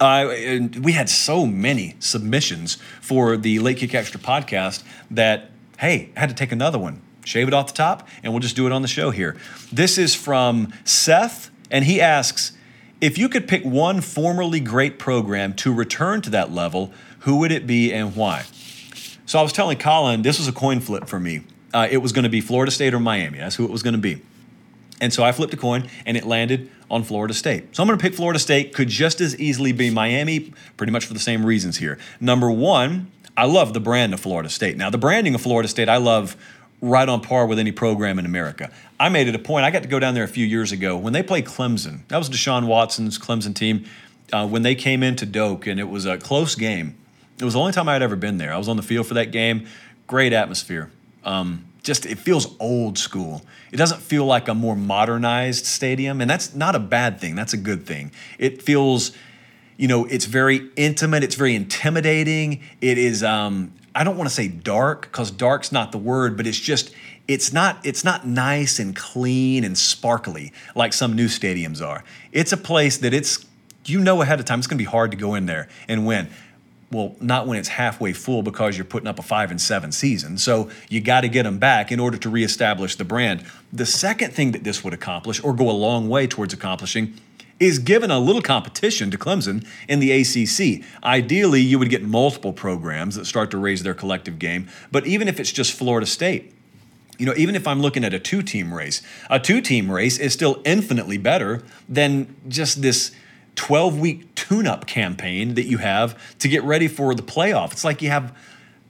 Uh, 0.00 0.34
we 0.80 0.92
had 0.92 1.10
so 1.10 1.46
many 1.46 1.94
submissions 2.00 2.78
for 3.02 3.36
the 3.36 3.58
Late 3.58 3.76
Kick 3.76 3.94
Extra 3.94 4.18
podcast 4.18 4.82
that 5.10 5.50
hey, 5.78 6.10
I 6.16 6.20
had 6.20 6.30
to 6.30 6.34
take 6.34 6.52
another 6.52 6.78
one, 6.78 7.02
shave 7.24 7.48
it 7.48 7.54
off 7.54 7.66
the 7.66 7.74
top, 7.74 8.08
and 8.22 8.32
we'll 8.32 8.40
just 8.40 8.56
do 8.56 8.64
it 8.66 8.72
on 8.72 8.80
the 8.80 8.88
show 8.88 9.10
here. 9.10 9.36
This 9.70 9.98
is 9.98 10.14
from 10.14 10.72
Seth, 10.84 11.50
and 11.70 11.84
he 11.84 12.00
asks 12.00 12.53
if 13.04 13.18
you 13.18 13.28
could 13.28 13.46
pick 13.46 13.62
one 13.64 14.00
formerly 14.00 14.60
great 14.60 14.98
program 14.98 15.52
to 15.56 15.70
return 15.74 16.22
to 16.22 16.30
that 16.30 16.50
level, 16.50 16.90
who 17.20 17.36
would 17.36 17.52
it 17.52 17.66
be 17.66 17.92
and 17.92 18.16
why? 18.16 18.44
So 19.26 19.38
I 19.38 19.42
was 19.42 19.52
telling 19.52 19.76
Colin 19.76 20.22
this 20.22 20.38
was 20.38 20.48
a 20.48 20.52
coin 20.52 20.80
flip 20.80 21.06
for 21.06 21.20
me. 21.20 21.42
Uh, 21.74 21.86
it 21.90 21.98
was 21.98 22.12
going 22.12 22.22
to 22.22 22.30
be 22.30 22.40
Florida 22.40 22.72
State 22.72 22.94
or 22.94 23.00
Miami. 23.00 23.36
That's 23.38 23.56
who 23.56 23.64
it 23.64 23.70
was 23.70 23.82
going 23.82 23.92
to 23.92 24.00
be. 24.00 24.22
And 25.02 25.12
so 25.12 25.22
I 25.22 25.32
flipped 25.32 25.52
a 25.52 25.56
coin 25.58 25.90
and 26.06 26.16
it 26.16 26.24
landed 26.24 26.70
on 26.90 27.04
Florida 27.04 27.34
State. 27.34 27.76
So 27.76 27.82
I'm 27.82 27.88
going 27.88 27.98
to 27.98 28.02
pick 28.02 28.14
Florida 28.14 28.38
State. 28.38 28.72
Could 28.72 28.88
just 28.88 29.20
as 29.20 29.38
easily 29.38 29.72
be 29.72 29.90
Miami, 29.90 30.54
pretty 30.78 30.92
much 30.92 31.04
for 31.04 31.12
the 31.12 31.20
same 31.20 31.44
reasons 31.44 31.76
here. 31.76 31.98
Number 32.20 32.50
one, 32.50 33.12
I 33.36 33.44
love 33.44 33.74
the 33.74 33.80
brand 33.80 34.14
of 34.14 34.20
Florida 34.20 34.48
State. 34.48 34.78
Now, 34.78 34.88
the 34.88 34.98
branding 34.98 35.34
of 35.34 35.42
Florida 35.42 35.68
State, 35.68 35.90
I 35.90 35.98
love 35.98 36.38
right 36.84 37.08
on 37.08 37.20
par 37.20 37.46
with 37.46 37.58
any 37.58 37.72
program 37.72 38.18
in 38.18 38.26
America. 38.26 38.70
I 39.00 39.08
made 39.08 39.26
it 39.26 39.34
a 39.34 39.38
point. 39.38 39.64
I 39.64 39.70
got 39.70 39.82
to 39.82 39.88
go 39.88 39.98
down 39.98 40.14
there 40.14 40.24
a 40.24 40.28
few 40.28 40.46
years 40.46 40.70
ago 40.70 40.96
when 40.96 41.12
they 41.12 41.22
played 41.22 41.46
Clemson. 41.46 42.06
That 42.08 42.18
was 42.18 42.28
Deshaun 42.28 42.66
Watson's 42.66 43.18
Clemson 43.18 43.54
team. 43.54 43.86
Uh, 44.32 44.46
when 44.46 44.62
they 44.62 44.74
came 44.74 45.02
into 45.02 45.26
Doak, 45.26 45.66
and 45.66 45.78
it 45.78 45.88
was 45.88 46.06
a 46.06 46.16
close 46.16 46.54
game. 46.54 46.96
It 47.38 47.44
was 47.44 47.54
the 47.54 47.60
only 47.60 47.72
time 47.72 47.88
I 47.88 47.92
had 47.92 48.02
ever 48.02 48.16
been 48.16 48.38
there. 48.38 48.54
I 48.54 48.58
was 48.58 48.68
on 48.68 48.76
the 48.76 48.82
field 48.82 49.06
for 49.06 49.14
that 49.14 49.32
game. 49.32 49.66
Great 50.06 50.32
atmosphere. 50.32 50.90
Um, 51.24 51.66
just 51.82 52.06
it 52.06 52.18
feels 52.18 52.56
old 52.58 52.96
school. 52.96 53.42
It 53.70 53.76
doesn't 53.76 54.00
feel 54.00 54.24
like 54.24 54.48
a 54.48 54.54
more 54.54 54.76
modernized 54.76 55.66
stadium, 55.66 56.20
and 56.20 56.28
that's 56.28 56.54
not 56.54 56.74
a 56.74 56.78
bad 56.78 57.20
thing. 57.20 57.34
That's 57.34 57.52
a 57.52 57.58
good 57.58 57.86
thing. 57.86 58.12
It 58.38 58.62
feels, 58.62 59.12
you 59.76 59.88
know, 59.88 60.06
it's 60.06 60.24
very 60.24 60.70
intimate. 60.76 61.22
It's 61.22 61.34
very 61.34 61.54
intimidating. 61.54 62.62
It 62.80 62.98
is. 62.98 63.22
Um, 63.22 63.72
I 63.94 64.02
don't 64.02 64.16
want 64.16 64.28
to 64.28 64.34
say 64.34 64.48
dark 64.48 65.02
because 65.02 65.30
dark's 65.30 65.70
not 65.70 65.92
the 65.92 65.98
word, 65.98 66.36
but 66.36 66.46
it's 66.46 66.58
just 66.58 66.92
it's 67.28 67.52
not 67.52 67.78
it's 67.84 68.04
not 68.04 68.26
nice 68.26 68.78
and 68.78 68.94
clean 68.94 69.64
and 69.64 69.78
sparkly 69.78 70.52
like 70.74 70.92
some 70.92 71.14
new 71.14 71.26
stadiums 71.26 71.84
are. 71.84 72.04
It's 72.32 72.52
a 72.52 72.56
place 72.56 72.98
that 72.98 73.14
it's 73.14 73.46
you 73.86 74.00
know 74.00 74.20
ahead 74.22 74.40
of 74.40 74.46
time 74.46 74.58
it's 74.58 74.66
going 74.66 74.78
to 74.78 74.84
be 74.84 74.90
hard 74.90 75.10
to 75.12 75.16
go 75.16 75.34
in 75.34 75.46
there 75.46 75.68
and 75.88 76.06
win. 76.06 76.28
Well, 76.90 77.16
not 77.20 77.46
when 77.46 77.58
it's 77.58 77.68
halfway 77.68 78.12
full 78.12 78.42
because 78.42 78.76
you're 78.76 78.84
putting 78.84 79.08
up 79.08 79.18
a 79.18 79.22
five 79.22 79.50
and 79.50 79.60
seven 79.60 79.90
season. 79.90 80.38
So 80.38 80.70
you 80.88 81.00
got 81.00 81.22
to 81.22 81.28
get 81.28 81.44
them 81.44 81.58
back 81.58 81.90
in 81.90 81.98
order 81.98 82.16
to 82.18 82.30
reestablish 82.30 82.96
the 82.96 83.04
brand. 83.04 83.44
The 83.72 83.86
second 83.86 84.32
thing 84.32 84.52
that 84.52 84.62
this 84.64 84.84
would 84.84 84.94
accomplish, 84.94 85.42
or 85.42 85.54
go 85.54 85.70
a 85.70 85.72
long 85.72 86.08
way 86.08 86.26
towards 86.26 86.54
accomplishing, 86.54 87.14
is 87.66 87.78
given 87.78 88.10
a 88.10 88.18
little 88.18 88.42
competition 88.42 89.10
to 89.10 89.18
Clemson 89.18 89.66
in 89.88 90.00
the 90.00 90.12
ACC. 90.12 90.84
Ideally, 91.02 91.60
you 91.60 91.78
would 91.78 91.90
get 91.90 92.02
multiple 92.02 92.52
programs 92.52 93.14
that 93.16 93.24
start 93.24 93.50
to 93.52 93.58
raise 93.58 93.82
their 93.82 93.94
collective 93.94 94.38
game. 94.38 94.68
But 94.92 95.06
even 95.06 95.28
if 95.28 95.40
it's 95.40 95.52
just 95.52 95.72
Florida 95.72 96.06
State, 96.06 96.52
you 97.18 97.26
know, 97.26 97.34
even 97.36 97.54
if 97.54 97.66
I'm 97.66 97.80
looking 97.80 98.04
at 98.04 98.12
a 98.12 98.18
two 98.18 98.42
team 98.42 98.74
race, 98.74 99.02
a 99.30 99.38
two 99.38 99.60
team 99.60 99.90
race 99.90 100.18
is 100.18 100.32
still 100.32 100.60
infinitely 100.64 101.18
better 101.18 101.62
than 101.88 102.34
just 102.48 102.82
this 102.82 103.12
12 103.56 103.98
week 103.98 104.34
tune 104.34 104.66
up 104.66 104.86
campaign 104.86 105.54
that 105.54 105.66
you 105.66 105.78
have 105.78 106.38
to 106.40 106.48
get 106.48 106.62
ready 106.64 106.88
for 106.88 107.14
the 107.14 107.22
playoff. 107.22 107.72
It's 107.72 107.84
like 107.84 108.02
you 108.02 108.10
have 108.10 108.36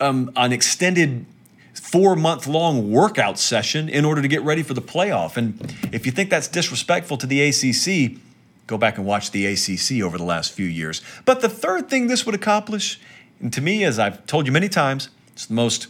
um, 0.01 0.33
an 0.37 0.53
extended 0.53 1.27
four 1.75 2.17
month 2.17 2.47
long 2.47 2.91
workout 2.91 3.39
session 3.39 3.89
in 3.89 4.05
order 4.05 4.23
to 4.23 4.29
get 4.29 4.43
ready 4.43 4.63
for 4.63 4.75
the 4.75 4.83
playoff. 4.83 5.37
And 5.37 5.75
if 5.93 6.07
you 6.07 6.13
think 6.13 6.31
that's 6.31 6.49
disrespectful 6.49 7.19
to 7.19 7.27
the 7.27 7.43
ACC, 7.43 8.19
Go 8.67 8.79
back 8.79 8.97
and 8.97 9.07
watch 9.07 9.31
the 9.31 9.47
ACC 9.47 10.03
over 10.03 10.17
the 10.17 10.25
last 10.25 10.53
few 10.53 10.67
years. 10.67 11.03
But 11.25 11.41
the 11.41 11.49
third 11.49 11.89
thing 11.91 12.07
this 12.07 12.25
would 12.25 12.35
accomplish, 12.35 13.01
and 13.41 13.53
to 13.53 13.61
me, 13.61 13.85
as 13.85 13.99
I've 13.99 14.27
told 14.27 14.47
you 14.47 14.53
many 14.53 14.69
times, 14.69 15.11
it's 15.33 15.47
the 15.47 15.55
most 15.55 15.89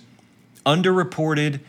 underreported 0.66 1.60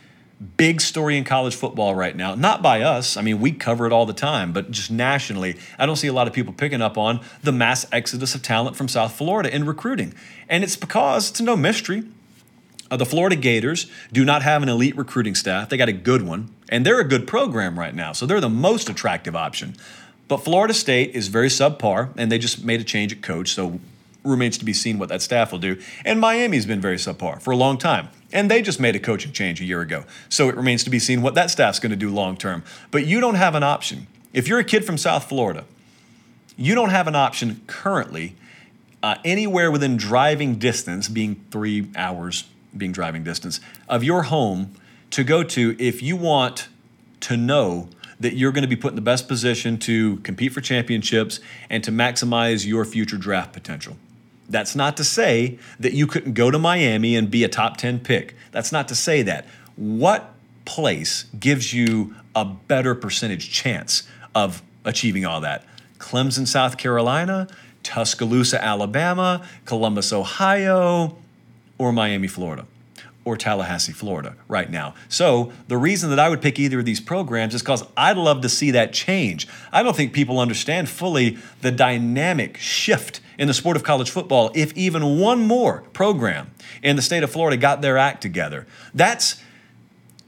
big 0.56 0.80
story 0.80 1.16
in 1.16 1.24
college 1.24 1.54
football 1.54 1.94
right 1.94 2.14
now. 2.14 2.34
Not 2.34 2.60
by 2.60 2.82
us. 2.82 3.16
I 3.16 3.22
mean, 3.22 3.40
we 3.40 3.52
cover 3.52 3.86
it 3.86 3.92
all 3.92 4.04
the 4.04 4.12
time, 4.12 4.52
but 4.52 4.70
just 4.70 4.90
nationally, 4.90 5.56
I 5.78 5.86
don't 5.86 5.96
see 5.96 6.08
a 6.08 6.12
lot 6.12 6.26
of 6.26 6.34
people 6.34 6.52
picking 6.52 6.82
up 6.82 6.98
on 6.98 7.20
the 7.42 7.52
mass 7.52 7.86
exodus 7.90 8.34
of 8.34 8.42
talent 8.42 8.76
from 8.76 8.88
South 8.88 9.12
Florida 9.12 9.54
in 9.54 9.64
recruiting. 9.64 10.12
And 10.48 10.62
it's 10.62 10.76
because 10.76 11.30
it's 11.30 11.40
no 11.40 11.56
mystery. 11.56 12.04
Uh, 12.90 12.96
the 12.96 13.06
Florida 13.06 13.34
Gators 13.34 13.90
do 14.12 14.24
not 14.24 14.42
have 14.42 14.62
an 14.62 14.68
elite 14.68 14.96
recruiting 14.96 15.34
staff. 15.34 15.68
They 15.68 15.76
got 15.76 15.88
a 15.88 15.92
good 15.92 16.22
one, 16.22 16.54
and 16.68 16.84
they're 16.84 17.00
a 17.00 17.08
good 17.08 17.26
program 17.26 17.78
right 17.78 17.94
now. 17.94 18.12
So 18.12 18.26
they're 18.26 18.40
the 18.40 18.48
most 18.48 18.88
attractive 18.88 19.34
option. 19.34 19.74
But 20.28 20.38
Florida 20.38 20.74
State 20.74 21.14
is 21.14 21.28
very 21.28 21.48
subpar, 21.48 22.10
and 22.16 22.30
they 22.30 22.38
just 22.38 22.64
made 22.64 22.80
a 22.80 22.84
change 22.84 23.12
at 23.12 23.22
coach, 23.22 23.54
so 23.54 23.80
remains 24.24 24.58
to 24.58 24.64
be 24.64 24.72
seen 24.72 24.98
what 24.98 25.08
that 25.08 25.22
staff 25.22 25.52
will 25.52 25.58
do. 25.58 25.80
And 26.04 26.20
Miami's 26.20 26.66
been 26.66 26.80
very 26.80 26.96
subpar 26.96 27.40
for 27.40 27.52
a 27.52 27.56
long 27.56 27.78
time, 27.78 28.08
and 28.32 28.50
they 28.50 28.60
just 28.60 28.80
made 28.80 28.96
a 28.96 28.98
coaching 28.98 29.32
change 29.32 29.60
a 29.60 29.64
year 29.64 29.80
ago, 29.80 30.04
so 30.28 30.48
it 30.48 30.56
remains 30.56 30.82
to 30.84 30.90
be 30.90 30.98
seen 30.98 31.22
what 31.22 31.34
that 31.34 31.50
staff's 31.50 31.78
going 31.78 31.90
to 31.90 31.96
do 31.96 32.10
long 32.10 32.36
term. 32.36 32.64
But 32.90 33.06
you 33.06 33.20
don't 33.20 33.36
have 33.36 33.54
an 33.54 33.62
option. 33.62 34.08
If 34.32 34.48
you're 34.48 34.58
a 34.58 34.64
kid 34.64 34.84
from 34.84 34.98
South 34.98 35.28
Florida, 35.28 35.64
you 36.56 36.74
don't 36.74 36.90
have 36.90 37.06
an 37.06 37.14
option 37.14 37.62
currently 37.66 38.34
uh, 39.02 39.16
anywhere 39.24 39.70
within 39.70 39.96
driving 39.96 40.56
distance, 40.56 41.08
being 41.08 41.44
three 41.50 41.88
hours 41.96 42.44
being 42.76 42.92
driving 42.92 43.24
distance, 43.24 43.60
of 43.88 44.04
your 44.04 44.24
home 44.24 44.74
to 45.10 45.24
go 45.24 45.42
to 45.42 45.76
if 45.78 46.02
you 46.02 46.16
want 46.16 46.68
to 47.20 47.36
know 47.36 47.88
that 48.20 48.34
you're 48.34 48.52
going 48.52 48.62
to 48.62 48.68
be 48.68 48.76
put 48.76 48.92
in 48.92 48.96
the 48.96 49.02
best 49.02 49.28
position 49.28 49.78
to 49.78 50.16
compete 50.18 50.52
for 50.52 50.60
championships 50.60 51.40
and 51.68 51.84
to 51.84 51.92
maximize 51.92 52.66
your 52.66 52.84
future 52.84 53.16
draft 53.16 53.52
potential. 53.52 53.96
That's 54.48 54.76
not 54.76 54.96
to 54.98 55.04
say 55.04 55.58
that 55.80 55.92
you 55.92 56.06
couldn't 56.06 56.34
go 56.34 56.50
to 56.50 56.58
Miami 56.58 57.16
and 57.16 57.30
be 57.30 57.44
a 57.44 57.48
top 57.48 57.76
10 57.76 58.00
pick. 58.00 58.34
That's 58.52 58.72
not 58.72 58.88
to 58.88 58.94
say 58.94 59.22
that. 59.22 59.46
What 59.74 60.34
place 60.64 61.24
gives 61.38 61.72
you 61.72 62.14
a 62.34 62.44
better 62.44 62.94
percentage 62.94 63.50
chance 63.50 64.04
of 64.34 64.62
achieving 64.84 65.26
all 65.26 65.40
that? 65.40 65.64
Clemson, 65.98 66.46
South 66.46 66.78
Carolina, 66.78 67.48
Tuscaloosa, 67.82 68.62
Alabama, 68.62 69.46
Columbus, 69.64 70.12
Ohio, 70.12 71.16
or 71.78 71.92
Miami, 71.92 72.28
Florida? 72.28 72.66
Or 73.26 73.36
Tallahassee, 73.36 73.92
Florida 73.92 74.36
right 74.46 74.70
now. 74.70 74.94
So 75.08 75.52
the 75.66 75.76
reason 75.76 76.10
that 76.10 76.20
I 76.20 76.28
would 76.28 76.40
pick 76.40 76.60
either 76.60 76.78
of 76.78 76.84
these 76.84 77.00
programs 77.00 77.54
is 77.54 77.60
because 77.60 77.84
I'd 77.96 78.16
love 78.16 78.40
to 78.42 78.48
see 78.48 78.70
that 78.70 78.92
change. 78.92 79.48
I 79.72 79.82
don't 79.82 79.96
think 79.96 80.12
people 80.12 80.38
understand 80.38 80.88
fully 80.88 81.36
the 81.60 81.72
dynamic 81.72 82.56
shift 82.56 83.20
in 83.36 83.48
the 83.48 83.54
sport 83.54 83.76
of 83.76 83.82
college 83.82 84.10
football 84.10 84.52
if 84.54 84.72
even 84.76 85.18
one 85.18 85.44
more 85.44 85.80
program 85.92 86.52
in 86.84 86.94
the 86.94 87.02
state 87.02 87.24
of 87.24 87.30
Florida 87.30 87.56
got 87.56 87.82
their 87.82 87.98
act 87.98 88.22
together. 88.22 88.64
That's 88.94 89.42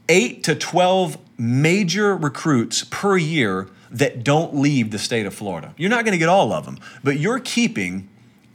eight 0.09 0.43
to 0.43 0.53
12 0.53 1.17
major 1.37 2.17
recruits 2.17 2.83
per 2.83 3.15
year 3.15 3.69
that 3.91 4.25
don't 4.25 4.55
leave 4.55 4.91
the 4.91 4.99
state 4.99 5.25
of 5.25 5.33
Florida. 5.33 5.73
You're 5.77 5.89
not 5.89 6.03
going 6.03 6.11
to 6.11 6.19
get 6.19 6.27
all 6.27 6.51
of 6.51 6.65
them, 6.65 6.77
but 7.01 7.17
you're 7.17 7.39
keeping 7.39 8.09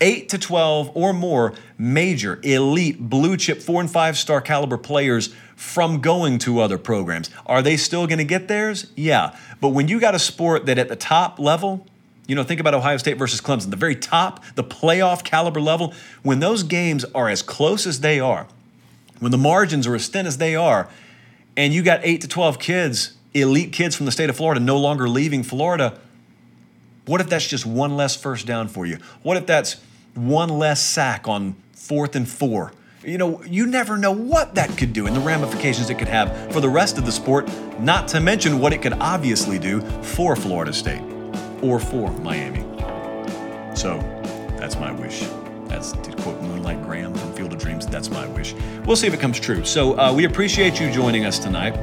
8 0.04 0.28
to 0.28 0.38
12 0.38 0.92
or 0.94 1.14
more 1.14 1.54
major, 1.78 2.38
elite, 2.42 3.00
blue 3.00 3.38
chip, 3.38 3.62
four 3.62 3.80
and 3.80 3.90
five 3.90 4.18
star 4.18 4.42
caliber 4.42 4.76
players 4.76 5.34
from 5.56 6.00
going 6.00 6.38
to 6.40 6.60
other 6.60 6.76
programs. 6.76 7.30
Are 7.46 7.62
they 7.62 7.78
still 7.78 8.06
going 8.06 8.18
to 8.18 8.24
get 8.24 8.46
theirs? 8.46 8.90
Yeah. 8.94 9.34
But 9.62 9.70
when 9.70 9.88
you 9.88 9.98
got 9.98 10.14
a 10.14 10.18
sport 10.18 10.66
that 10.66 10.78
at 10.78 10.90
the 10.90 10.96
top 10.96 11.38
level, 11.38 11.86
you 12.26 12.34
know, 12.34 12.44
think 12.44 12.60
about 12.60 12.74
Ohio 12.74 12.98
State 12.98 13.16
versus 13.16 13.40
Clemson, 13.40 13.70
the 13.70 13.76
very 13.76 13.96
top, 13.96 14.44
the 14.56 14.64
playoff 14.64 15.24
caliber 15.24 15.60
level, 15.60 15.94
when 16.22 16.40
those 16.40 16.62
games 16.62 17.06
are 17.14 17.30
as 17.30 17.40
close 17.40 17.86
as 17.86 18.00
they 18.00 18.20
are, 18.20 18.46
when 19.20 19.32
the 19.32 19.38
margins 19.38 19.86
are 19.86 19.94
as 19.94 20.08
thin 20.08 20.26
as 20.26 20.36
they 20.36 20.54
are, 20.54 20.88
and 21.56 21.72
you 21.72 21.82
got 21.82 22.00
8 22.02 22.20
to 22.20 22.28
12 22.28 22.58
kids, 22.58 23.14
elite 23.32 23.72
kids 23.72 23.96
from 23.96 24.04
the 24.04 24.12
state 24.12 24.28
of 24.28 24.36
Florida, 24.36 24.60
no 24.60 24.76
longer 24.76 25.08
leaving 25.08 25.42
Florida 25.42 25.98
what 27.06 27.20
if 27.20 27.28
that's 27.28 27.46
just 27.46 27.66
one 27.66 27.96
less 27.96 28.16
first 28.16 28.46
down 28.46 28.68
for 28.68 28.86
you? 28.86 28.98
What 29.22 29.36
if 29.36 29.46
that's 29.46 29.76
one 30.14 30.48
less 30.48 30.82
sack 30.82 31.28
on 31.28 31.56
fourth 31.72 32.16
and 32.16 32.28
four? 32.28 32.72
You 33.04 33.18
know, 33.18 33.42
you 33.44 33.66
never 33.66 33.98
know 33.98 34.12
what 34.12 34.54
that 34.54 34.76
could 34.78 34.92
do 34.92 35.06
and 35.06 35.14
the 35.14 35.20
ramifications 35.20 35.90
it 35.90 35.98
could 35.98 36.08
have 36.08 36.52
for 36.52 36.60
the 36.60 36.68
rest 36.68 36.96
of 36.96 37.04
the 37.04 37.12
sport, 37.12 37.50
not 37.78 38.08
to 38.08 38.20
mention 38.20 38.58
what 38.58 38.72
it 38.72 38.80
could 38.80 38.94
obviously 38.94 39.58
do 39.58 39.80
for 40.02 40.34
Florida 40.34 40.72
State 40.72 41.02
or 41.62 41.78
for 41.78 42.10
Miami. 42.20 42.62
So 43.76 43.98
that's 44.58 44.76
my 44.76 44.92
wish. 44.92 45.26
That's 45.66 45.92
to 45.92 46.12
quote 46.22 46.40
Moonlight 46.40 46.82
Graham 46.84 47.12
from 47.12 47.32
Field 47.34 47.52
of 47.52 47.58
Dreams. 47.58 47.86
That's 47.86 48.10
my 48.10 48.26
wish. 48.28 48.54
We'll 48.86 48.96
see 48.96 49.06
if 49.06 49.12
it 49.12 49.20
comes 49.20 49.38
true. 49.38 49.64
So 49.64 49.98
uh, 49.98 50.12
we 50.12 50.24
appreciate 50.24 50.80
you 50.80 50.90
joining 50.90 51.26
us 51.26 51.38
tonight 51.38 51.74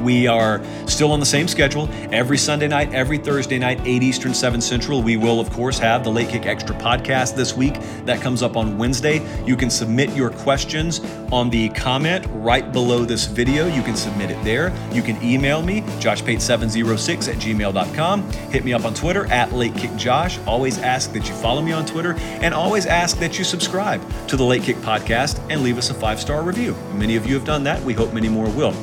We 0.00 0.26
are 0.26 0.62
still 0.86 1.12
on 1.12 1.20
the 1.20 1.26
same 1.26 1.48
schedule 1.48 1.88
every 2.12 2.38
Sunday 2.38 2.68
night, 2.68 2.92
every 2.92 3.18
Thursday 3.18 3.58
night, 3.58 3.80
8 3.84 4.02
Eastern, 4.02 4.34
7 4.34 4.60
Central. 4.60 5.02
We 5.02 5.16
will, 5.16 5.40
of 5.40 5.50
course, 5.50 5.78
have 5.78 6.04
the 6.04 6.10
Late 6.10 6.28
Kick 6.28 6.46
Extra 6.46 6.76
podcast 6.76 7.34
this 7.34 7.54
week. 7.54 7.74
That 8.04 8.20
comes 8.20 8.42
up 8.42 8.56
on 8.56 8.78
Wednesday. 8.78 9.20
You 9.44 9.56
can 9.56 9.70
submit 9.70 10.14
your 10.14 10.30
questions 10.30 11.00
on 11.32 11.50
the 11.50 11.68
comment 11.70 12.26
right 12.30 12.72
below 12.72 13.04
this 13.04 13.26
video. 13.26 13.66
You 13.66 13.82
can 13.82 13.96
submit 13.96 14.30
it 14.30 14.42
there. 14.44 14.72
You 14.92 15.02
can 15.02 15.22
email 15.22 15.62
me, 15.62 15.82
joshpate706 16.00 17.28
at 17.28 17.36
gmail.com. 17.36 18.30
Hit 18.50 18.64
me 18.64 18.72
up 18.72 18.84
on 18.84 18.94
Twitter 18.94 19.26
at 19.26 19.52
Late 19.52 19.74
Kick 19.76 19.94
Josh. 19.96 20.38
Always 20.46 20.78
ask 20.78 21.12
that 21.12 21.28
you 21.28 21.34
follow 21.34 21.62
me 21.62 21.72
on 21.72 21.86
Twitter 21.86 22.14
and 22.42 22.54
always 22.54 22.86
ask 22.86 23.18
that 23.18 23.38
you 23.38 23.44
subscribe 23.44 24.02
to 24.28 24.36
the 24.36 24.44
Late 24.44 24.62
Kick 24.62 24.76
podcast 24.76 25.40
and 25.50 25.62
leave 25.62 25.78
us 25.78 25.90
a 25.90 25.94
five 25.94 26.20
star 26.20 26.42
review. 26.42 26.74
Many 26.94 27.16
of 27.16 27.26
you 27.26 27.34
have 27.34 27.44
done 27.44 27.64
that. 27.64 27.82
We 27.82 27.94
hope 27.94 28.12
many 28.12 28.28
more 28.28 28.48
will. 28.50 28.74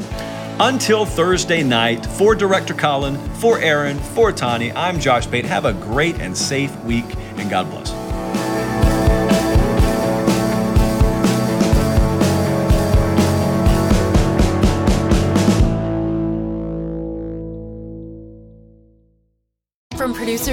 Until 0.58 1.06
Thursday 1.06 1.64
night, 1.64 2.06
for 2.06 2.34
Director 2.34 2.74
Colin, 2.74 3.18
for 3.36 3.60
Aaron, 3.60 4.00
for 4.00 4.32
Tani, 4.32 4.72
I'm 4.72 5.02
Josh 5.02 5.30
Pate. 5.30 5.44
Have 5.44 5.66
a 5.66 5.74
great 5.74 6.22
and 6.22 6.36
safe 6.36 6.74
week, 6.86 7.04
and 7.36 7.50
God 7.50 7.70
bless. 7.70 8.05